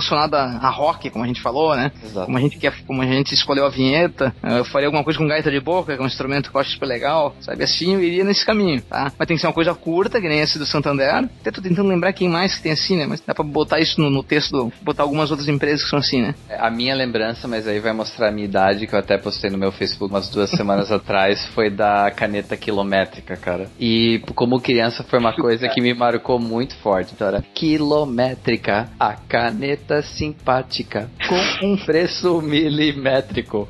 relacionada 0.00 0.38
a 0.38 0.70
rock, 0.70 1.10
como 1.10 1.24
a 1.24 1.28
gente 1.28 1.40
falou, 1.40 1.76
né? 1.76 1.92
Exato. 2.02 2.26
Como 2.26 2.38
a 2.38 2.40
gente 2.40 2.58
quer, 2.58 2.74
como 2.86 3.02
a 3.02 3.06
gente 3.06 3.34
escolheu 3.34 3.66
a 3.66 3.68
vinheta, 3.68 4.34
eu 4.42 4.64
faria 4.64 4.88
alguma 4.88 5.04
coisa 5.04 5.18
com 5.18 5.26
gaita 5.26 5.50
de 5.50 5.60
boca, 5.60 5.94
que 5.94 6.00
é 6.00 6.02
um 6.02 6.06
instrumento 6.06 6.50
que 6.50 6.56
eu 6.56 6.60
acho 6.60 6.70
super 6.70 6.86
legal, 6.86 7.34
sabe? 7.40 7.62
Assim, 7.62 7.94
eu 7.94 8.02
iria 8.02 8.24
nesse 8.24 8.44
caminho, 8.44 8.80
tá? 8.82 9.12
Mas 9.18 9.28
tem 9.28 9.36
que 9.36 9.40
ser 9.40 9.46
uma 9.46 9.52
coisa 9.52 9.74
curta, 9.74 10.20
que 10.20 10.28
nem 10.28 10.40
esse 10.40 10.58
do 10.58 10.66
Santander. 10.66 11.14
Até 11.14 11.50
tô 11.50 11.60
tentando 11.60 11.88
lembrar 11.88 12.12
quem 12.12 12.28
mais 12.28 12.56
que 12.56 12.62
tem 12.62 12.72
assim, 12.72 12.96
né? 12.96 13.06
Mas 13.06 13.20
dá 13.20 13.34
pra 13.34 13.44
botar 13.44 13.78
isso 13.78 14.00
no, 14.00 14.10
no 14.10 14.22
texto, 14.22 14.52
do, 14.52 14.72
botar 14.82 15.02
algumas 15.02 15.30
outras 15.30 15.48
empresas 15.48 15.82
que 15.82 15.90
são 15.90 15.98
assim, 15.98 16.22
né? 16.22 16.34
É, 16.48 16.56
a 16.58 16.70
minha 16.70 16.94
lembrança, 16.94 17.46
mas 17.46 17.66
aí 17.66 17.80
vai 17.80 17.92
mostrar 17.92 18.28
a 18.28 18.32
minha 18.32 18.44
idade, 18.44 18.86
que 18.86 18.94
eu 18.94 18.98
até 18.98 19.18
postei 19.18 19.50
no 19.50 19.58
meu 19.58 19.72
Facebook 19.72 20.12
umas 20.12 20.28
duas 20.28 20.50
semanas 20.50 20.90
atrás, 20.92 21.44
foi 21.54 21.70
da 21.70 22.10
caneta 22.10 22.56
quilométrica, 22.56 23.36
cara. 23.36 23.68
E 23.78 24.22
como 24.34 24.60
criança 24.60 25.02
foi 25.02 25.18
uma 25.18 25.34
coisa 25.34 25.68
que 25.68 25.80
me 25.80 25.94
marcou 25.94 26.38
muito 26.38 26.74
forte. 26.76 27.12
Então 27.14 27.28
era 27.28 27.42
quilométrica, 27.54 28.88
a 28.98 29.14
caneta 29.14 29.89
caneta 29.90 30.02
simpática 30.02 31.10
com 31.28 31.66
um 31.66 31.76
preço 31.76 32.40
milimétrico. 32.40 33.68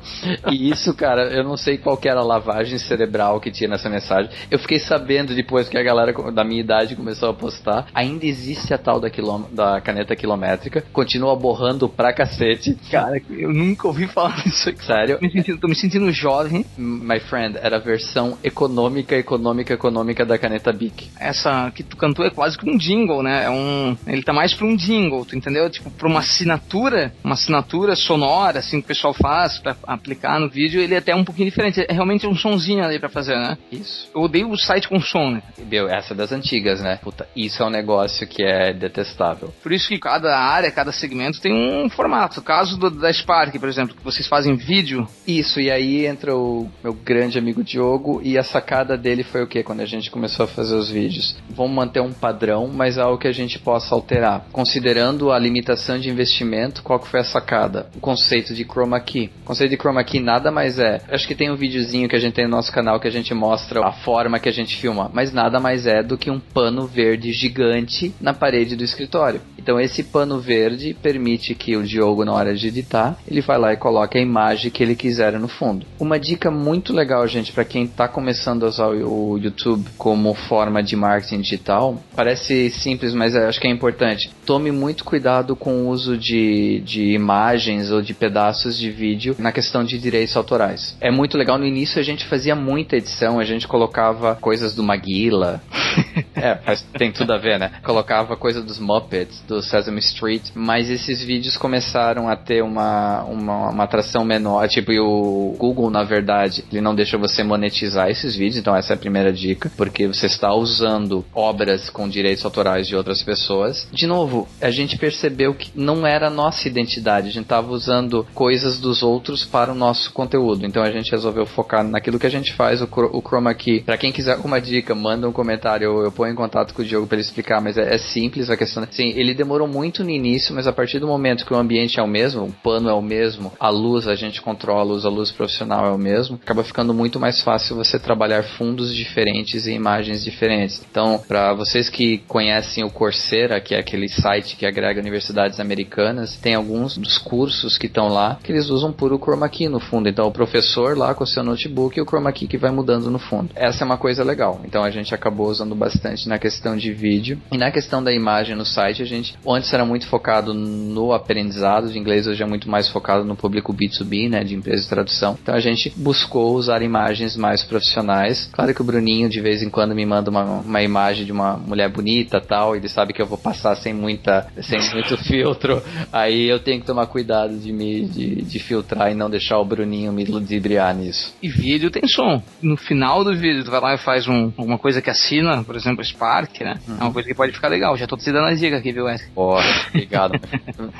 E 0.51 0.69
isso, 0.69 0.93
cara, 0.93 1.23
eu 1.33 1.43
não 1.43 1.57
sei 1.57 1.77
qual 1.77 1.99
era 2.03 2.19
a 2.19 2.23
lavagem 2.23 2.77
cerebral 2.77 3.39
que 3.39 3.51
tinha 3.51 3.69
nessa 3.69 3.89
mensagem. 3.89 4.29
Eu 4.49 4.59
fiquei 4.59 4.79
sabendo 4.79 5.33
depois 5.33 5.67
que 5.67 5.77
a 5.77 5.83
galera 5.83 6.13
da 6.31 6.43
minha 6.43 6.61
idade 6.61 6.95
começou 6.95 7.29
a 7.29 7.33
postar. 7.33 7.87
Ainda 7.93 8.25
existe 8.25 8.73
a 8.73 8.77
tal 8.77 8.99
da, 8.99 9.09
quilom 9.09 9.43
da 9.51 9.81
caneta 9.81 10.15
quilométrica. 10.15 10.83
Continua 10.93 11.35
borrando 11.35 11.89
pra 11.89 12.13
cacete. 12.13 12.77
Cara, 12.91 13.21
eu 13.29 13.51
nunca 13.53 13.87
ouvi 13.87 14.07
falar 14.07 14.43
disso 14.43 14.69
aqui. 14.69 14.85
Sério? 14.85 15.17
Me 15.21 15.31
sentindo, 15.31 15.59
tô 15.59 15.67
me 15.67 15.75
sentindo 15.75 16.11
jovem. 16.11 16.65
My 16.77 17.19
friend, 17.19 17.57
era 17.61 17.77
a 17.77 17.79
versão 17.79 18.37
econômica, 18.43 19.15
econômica, 19.15 19.73
econômica 19.73 20.25
da 20.25 20.37
caneta 20.37 20.71
Bic. 20.71 21.09
Essa 21.19 21.71
que 21.71 21.83
tu 21.83 21.97
cantou 21.97 22.25
é 22.25 22.29
quase 22.29 22.57
que 22.57 22.69
um 22.69 22.77
jingle, 22.77 23.23
né? 23.23 23.45
É 23.45 23.49
um, 23.49 23.97
ele 24.05 24.23
tá 24.23 24.33
mais 24.33 24.53
pra 24.53 24.65
um 24.65 24.75
jingle, 24.75 25.25
tu 25.25 25.35
entendeu? 25.35 25.69
Tipo, 25.69 25.89
pra 25.89 26.10
uma 26.11 26.19
assinatura, 26.19 27.13
uma 27.23 27.33
assinatura 27.33 27.95
sonora, 27.95 28.59
assim, 28.59 28.79
que 28.79 28.85
o 28.85 28.87
pessoal 28.87 29.13
faz 29.13 29.57
para 29.59 29.75
aplicar 29.87 30.39
no 30.39 30.49
vídeo, 30.49 30.81
ele 30.81 30.93
é 30.93 30.97
até 30.97 31.15
um 31.15 31.23
pouquinho 31.23 31.49
diferente. 31.49 31.85
É 31.87 31.93
realmente 31.93 32.27
um 32.27 32.35
sonzinho 32.35 32.83
ali 32.83 32.99
para 32.99 33.09
fazer, 33.09 33.35
né? 33.35 33.57
Isso. 33.71 34.09
Eu 34.13 34.21
odeio 34.21 34.49
o 34.49 34.57
site 34.57 34.87
com 34.87 34.99
som, 34.99 35.31
né? 35.31 35.41
Meu, 35.57 35.87
essa 35.87 36.13
é 36.13 36.17
das 36.17 36.31
antigas, 36.31 36.81
né? 36.81 36.99
Puta, 37.01 37.27
isso 37.35 37.63
é 37.63 37.65
um 37.65 37.69
negócio 37.69 38.27
que 38.27 38.43
é 38.43 38.73
detestável. 38.73 39.53
Por 39.63 39.71
isso 39.71 39.87
que 39.87 39.97
cada 39.97 40.37
área, 40.37 40.71
cada 40.71 40.91
segmento 40.91 41.41
tem 41.41 41.53
um 41.53 41.89
formato. 41.89 42.39
O 42.39 42.43
caso 42.43 42.77
do, 42.77 42.89
da 42.89 43.11
Spark, 43.11 43.57
por 43.57 43.69
exemplo, 43.69 43.95
que 43.95 44.03
vocês 44.03 44.27
fazem 44.27 44.55
vídeo. 44.55 45.07
Isso, 45.27 45.59
e 45.59 45.71
aí 45.71 46.05
entra 46.05 46.35
o 46.35 46.69
meu 46.83 46.93
grande 46.93 47.37
amigo 47.37 47.63
Diogo, 47.63 48.21
e 48.23 48.37
a 48.37 48.43
sacada 48.43 48.97
dele 48.97 49.23
foi 49.23 49.43
o 49.43 49.47
que? 49.47 49.63
Quando 49.63 49.81
a 49.81 49.85
gente 49.85 50.11
começou 50.11 50.45
a 50.45 50.47
fazer 50.47 50.75
os 50.75 50.89
vídeos. 50.89 51.35
Vamos 51.49 51.73
manter 51.73 52.01
um 52.01 52.11
padrão, 52.11 52.69
mas 52.73 52.97
algo 52.97 53.17
que 53.17 53.27
a 53.27 53.31
gente 53.31 53.59
possa 53.59 53.93
alterar. 53.95 54.45
Considerando 54.51 55.31
a 55.31 55.39
limitação 55.39 55.99
de 56.01 56.09
investimento, 56.09 56.83
qual 56.83 56.99
que 56.99 57.07
foi 57.07 57.19
a 57.19 57.23
sacada? 57.23 57.87
O 57.95 57.99
conceito 57.99 58.53
de 58.53 58.65
chroma 58.65 58.99
key. 58.99 59.29
O 59.43 59.45
conceito 59.45 59.71
de 59.71 59.77
chroma 59.77 60.03
key 60.03 60.19
nada 60.19 60.51
mais 60.51 60.79
é. 60.79 60.99
Acho 61.09 61.27
que 61.27 61.35
tem 61.35 61.51
um 61.51 61.55
videozinho 61.55 62.09
que 62.09 62.15
a 62.15 62.19
gente 62.19 62.33
tem 62.33 62.45
no 62.45 62.51
nosso 62.51 62.71
canal 62.71 62.99
que 62.99 63.07
a 63.07 63.11
gente 63.11 63.33
mostra 63.33 63.85
a 63.85 63.91
forma 63.91 64.39
que 64.39 64.49
a 64.49 64.51
gente 64.51 64.75
filma, 64.75 65.09
mas 65.13 65.31
nada 65.31 65.59
mais 65.59 65.85
é 65.85 66.03
do 66.03 66.17
que 66.17 66.31
um 66.31 66.39
pano 66.39 66.85
verde 66.87 67.31
gigante 67.31 68.13
na 68.19 68.33
parede 68.33 68.75
do 68.75 68.83
escritório. 68.83 69.41
Então 69.57 69.79
esse 69.79 70.03
pano 70.03 70.39
verde 70.39 70.95
permite 71.01 71.53
que 71.53 71.77
o 71.77 71.83
Diogo, 71.83 72.25
na 72.25 72.33
hora 72.33 72.55
de 72.55 72.67
editar, 72.67 73.17
ele 73.27 73.41
vai 73.41 73.57
lá 73.57 73.73
e 73.73 73.77
coloca 73.77 74.17
a 74.17 74.21
imagem 74.21 74.71
que 74.71 74.81
ele 74.81 74.95
quiser 74.95 75.33
no 75.39 75.47
fundo. 75.47 75.85
Uma 75.99 76.19
dica 76.19 76.49
muito 76.49 76.91
legal, 76.91 77.27
gente, 77.27 77.51
para 77.51 77.63
quem 77.63 77.83
está 77.83 78.07
começando 78.07 78.65
a 78.65 78.69
usar 78.69 78.87
o 78.87 79.37
YouTube 79.37 79.87
como 79.97 80.33
forma 80.33 80.81
de 80.81 80.95
marketing 80.95 81.41
digital, 81.41 82.01
parece 82.15 82.69
simples, 82.71 83.13
mas 83.13 83.35
acho 83.35 83.59
que 83.59 83.67
é 83.67 83.71
importante. 83.71 84.31
Tome 84.45 84.71
muito 84.71 85.03
cuidado 85.03 85.55
com 85.55 85.87
o 85.87 85.90
uso 85.91 86.17
de, 86.17 86.81
de 86.81 87.11
imagens 87.13 87.91
ou 87.91 88.01
de 88.01 88.13
pedaços 88.13 88.77
de 88.77 88.89
vídeo 88.89 89.35
na 89.37 89.51
questão 89.51 89.83
de 89.83 89.97
direitos 89.97 90.35
autorais. 90.35 90.95
É 90.99 91.11
muito 91.11 91.37
legal. 91.37 91.57
No 91.57 91.65
início 91.65 91.99
a 91.99 92.03
gente 92.03 92.25
fazia 92.25 92.55
muita 92.55 92.95
edição, 92.95 93.39
a 93.39 93.45
gente 93.45 93.67
colocava 93.67 94.35
coisas 94.35 94.73
do 94.73 94.83
Maguila. 94.83 95.61
é, 96.35 96.57
tem 96.97 97.11
tudo 97.11 97.33
a 97.33 97.37
ver, 97.37 97.59
né? 97.59 97.71
Colocava 97.83 98.35
coisa 98.35 98.61
dos 98.61 98.79
Muppets, 98.79 99.43
do 99.47 99.61
Sesame 99.61 99.99
Street, 99.99 100.49
mas 100.55 100.89
esses 100.89 101.21
vídeos 101.21 101.57
começaram 101.57 102.27
a 102.27 102.35
ter 102.35 102.63
uma, 102.63 103.23
uma, 103.23 103.69
uma 103.69 103.83
atração 103.83 104.23
menor. 104.23 104.67
Tipo, 104.67 104.91
o 104.93 105.55
Google, 105.57 105.89
na 105.89 106.03
verdade, 106.03 106.63
ele 106.71 106.81
não 106.81 106.95
deixa 106.95 107.17
você 107.17 107.43
monetizar 107.43 108.09
esses 108.09 108.35
vídeos, 108.35 108.57
então 108.57 108.75
essa 108.75 108.93
é 108.93 108.95
a 108.95 108.99
primeira 108.99 109.31
dica, 109.31 109.71
porque 109.75 110.07
você 110.07 110.25
está 110.25 110.53
usando 110.53 111.25
obras 111.33 111.89
com 111.89 112.07
direitos 112.07 112.43
autorais 112.45 112.87
de 112.87 112.95
outras 112.95 113.21
pessoas. 113.23 113.87
De 113.91 114.07
novo, 114.07 114.47
a 114.61 114.71
gente 114.71 114.97
percebeu 114.97 115.53
que 115.53 115.71
não 115.81 116.05
era 116.05 116.27
a 116.27 116.29
nossa 116.29 116.67
identidade, 116.67 117.27
a 117.27 117.31
gente 117.31 117.43
estava 117.43 117.71
usando 117.71 118.25
coisas 118.33 118.79
dos 118.79 119.03
outros 119.03 119.43
para 119.43 119.71
o 119.71 119.75
nosso 119.75 120.11
conteúdo, 120.13 120.65
então 120.65 120.83
a 120.83 120.91
gente 120.91 121.11
resolveu 121.11 121.45
focar 121.45 121.83
naquilo 121.83 122.19
que 122.19 122.27
a 122.27 122.31
gente 122.31 122.53
faz, 122.53 122.81
o, 122.81 122.85
o 122.85 123.21
Chroma 123.21 123.53
Key. 123.53 123.81
Para 123.81 123.97
quem 123.97 124.11
quiser 124.11 124.33
alguma 124.33 124.61
dica, 124.61 124.95
manda 124.95 125.27
um 125.27 125.31
comentário, 125.31 125.85
eu, 125.85 126.03
eu 126.03 126.11
ponho 126.11 126.33
em 126.33 126.35
contato 126.35 126.73
com 126.73 126.81
o 126.81 126.85
Diogo 126.85 127.07
para 127.07 127.15
ele 127.15 127.25
explicar, 127.25 127.61
mas 127.61 127.77
é, 127.77 127.95
é 127.95 127.97
simples 127.97 128.49
a 128.49 128.57
questão. 128.57 128.85
Sim, 128.89 129.13
ele 129.15 129.33
demorou 129.33 129.67
muito 129.67 130.03
no 130.03 130.09
início, 130.09 130.53
mas 130.53 130.67
a 130.67 130.73
partir 130.73 130.99
do 130.99 131.07
momento 131.07 131.45
que 131.45 131.53
o 131.53 131.57
ambiente 131.57 131.99
é 131.99 132.03
o 132.03 132.07
mesmo, 132.07 132.45
o 132.45 132.51
pano 132.51 132.89
é 132.89 132.93
o 132.93 133.01
mesmo, 133.01 133.51
a 133.59 133.69
luz 133.69 134.07
a 134.07 134.15
gente 134.15 134.41
controla, 134.41 134.93
usa 134.93 135.09
luz 135.09 135.31
profissional 135.31 135.85
é 135.85 135.91
o 135.91 135.97
mesmo, 135.97 136.39
acaba 136.41 136.63
ficando 136.63 136.93
muito 136.93 137.19
mais 137.19 137.41
fácil 137.41 137.75
você 137.75 137.99
trabalhar 137.99 138.43
fundos 138.43 138.93
diferentes 138.93 139.67
e 139.67 139.71
imagens 139.71 140.23
diferentes. 140.23 140.85
Então, 140.89 141.21
para 141.27 141.53
vocês 141.53 141.89
que 141.89 142.19
conhecem 142.27 142.83
o 142.83 142.89
Coursera, 142.89 143.59
que 143.59 143.75
é 143.75 143.79
aquele 143.79 144.07
site 144.09 144.55
que 144.55 144.65
agrega 144.65 144.99
universidades 144.99 145.59
americanas, 145.61 146.35
tem 146.37 146.55
alguns 146.55 146.97
dos 146.97 147.17
cursos 147.17 147.77
que 147.77 147.87
estão 147.87 148.07
lá 148.07 148.37
que 148.43 148.51
eles 148.51 148.69
usam 148.69 148.91
puro 148.91 149.17
chroma 149.17 149.47
key 149.49 149.67
no 149.67 149.79
fundo. 149.79 150.09
Então, 150.09 150.27
o 150.27 150.31
professor 150.31 150.97
lá 150.97 151.13
com 151.13 151.23
o 151.23 151.27
seu 151.27 151.43
notebook 151.43 151.97
e 151.97 152.01
o 152.01 152.05
chroma 152.05 152.31
key 152.31 152.47
que 152.47 152.57
vai 152.57 152.71
mudando 152.71 153.09
no 153.09 153.19
fundo. 153.19 153.49
Essa 153.55 153.83
é 153.83 153.85
uma 153.85 153.97
coisa 153.97 154.23
legal. 154.23 154.61
Então, 154.65 154.83
a 154.83 154.89
gente 154.89 155.13
acabou 155.13 155.47
usando 155.47 155.75
bastante 155.75 156.27
na 156.27 156.37
questão 156.37 156.75
de 156.75 156.91
vídeo. 156.91 157.39
E 157.51 157.57
na 157.57 157.71
questão 157.71 158.03
da 158.03 158.11
imagem 158.11 158.55
no 158.55 158.65
site, 158.65 159.01
a 159.01 159.05
gente 159.05 159.35
antes 159.47 159.71
era 159.73 159.85
muito 159.85 160.07
focado 160.07 160.53
no 160.53 161.13
aprendizado 161.13 161.89
de 161.89 161.97
inglês, 161.97 162.27
hoje 162.27 162.43
é 162.43 162.45
muito 162.45 162.69
mais 162.69 162.87
focado 162.87 163.23
no 163.23 163.35
público 163.35 163.73
B2B, 163.73 164.29
né, 164.29 164.43
de 164.43 164.55
empresas 164.55 164.83
de 164.83 164.89
tradução. 164.89 165.37
Então, 165.41 165.55
a 165.55 165.59
gente 165.59 165.91
buscou 165.95 166.55
usar 166.55 166.81
imagens 166.81 167.35
mais 167.35 167.63
profissionais. 167.63 168.49
Claro 168.51 168.73
que 168.73 168.81
o 168.81 168.83
Bruninho 168.83 169.29
de 169.29 169.41
vez 169.41 169.61
em 169.61 169.69
quando 169.69 169.95
me 169.95 170.05
manda 170.05 170.29
uma, 170.29 170.43
uma 170.43 170.81
imagem 170.81 171.25
de 171.25 171.31
uma 171.31 171.57
mulher 171.57 171.89
bonita 171.89 172.39
tal, 172.39 172.75
ele 172.75 172.87
sabe 172.87 173.13
que 173.13 173.21
eu 173.21 173.25
vou 173.25 173.37
passar 173.37 173.75
sem 173.75 173.93
muita 173.93 174.47
sem 174.61 174.79
muito 174.91 175.17
filtro. 175.51 175.81
Aí 176.11 176.47
eu 176.47 176.59
tenho 176.59 176.79
que 176.79 176.85
tomar 176.85 177.07
cuidado 177.07 177.57
de 177.57 177.71
me 177.71 178.05
de, 178.05 178.41
de 178.41 178.59
filtrar 178.59 179.11
e 179.11 179.15
não 179.15 179.29
deixar 179.29 179.59
o 179.59 179.65
Bruninho 179.65 180.11
me 180.11 180.25
ludibriar 180.25 180.95
nisso. 180.95 181.33
E 181.41 181.49
vídeo 181.49 181.89
tem 181.89 182.07
som. 182.07 182.41
No 182.61 182.77
final 182.77 183.23
do 183.23 183.35
vídeo, 183.35 183.63
tu 183.63 183.71
vai 183.71 183.79
lá 183.79 183.93
e 183.95 183.97
faz 183.97 184.27
um, 184.27 184.51
uma 184.57 184.77
coisa 184.77 185.01
que 185.01 185.09
assina, 185.09 185.63
por 185.63 185.75
exemplo, 185.75 186.03
Spark, 186.03 186.61
né? 186.61 186.79
Uhum. 186.87 186.97
É 186.99 187.03
uma 187.03 187.13
coisa 187.13 187.27
que 187.27 187.35
pode 187.35 187.51
ficar 187.51 187.67
legal. 187.67 187.95
Já 187.97 188.07
tô 188.07 188.17
te 188.17 188.31
dando 188.31 188.47
as 188.47 188.59
dicas 188.59 188.79
aqui, 188.79 188.91
viu, 188.91 189.05
Wesley? 189.05 189.31
Pô, 189.33 189.57
obrigado. 189.89 190.39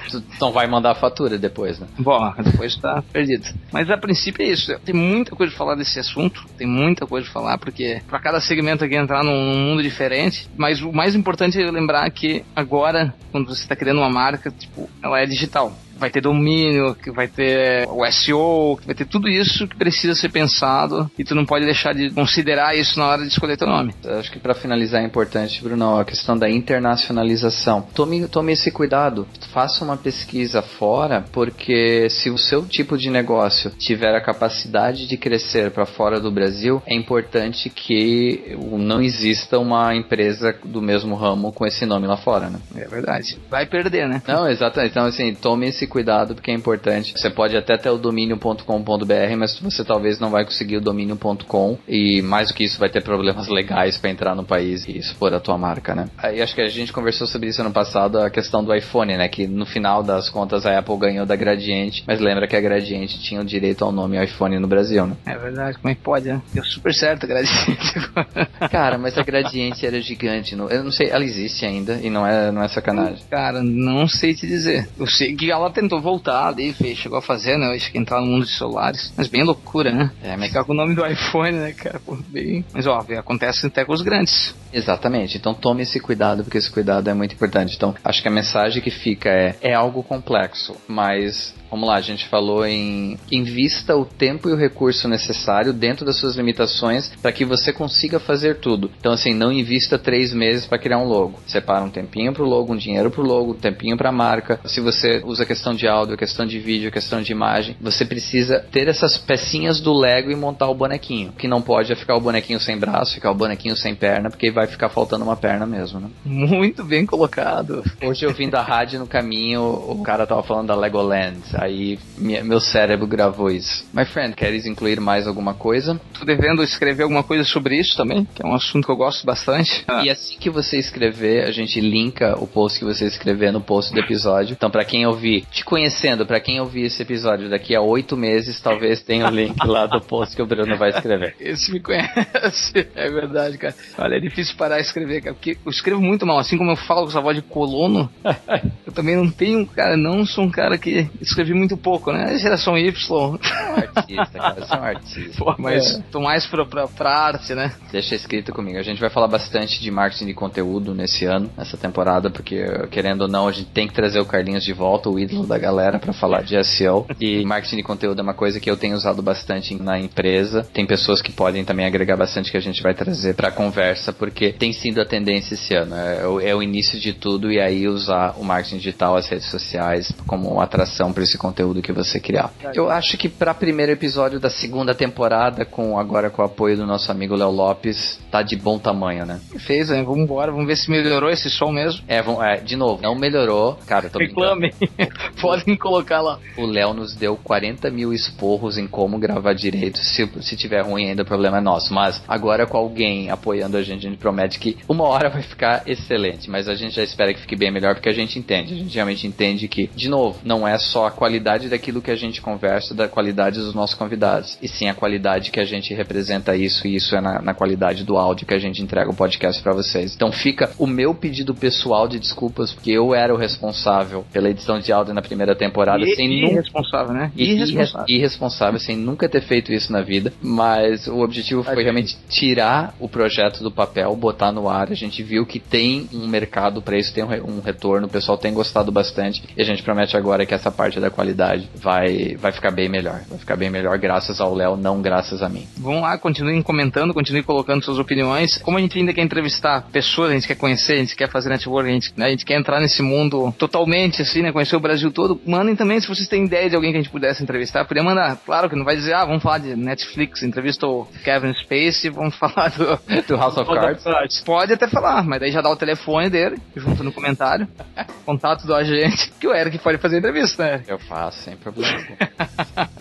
tu 0.10 0.24
não 0.40 0.52
vai 0.52 0.68
mandar 0.68 0.92
a 0.92 0.96
fatura 0.96 1.38
depois, 1.38 1.80
né? 1.80 1.88
Bom, 2.00 2.34
depois 2.44 2.76
tá 2.76 3.04
perdido. 3.12 3.48
Mas 3.72 3.90
a 3.90 3.98
princípio 3.98 4.44
é 4.44 4.50
isso. 4.50 4.78
Tem 4.80 4.96
muita 4.96 5.36
coisa 5.36 5.52
pra 5.52 5.58
falar 5.58 5.76
desse 5.76 6.00
assunto. 6.00 6.46
Tem 6.58 6.68
muita 6.68 7.06
coisa 7.06 7.26
pra 7.26 7.34
falar, 7.34 7.58
porque 7.58 8.02
para 8.08 8.20
cada 8.20 8.40
segmento 8.40 8.84
aqui 8.84 8.96
entrar 8.96 9.24
num 9.24 9.56
mundo 9.58 9.84
diferente. 9.84 10.50
Mas 10.58 10.82
o 10.82 10.92
mais 10.92 11.16
importante 11.16 11.62
é 11.62 11.72
lembrar 11.72 12.10
que 12.12 12.44
agora, 12.56 13.14
quando 13.32 13.48
você 13.48 13.64
está 13.64 13.76
criando 13.76 14.00
uma 14.00 14.10
marca, 14.10 14.41
tipo, 14.50 14.90
ela 15.04 15.20
é 15.20 15.26
digital 15.26 15.78
vai 16.02 16.10
ter 16.10 16.20
domínio, 16.20 16.96
que 16.96 17.12
vai 17.12 17.28
ter 17.28 17.88
o 17.88 18.04
SEO, 18.12 18.78
que 18.78 18.88
vai 18.88 18.96
ter 18.96 19.06
tudo 19.06 19.30
isso 19.30 19.68
que 19.68 19.78
precisa 19.78 20.16
ser 20.16 20.30
pensado 20.30 21.10
e 21.18 21.24
tu 21.24 21.36
não 21.36 21.46
pode 21.46 21.64
deixar 21.64 21.94
de 21.94 22.10
considerar 22.10 22.76
isso 22.76 23.00
na 23.00 23.08
hora 23.08 23.22
de 23.22 23.28
escolher 23.28 23.56
teu 23.56 23.68
nome. 23.68 23.94
Acho 24.04 24.32
que 24.32 24.40
para 24.40 24.56
finalizar 24.56 25.02
é 25.02 25.06
importante, 25.06 25.62
Bruno, 25.64 26.00
a 26.00 26.04
questão 26.04 26.38
da 26.38 26.50
internacionalização. 26.50 27.84
Tome, 27.94 28.28
tome 28.28 28.54
esse 28.54 28.72
cuidado, 28.72 29.28
faça 29.54 29.86
uma 29.86 29.96
pesquisa 29.96 30.62
fora, 30.62 31.24
porque 31.32 32.10
se 32.10 32.30
o 32.30 32.38
seu 32.38 32.66
tipo 32.66 32.98
de 32.98 33.10
negócio 33.10 33.70
tiver 33.78 34.16
a 34.16 34.22
capacidade 34.22 35.08
de 35.08 35.18
crescer 35.18 35.70
para 35.70 35.86
fora 35.86 36.20
do 36.20 36.32
Brasil, 36.32 36.82
é 36.88 36.96
importante 36.96 37.70
que 37.70 38.58
não 38.72 39.02
exista 39.02 39.60
uma 39.60 39.96
empresa 39.96 40.56
do 40.66 40.82
mesmo 40.82 41.16
ramo 41.16 41.52
com 41.54 41.66
esse 41.66 41.86
nome 41.86 42.08
lá 42.08 42.18
fora, 42.18 42.50
né? 42.50 42.60
É 42.76 42.88
verdade. 42.88 43.38
Vai 43.50 43.68
perder, 43.68 44.08
né? 44.08 44.22
Não, 44.28 44.50
exatamente. 44.50 44.92
Então, 44.92 45.06
assim, 45.06 45.36
tome 45.36 45.68
esse 45.68 45.86
cuidado 45.92 46.34
porque 46.34 46.50
é 46.50 46.54
importante. 46.54 47.14
Você 47.16 47.30
pode 47.30 47.56
até 47.56 47.78
ter 47.78 47.90
o 47.90 47.98
domínio.com.br, 47.98 49.36
mas 49.38 49.60
você 49.60 49.84
talvez 49.84 50.20
não 50.20 50.32
vai 50.32 50.46
conseguir 50.46 50.78
o 50.78 50.82
domínio.com 50.82 51.78
e 51.88 52.22
mais 52.22 52.48
do 52.48 52.54
que 52.54 52.64
isso 52.64 52.80
vai 52.80 52.90
ter 52.90 53.04
problemas 53.04 53.48
legais 53.48 53.98
para 53.98 54.10
entrar 54.10 54.36
no 54.36 54.44
país 54.44 54.88
e 54.88 54.98
expor 54.98 55.34
a 55.34 55.40
tua 55.40 55.58
marca, 55.58 55.94
né? 55.94 56.10
Aí 56.18 56.42
acho 56.42 56.56
que 56.56 56.62
a 56.62 56.70
gente 56.70 56.94
conversou 56.94 57.28
sobre 57.28 57.50
isso 57.50 57.62
ano 57.62 57.72
passado, 57.72 58.20
a 58.20 58.30
questão 58.30 58.64
do 58.64 58.74
iPhone, 58.74 59.18
né? 59.18 59.28
Que 59.28 59.46
no 59.46 59.66
final 59.66 60.02
das 60.02 60.30
contas 60.30 60.66
a 60.66 60.78
Apple 60.78 60.98
ganhou 60.98 61.26
da 61.26 61.36
Gradiente, 61.36 62.04
mas 62.08 62.20
lembra 62.20 62.48
que 62.48 62.56
a 62.56 62.62
Gradiente 62.62 63.20
tinha 63.22 63.42
o 63.42 63.46
direito 63.46 63.84
ao 63.84 63.92
nome 63.92 64.24
iPhone 64.24 64.58
no 64.60 64.68
Brasil, 64.68 65.06
né? 65.06 65.16
É 65.26 65.38
verdade, 65.38 65.78
como 65.78 65.92
é 65.92 65.96
que 65.96 66.02
pode, 66.02 66.30
né? 66.30 66.42
Deu 66.54 66.64
super 66.64 66.94
certo 66.94 67.26
a 67.26 67.28
Gradiente 67.28 67.92
Cara, 68.72 68.98
mas 68.98 69.18
a 69.18 69.24
Gradiente 69.24 69.86
era 69.86 70.00
gigante. 70.00 70.56
No... 70.56 70.70
Eu 70.70 70.84
não 70.84 70.92
sei, 70.92 71.10
ela 71.10 71.24
existe 71.24 71.66
ainda 71.66 72.00
e 72.02 72.10
não 72.10 72.26
é, 72.26 72.52
não 72.52 72.64
é 72.64 72.68
sacanagem. 72.68 73.24
Cara, 73.30 73.62
não 73.62 74.08
sei 74.08 74.34
te 74.34 74.48
dizer. 74.48 74.88
Eu 74.98 75.08
sei 75.08 75.36
que 75.36 75.52
ela 75.52 75.70
tentou 75.82 76.02
voltar 76.02 76.48
ali, 76.48 76.74
fez, 76.74 76.98
chegou 76.98 77.18
a 77.18 77.22
fazer, 77.22 77.58
né? 77.58 77.74
Acho 77.76 77.92
que 77.92 77.98
entrar 77.98 78.22
no 78.22 78.28
mundo 78.28 78.46
de 78.46 78.52
celulares. 78.52 79.14
Mas 79.18 79.28
bem 79.28 79.44
loucura, 79.44 79.92
né? 79.92 80.12
É, 80.24 80.38
mas... 80.38 80.48
Ficar 80.50 80.64
com 80.64 80.74
o 80.74 80.76
nome 80.76 80.96
do 80.96 81.06
iPhone, 81.06 81.58
né, 81.58 81.74
cara? 81.74 82.00
Pô, 82.00 82.18
bem... 82.28 82.64
Mas 82.74 82.86
ó, 82.88 83.04
acontece 83.18 83.68
até 83.68 83.84
com 83.84 83.94
os 83.94 84.02
grandes. 84.02 84.56
Exatamente. 84.74 85.38
Então 85.38 85.54
tome 85.54 85.84
esse 85.84 86.00
cuidado, 86.00 86.44
porque 86.44 86.58
esse 86.58 86.72
cuidado 86.72 87.10
é 87.10 87.14
muito 87.14 87.34
importante. 87.34 87.76
Então, 87.76 87.96
acho 88.04 88.22
que 88.22 88.28
a 88.28 88.32
mensagem 88.32 88.82
que 88.82 88.92
fica 88.92 89.30
é: 89.30 89.56
é 89.62 89.74
algo 89.74 90.04
complexo, 90.04 90.76
mas 90.88 91.54
Vamos 91.72 91.88
lá, 91.88 91.96
a 91.96 92.02
gente 92.02 92.28
falou 92.28 92.66
em 92.66 93.18
invista 93.32 93.96
o 93.96 94.04
tempo 94.04 94.50
e 94.50 94.52
o 94.52 94.58
recurso 94.58 95.08
necessário 95.08 95.72
dentro 95.72 96.06
das 96.06 96.18
suas 96.18 96.36
limitações 96.36 97.10
para 97.22 97.32
que 97.32 97.46
você 97.46 97.72
consiga 97.72 98.20
fazer 98.20 98.58
tudo. 98.58 98.92
Então, 99.00 99.14
assim, 99.14 99.34
não 99.34 99.54
invista 99.54 99.98
três 99.98 100.34
meses 100.34 100.66
para 100.66 100.78
criar 100.78 100.98
um 100.98 101.08
logo. 101.08 101.40
Separa 101.48 101.86
um 101.86 101.90
tempinho 101.90 102.34
para 102.34 102.44
o 102.44 102.46
logo, 102.46 102.74
um 102.74 102.78
dinheiro 102.78 103.10
para 103.10 103.22
o 103.22 103.26
logo, 103.26 103.52
um 103.54 103.58
tempinho 103.58 103.96
para 103.96 104.10
a 104.10 104.12
marca. 104.12 104.60
Se 104.66 104.82
você 104.82 105.22
usa 105.24 105.46
questão 105.46 105.74
de 105.74 105.88
áudio, 105.88 106.18
questão 106.18 106.46
de 106.46 106.60
vídeo, 106.60 106.92
questão 106.92 107.22
de 107.22 107.32
imagem, 107.32 107.78
você 107.80 108.04
precisa 108.04 108.60
ter 108.70 108.90
essas 108.90 109.18
pecinhas 109.18 109.80
do 109.80 109.94
Lego 109.94 110.30
e 110.30 110.36
montar 110.36 110.68
o 110.68 110.76
bonequinho. 110.76 111.30
O 111.30 111.34
que 111.34 111.48
não 111.48 111.62
pode 111.62 111.94
é 111.94 111.96
ficar 111.96 112.18
o 112.18 112.22
bonequinho 112.22 112.60
sem 112.60 112.78
braço, 112.78 113.14
ficar 113.14 113.32
o 113.32 113.36
bonequinho 113.36 113.78
sem 113.78 113.96
perna, 113.96 114.30
porque 114.30 114.52
vai 114.52 114.61
ficar 114.68 114.90
faltando 114.90 115.24
uma 115.24 115.36
perna 115.36 115.66
mesmo, 115.66 116.00
né? 116.00 116.10
Muito 116.26 116.84
bem 116.84 117.06
colocado. 117.06 117.84
Hoje 118.04 118.26
eu 118.26 118.34
vim 118.34 118.50
da 118.50 118.62
rádio 118.62 119.00
no 119.00 119.08
caminho, 119.08 119.62
o 119.62 120.02
cara 120.04 120.26
tava 120.26 120.44
falando 120.44 120.68
da 120.68 120.76
Legoland. 120.76 121.40
Aí 121.54 122.00
minha, 122.18 122.44
meu 122.44 122.60
cérebro 122.60 123.08
gravou 123.08 123.50
isso. 123.50 123.86
My 123.94 124.06
friend, 124.06 124.36
queres 124.36 124.66
incluir 124.66 125.00
mais 125.00 125.28
alguma 125.28 125.54
coisa? 125.54 126.00
Tô 126.18 126.26
devendo 126.26 126.64
escrever 126.64 127.04
alguma 127.04 127.24
coisa 127.24 127.44
sobre 127.44 127.78
isso 127.78 127.96
também, 127.96 128.28
que 128.34 128.44
é 128.44 128.48
um 128.48 128.54
assunto 128.54 128.86
que 128.86 128.92
eu 128.92 128.98
gosto 128.98 129.26
bastante. 129.26 129.86
E 130.04 130.10
assim 130.10 130.38
que 130.38 130.50
você 130.50 130.78
escrever, 130.78 131.46
a 131.46 131.52
gente 131.52 131.80
linka 131.80 132.36
o 132.40 132.48
post 132.48 132.80
que 132.80 132.86
você 132.86 133.06
escrever 133.06 133.52
no 133.52 133.62
post 133.62 133.94
do 133.94 134.00
episódio. 134.00 134.54
Então, 134.54 134.70
para 134.70 134.86
quem 134.86 135.06
ouvir, 135.06 135.46
te 135.52 135.64
conhecendo, 135.64 136.26
para 136.26 136.40
quem 136.40 136.60
ouvir 136.60 136.84
esse 136.84 137.02
episódio 137.02 137.50
daqui 137.50 137.76
a 137.76 137.82
oito 137.82 138.16
meses, 138.18 138.60
talvez 138.60 139.02
tenha 139.02 139.28
o 139.28 139.30
link 139.30 139.56
lá 139.66 139.86
do 139.86 140.02
post 140.02 140.36
que 140.36 140.42
o 140.42 140.46
Bruno 140.46 140.78
vai 140.78 140.90
escrever. 140.90 141.36
Esse 141.40 141.72
me 141.72 141.80
conhece, 141.80 142.88
é 142.96 143.10
verdade, 143.10 143.58
cara. 143.58 143.76
Olha, 143.98 144.16
é 144.16 144.20
difícil 144.20 144.51
parar 144.56 144.78
de 144.78 144.84
escrever, 144.84 145.22
cara, 145.22 145.34
porque 145.34 145.58
eu 145.66 145.72
escrevo 145.72 146.02
muito 146.02 146.26
mal. 146.26 146.40
Assim 146.40 146.58
como 146.58 146.72
eu 146.72 146.76
falo 146.76 147.04
com 147.04 147.10
essa 147.10 147.22
voz 147.22 147.36
de 147.36 147.42
colono, 147.42 148.10
eu 148.86 148.92
também 148.94 149.16
não 149.16 149.30
tenho, 149.30 149.66
cara, 149.66 149.98
não 149.98 150.26
sou 150.26 150.44
um 150.44 150.52
cara 150.52 150.78
que 150.78 151.10
escrevi 151.20 151.54
muito 151.54 151.78
pouco 151.78 152.12
né? 152.12 152.38
Geração 152.38 152.78
Y. 152.78 152.92
É 152.92 153.70
um 153.70 153.76
artista, 153.76 154.40
cara, 154.40 154.56
você 154.56 154.74
é 154.74 154.78
um 154.78 154.84
artista. 154.84 155.38
Pô, 155.38 155.56
mas 155.58 156.00
é. 156.00 156.04
tô 156.12 156.20
mais 156.20 156.46
pra, 156.46 156.66
pra, 156.66 156.88
pra, 156.88 157.10
arte, 157.10 157.54
né? 157.54 157.74
Deixa 157.92 158.16
escrito 158.16 158.52
comigo. 158.52 158.78
A 158.78 158.84
gente 158.84 159.00
vai 159.00 159.10
falar 159.10 159.28
bastante 159.28 159.82
de 159.82 159.92
marketing 159.92 160.28
de 160.28 160.34
conteúdo 160.34 160.94
nesse 160.94 161.26
ano, 161.26 161.50
nessa 161.58 161.78
temporada, 161.78 162.30
porque 162.30 162.64
querendo 162.90 163.22
ou 163.24 163.28
não, 163.28 163.48
a 163.48 163.52
gente 163.52 163.70
tem 163.70 163.88
que 163.88 163.94
trazer 163.94 164.20
o 164.20 164.26
Carlinhos 164.26 164.64
de 164.64 164.74
volta, 164.74 165.10
o 165.10 165.20
ídolo 165.20 165.46
da 165.46 165.58
galera, 165.58 166.00
para 166.00 166.14
falar 166.14 166.42
de 166.44 166.62
SEO. 166.64 167.06
E 167.20 167.44
marketing 167.46 167.78
de 167.78 167.84
conteúdo 167.84 168.20
é 168.20 168.24
uma 168.24 168.34
coisa 168.34 168.60
que 168.60 168.70
eu 168.70 168.78
tenho 168.78 168.96
usado 168.96 169.22
bastante 169.22 169.76
na 169.82 170.00
empresa. 170.00 170.68
Tem 170.74 170.86
pessoas 170.86 171.22
que 171.22 171.32
podem 171.32 171.64
também 171.64 171.86
agregar 171.86 172.18
bastante 172.18 172.52
que 172.52 172.58
a 172.58 172.62
gente 172.62 172.82
vai 172.82 172.94
trazer 172.94 173.36
pra 173.36 173.52
conversa, 173.52 174.14
porque 174.14 174.41
porque 174.42 174.54
tem 174.54 174.74
sido 174.74 175.00
a 175.00 175.06
tendência 175.06 175.54
esse 175.54 175.76
ano. 175.76 175.96
É, 175.96 176.26
o- 176.28 176.40
é 176.40 176.56
o 176.56 176.64
início 176.64 177.00
de 177.00 177.14
tudo 177.14 177.52
e 177.52 177.60
aí 177.60 177.88
usar 177.88 178.34
o 178.40 178.44
marketing 178.44 178.78
digital, 178.78 179.16
as 179.16 179.30
redes 179.30 179.52
sociais, 179.52 180.12
como 180.26 180.60
atração 180.60 181.14
para 181.14 181.22
esse 181.22 181.38
conteúdo 181.38 181.80
que 181.80 181.92
você 181.92 182.20
criar. 182.20 182.52
Eu 182.74 182.90
acho 182.90 183.18
que 183.20 183.30
para 183.30 183.54
primeiro 183.54 183.92
episódio 183.92 184.40
da 184.40 184.50
segunda 184.50 184.96
temporada, 184.96 185.64
com 185.64 186.00
agora 186.00 186.32
com 186.32 186.42
o 186.42 186.46
apoio 186.46 186.76
do 186.76 186.88
nosso 186.88 187.12
amigo 187.12 187.36
Léo 187.36 187.52
Lopes, 187.52 188.20
tá 188.32 188.42
de 188.42 188.56
bom 188.56 188.80
tamanho, 188.80 189.28
né? 189.28 189.40
Fez, 189.60 189.90
né? 189.90 190.02
Vamos 190.02 190.22
embora, 190.24 190.52
vamos 190.52 190.66
ver 190.66 190.76
se 190.76 190.90
melhorou 190.90 191.30
esse 191.30 191.48
som 191.52 191.72
mesmo. 191.72 192.02
É, 192.08 192.20
vão- 192.24 192.44
é, 192.44 192.58
de 192.58 192.76
novo, 192.76 193.00
não 193.00 193.14
melhorou. 193.14 193.78
Cara, 193.86 194.08
eu 194.08 194.10
tô. 194.10 194.18
Reclamem. 194.18 194.74
Podem 195.40 195.76
colocar 195.78 196.20
lá. 196.22 196.40
O 196.58 196.66
Léo 196.66 196.96
nos 196.96 197.14
deu 197.16 197.36
40 197.38 197.92
mil 197.92 198.12
esporros 198.12 198.80
em 198.80 198.88
como 198.88 199.20
gravar 199.20 199.54
direito. 199.54 200.00
Se, 200.00 200.28
se 200.42 200.56
tiver 200.56 200.82
ruim, 200.82 201.10
ainda 201.10 201.22
o 201.22 201.26
problema 201.26 201.60
é 201.60 201.62
nosso. 201.62 201.94
Mas 201.94 202.24
agora 202.28 202.66
com 202.66 202.78
alguém 202.78 203.30
apoiando 203.30 203.78
a 203.78 203.84
gente, 203.84 204.08
a 204.08 204.10
gente 204.10 204.20
promete 204.32 204.60
que 204.60 204.78
uma 204.88 205.04
hora 205.04 205.30
vai 205.30 205.42
ficar 205.42 205.84
excelente. 205.86 206.50
Mas 206.50 206.68
a 206.70 206.76
gente 206.76 206.96
já 206.96 207.04
espera 207.04 207.34
que 207.34 207.42
fique 207.42 207.56
bem 207.56 207.70
melhor 207.72 207.96
porque 207.96 208.10
a 208.10 208.14
gente 208.14 208.40
entende. 208.40 208.74
A 208.74 208.78
gente 208.78 208.94
realmente 208.96 209.28
entende 209.28 209.68
que, 209.68 209.88
de 209.96 210.10
novo, 210.10 210.40
não 210.44 210.68
é 210.68 210.78
só 210.78 211.08
a 211.08 211.12
qualidade 211.12 211.68
daquilo 211.70 212.02
que 212.02 212.12
a 212.12 212.16
gente 212.16 212.42
conversa, 212.42 212.94
da 212.96 213.08
qualidade 213.08 213.60
dos 213.60 213.74
nossos 213.76 213.96
convidados. 213.96 214.58
E 214.62 214.68
sim 214.68 214.88
a 214.88 214.94
qualidade 214.94 215.52
que 215.52 215.60
a 215.60 215.66
gente 215.66 215.94
representa 215.94 216.56
isso. 216.56 216.88
E 216.88 216.96
isso 216.96 217.16
é 217.16 217.22
na, 217.22 217.42
na 217.42 217.54
qualidade 217.54 218.04
do 218.04 218.18
áudio 218.18 218.48
que 218.48 218.54
a 218.54 218.60
gente 218.60 218.82
entrega 218.82 219.10
o 219.10 219.14
podcast 219.16 219.62
pra 219.62 219.74
vocês. 219.74 220.14
Então 220.16 220.32
fica 220.32 220.72
o 220.78 220.88
meu 220.88 221.14
pedido 221.14 221.54
pessoal 221.54 222.08
de 222.08 222.20
desculpas, 222.20 222.72
porque 222.74 222.92
eu 222.92 223.14
era 223.14 223.34
o 223.34 223.38
responsável 223.38 224.26
pela 224.32 224.50
edição 224.50 224.80
de 224.80 224.92
áudio 224.94 225.14
na 225.14 225.22
primeira 225.22 225.56
temporada, 225.56 226.04
E- 226.04 226.16
sem 226.16 226.42
nunca 226.42 226.54
irresponsável, 226.54 227.14
né? 227.14 227.32
e- 227.36 227.52
Irresponsável. 227.52 228.06
irre- 228.08 228.20
irresponsável, 228.20 228.80
sem 228.80 228.96
nunca 228.96 229.28
ter 229.28 229.42
feito 229.42 229.72
isso 229.74 229.92
na 229.92 230.02
vida. 230.02 230.32
Mas 230.42 231.08
o 231.08 231.20
objetivo 231.20 231.64
foi 231.64 231.84
realmente 231.84 232.18
tirar 232.30 232.96
o 233.00 233.10
projeto 233.10 233.62
do 233.64 233.72
papel, 233.72 234.16
botar 234.22 234.52
no 234.52 234.70
ar. 234.70 234.90
A 234.92 234.96
gente 234.96 235.22
viu 235.24 235.46
que 235.46 235.60
tem 235.60 236.08
um 236.14 236.28
mercado 236.28 236.82
para 236.82 236.98
isso, 236.98 237.14
tem 237.14 237.24
um, 237.24 237.28
re- 237.28 237.42
retorno, 237.66 238.08
o 238.08 238.10
pessoal 238.10 238.38
tem 238.38 238.54
gostado 238.54 238.92
bastante. 238.92 239.44
E 239.58 239.62
a 239.62 239.66
gente 239.66 239.84
promete 239.84 240.16
agora 240.16 240.46
que 240.46 240.54
essa 240.54 240.72
parte 240.72 241.00
da 241.00 241.10
qualidade 241.10 241.70
vai, 241.76 242.36
vai 242.36 242.52
ficar 242.52 242.72
bem 242.72 242.88
melhor. 242.88 243.22
Vai 243.28 243.40
ficar 243.40 243.56
bem 243.58 243.70
melhor 243.70 243.98
graças 243.98 244.40
ao 244.40 244.54
Léo, 244.54 244.78
não 244.78 245.02
graças 245.02 245.42
a 245.42 245.50
mim. 245.50 245.68
Vão 245.78 246.02
lá, 246.02 246.18
continuem 246.18 246.62
comentando, 246.62 247.14
continuem 247.14 247.44
colocando 247.44 247.84
suas 247.84 248.00
opiniões. 248.00 248.58
Como 248.60 248.78
a 248.78 248.82
gente 248.82 248.98
ainda 248.98 249.14
quer 249.14 249.22
entrevistar 249.24 249.88
pessoas, 249.92 250.32
a 250.32 250.34
gente 250.36 250.48
quer 250.48 250.56
conhecer, 250.56 250.94
a 250.94 250.98
gente 250.98 251.16
quer 251.16 251.30
fazer 251.30 251.50
network, 251.50 251.90
a 251.90 251.94
gente, 251.94 252.14
né, 252.16 252.26
a 252.28 252.30
gente 252.30 252.46
quer 252.46 252.58
entrar 252.60 252.80
nesse 252.80 253.02
mundo 253.02 253.54
totalmente, 253.58 254.22
assim, 254.22 254.42
né? 254.42 254.52
Conhecer 254.52 254.76
o 254.76 254.80
Brasil 254.80 255.12
todo. 255.12 255.40
Mandem 255.46 255.76
também, 255.76 256.00
se 256.00 256.08
vocês 256.08 256.28
têm 256.28 256.46
ideia 256.46 256.70
de 256.70 256.76
alguém 256.76 256.92
que 256.92 256.98
a 256.98 257.02
gente 257.02 257.12
pudesse 257.12 257.42
entrevistar, 257.42 257.86
podia 257.86 258.04
mandar. 258.04 258.38
Claro 258.46 258.70
que 258.70 258.76
não 258.76 258.86
vai 258.86 258.96
dizer, 258.96 259.14
ah, 259.14 259.26
vamos 259.26 259.42
falar 259.42 259.58
de 259.60 259.76
Netflix, 259.76 260.44
entrevista 260.44 260.86
o 260.86 261.08
Kevin 261.24 261.54
Spacey, 261.54 262.10
vamos 262.12 262.36
falar 262.40 262.70
do, 262.70 263.00
Do 263.28 263.36
House 263.38 263.58
of 263.58 263.70
Cards. 263.74 264.04
Pode 264.46 264.74
até 264.74 264.88
falar, 264.88 265.24
mas 265.24 265.40
daí 265.40 265.52
já 265.52 265.62
dá 265.62 265.70
o 265.70 265.76
telefone 265.76 266.30
dele, 266.30 266.58
junto 266.76 267.04
no 267.04 267.12
comentário, 267.12 267.68
contato 268.26 268.66
do 268.66 268.74
agente, 268.76 269.32
que 269.40 269.48
o 269.48 269.54
Eric 269.54 269.78
pode 269.80 269.98
fazer 269.98 270.18
entrevista, 270.20 270.64
né? 270.64 270.84
Eu 270.88 271.00
faço, 271.00 271.40
sem 271.44 271.56
problema 271.56 271.94
algum. 271.98 272.16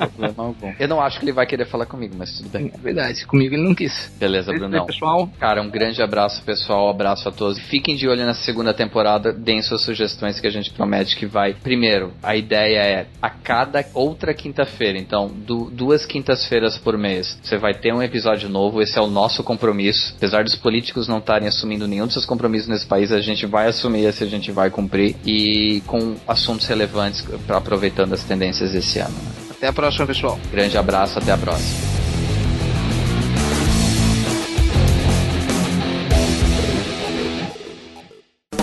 Problema 0.11 0.35
algum. 0.45 0.73
Eu 0.79 0.89
não 0.89 1.01
acho 1.01 1.19
que 1.19 1.25
ele 1.25 1.33
vai 1.33 1.47
querer 1.47 1.67
falar 1.67 1.87
comigo, 1.87 2.15
mas 2.17 2.37
tudo 2.37 2.49
bem. 2.49 2.71
É 2.75 2.79
verdade, 2.79 3.27
comigo 3.27 3.55
ele 3.55 3.63
não 3.63 3.75
quis. 3.75 4.13
Beleza, 4.19 4.53
Brunão. 4.53 4.87
pessoal. 4.87 5.29
Cara, 5.39 5.61
um 5.63 5.69
grande 5.71 6.03
abraço, 6.03 6.43
pessoal. 6.43 6.87
Um 6.87 6.91
abraço 6.91 7.29
a 7.29 7.33
todos. 7.33 7.59
Fiquem 7.59 7.97
de 7.97 8.09
olho 8.09 8.25
na 8.25 8.35
segunda 8.35 8.73
temporada. 8.75 9.33
Deem 9.33 9.63
suas 9.63 9.83
sugestões 9.83 10.41
que 10.41 10.47
a 10.47 10.51
gente 10.51 10.71
promete 10.73 11.17
que 11.17 11.27
vai. 11.27 11.55
Primeiro, 11.55 12.13
a 12.23 12.35
ideia 12.37 12.79
é 12.81 13.07
a 13.21 13.31
cada 13.31 13.85
outra 13.95 14.33
quinta-feira. 14.35 14.99
Então, 14.99 15.29
du- 15.29 15.71
duas 15.71 16.05
quintas-feiras 16.07 16.77
por 16.79 16.97
mês. 16.99 17.39
Você 17.43 17.57
vai 17.59 17.75
ter 17.75 17.93
um 17.93 18.03
episódio 18.03 18.49
novo. 18.49 18.81
Esse 18.83 18.99
é 18.99 19.03
o 19.03 19.07
nosso 19.07 19.43
compromisso. 19.45 20.15
Apesar 20.17 20.45
dos 20.45 20.55
políticos 20.57 20.90
não 21.09 21.19
estarem 21.19 21.49
assumindo 21.49 21.87
nenhum 21.87 22.05
dos 22.05 22.15
seus 22.15 22.27
compromissos 22.27 22.69
nesse 22.69 22.87
país, 22.87 23.13
a 23.13 23.21
gente 23.21 23.47
vai 23.47 23.69
assumir 23.69 24.05
esse, 24.05 24.25
a 24.25 24.27
gente 24.27 24.51
vai 24.51 24.71
cumprir. 24.71 25.17
E 25.25 25.83
com 25.87 26.17
assuntos 26.27 26.67
relevantes, 26.67 27.25
aproveitando 27.49 28.13
as 28.13 28.25
tendências 28.25 28.73
desse 28.73 28.99
ano. 28.99 29.15
Até 29.51 29.69
a 29.69 29.73
próxima, 29.73 30.07
pessoal. 30.07 30.39
Grande 30.51 30.79
abraço, 30.79 31.19
até 31.19 31.33
a 31.33 31.39
próxima. 31.39 31.91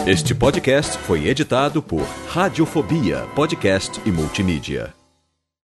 Este 0.07 0.33
podcast 0.33 0.97
foi 0.99 1.27
editado 1.27 1.83
por 1.83 2.01
Radiofobia, 2.29 3.27
podcast 3.35 3.99
e 4.05 4.09
multimídia. 4.09 4.96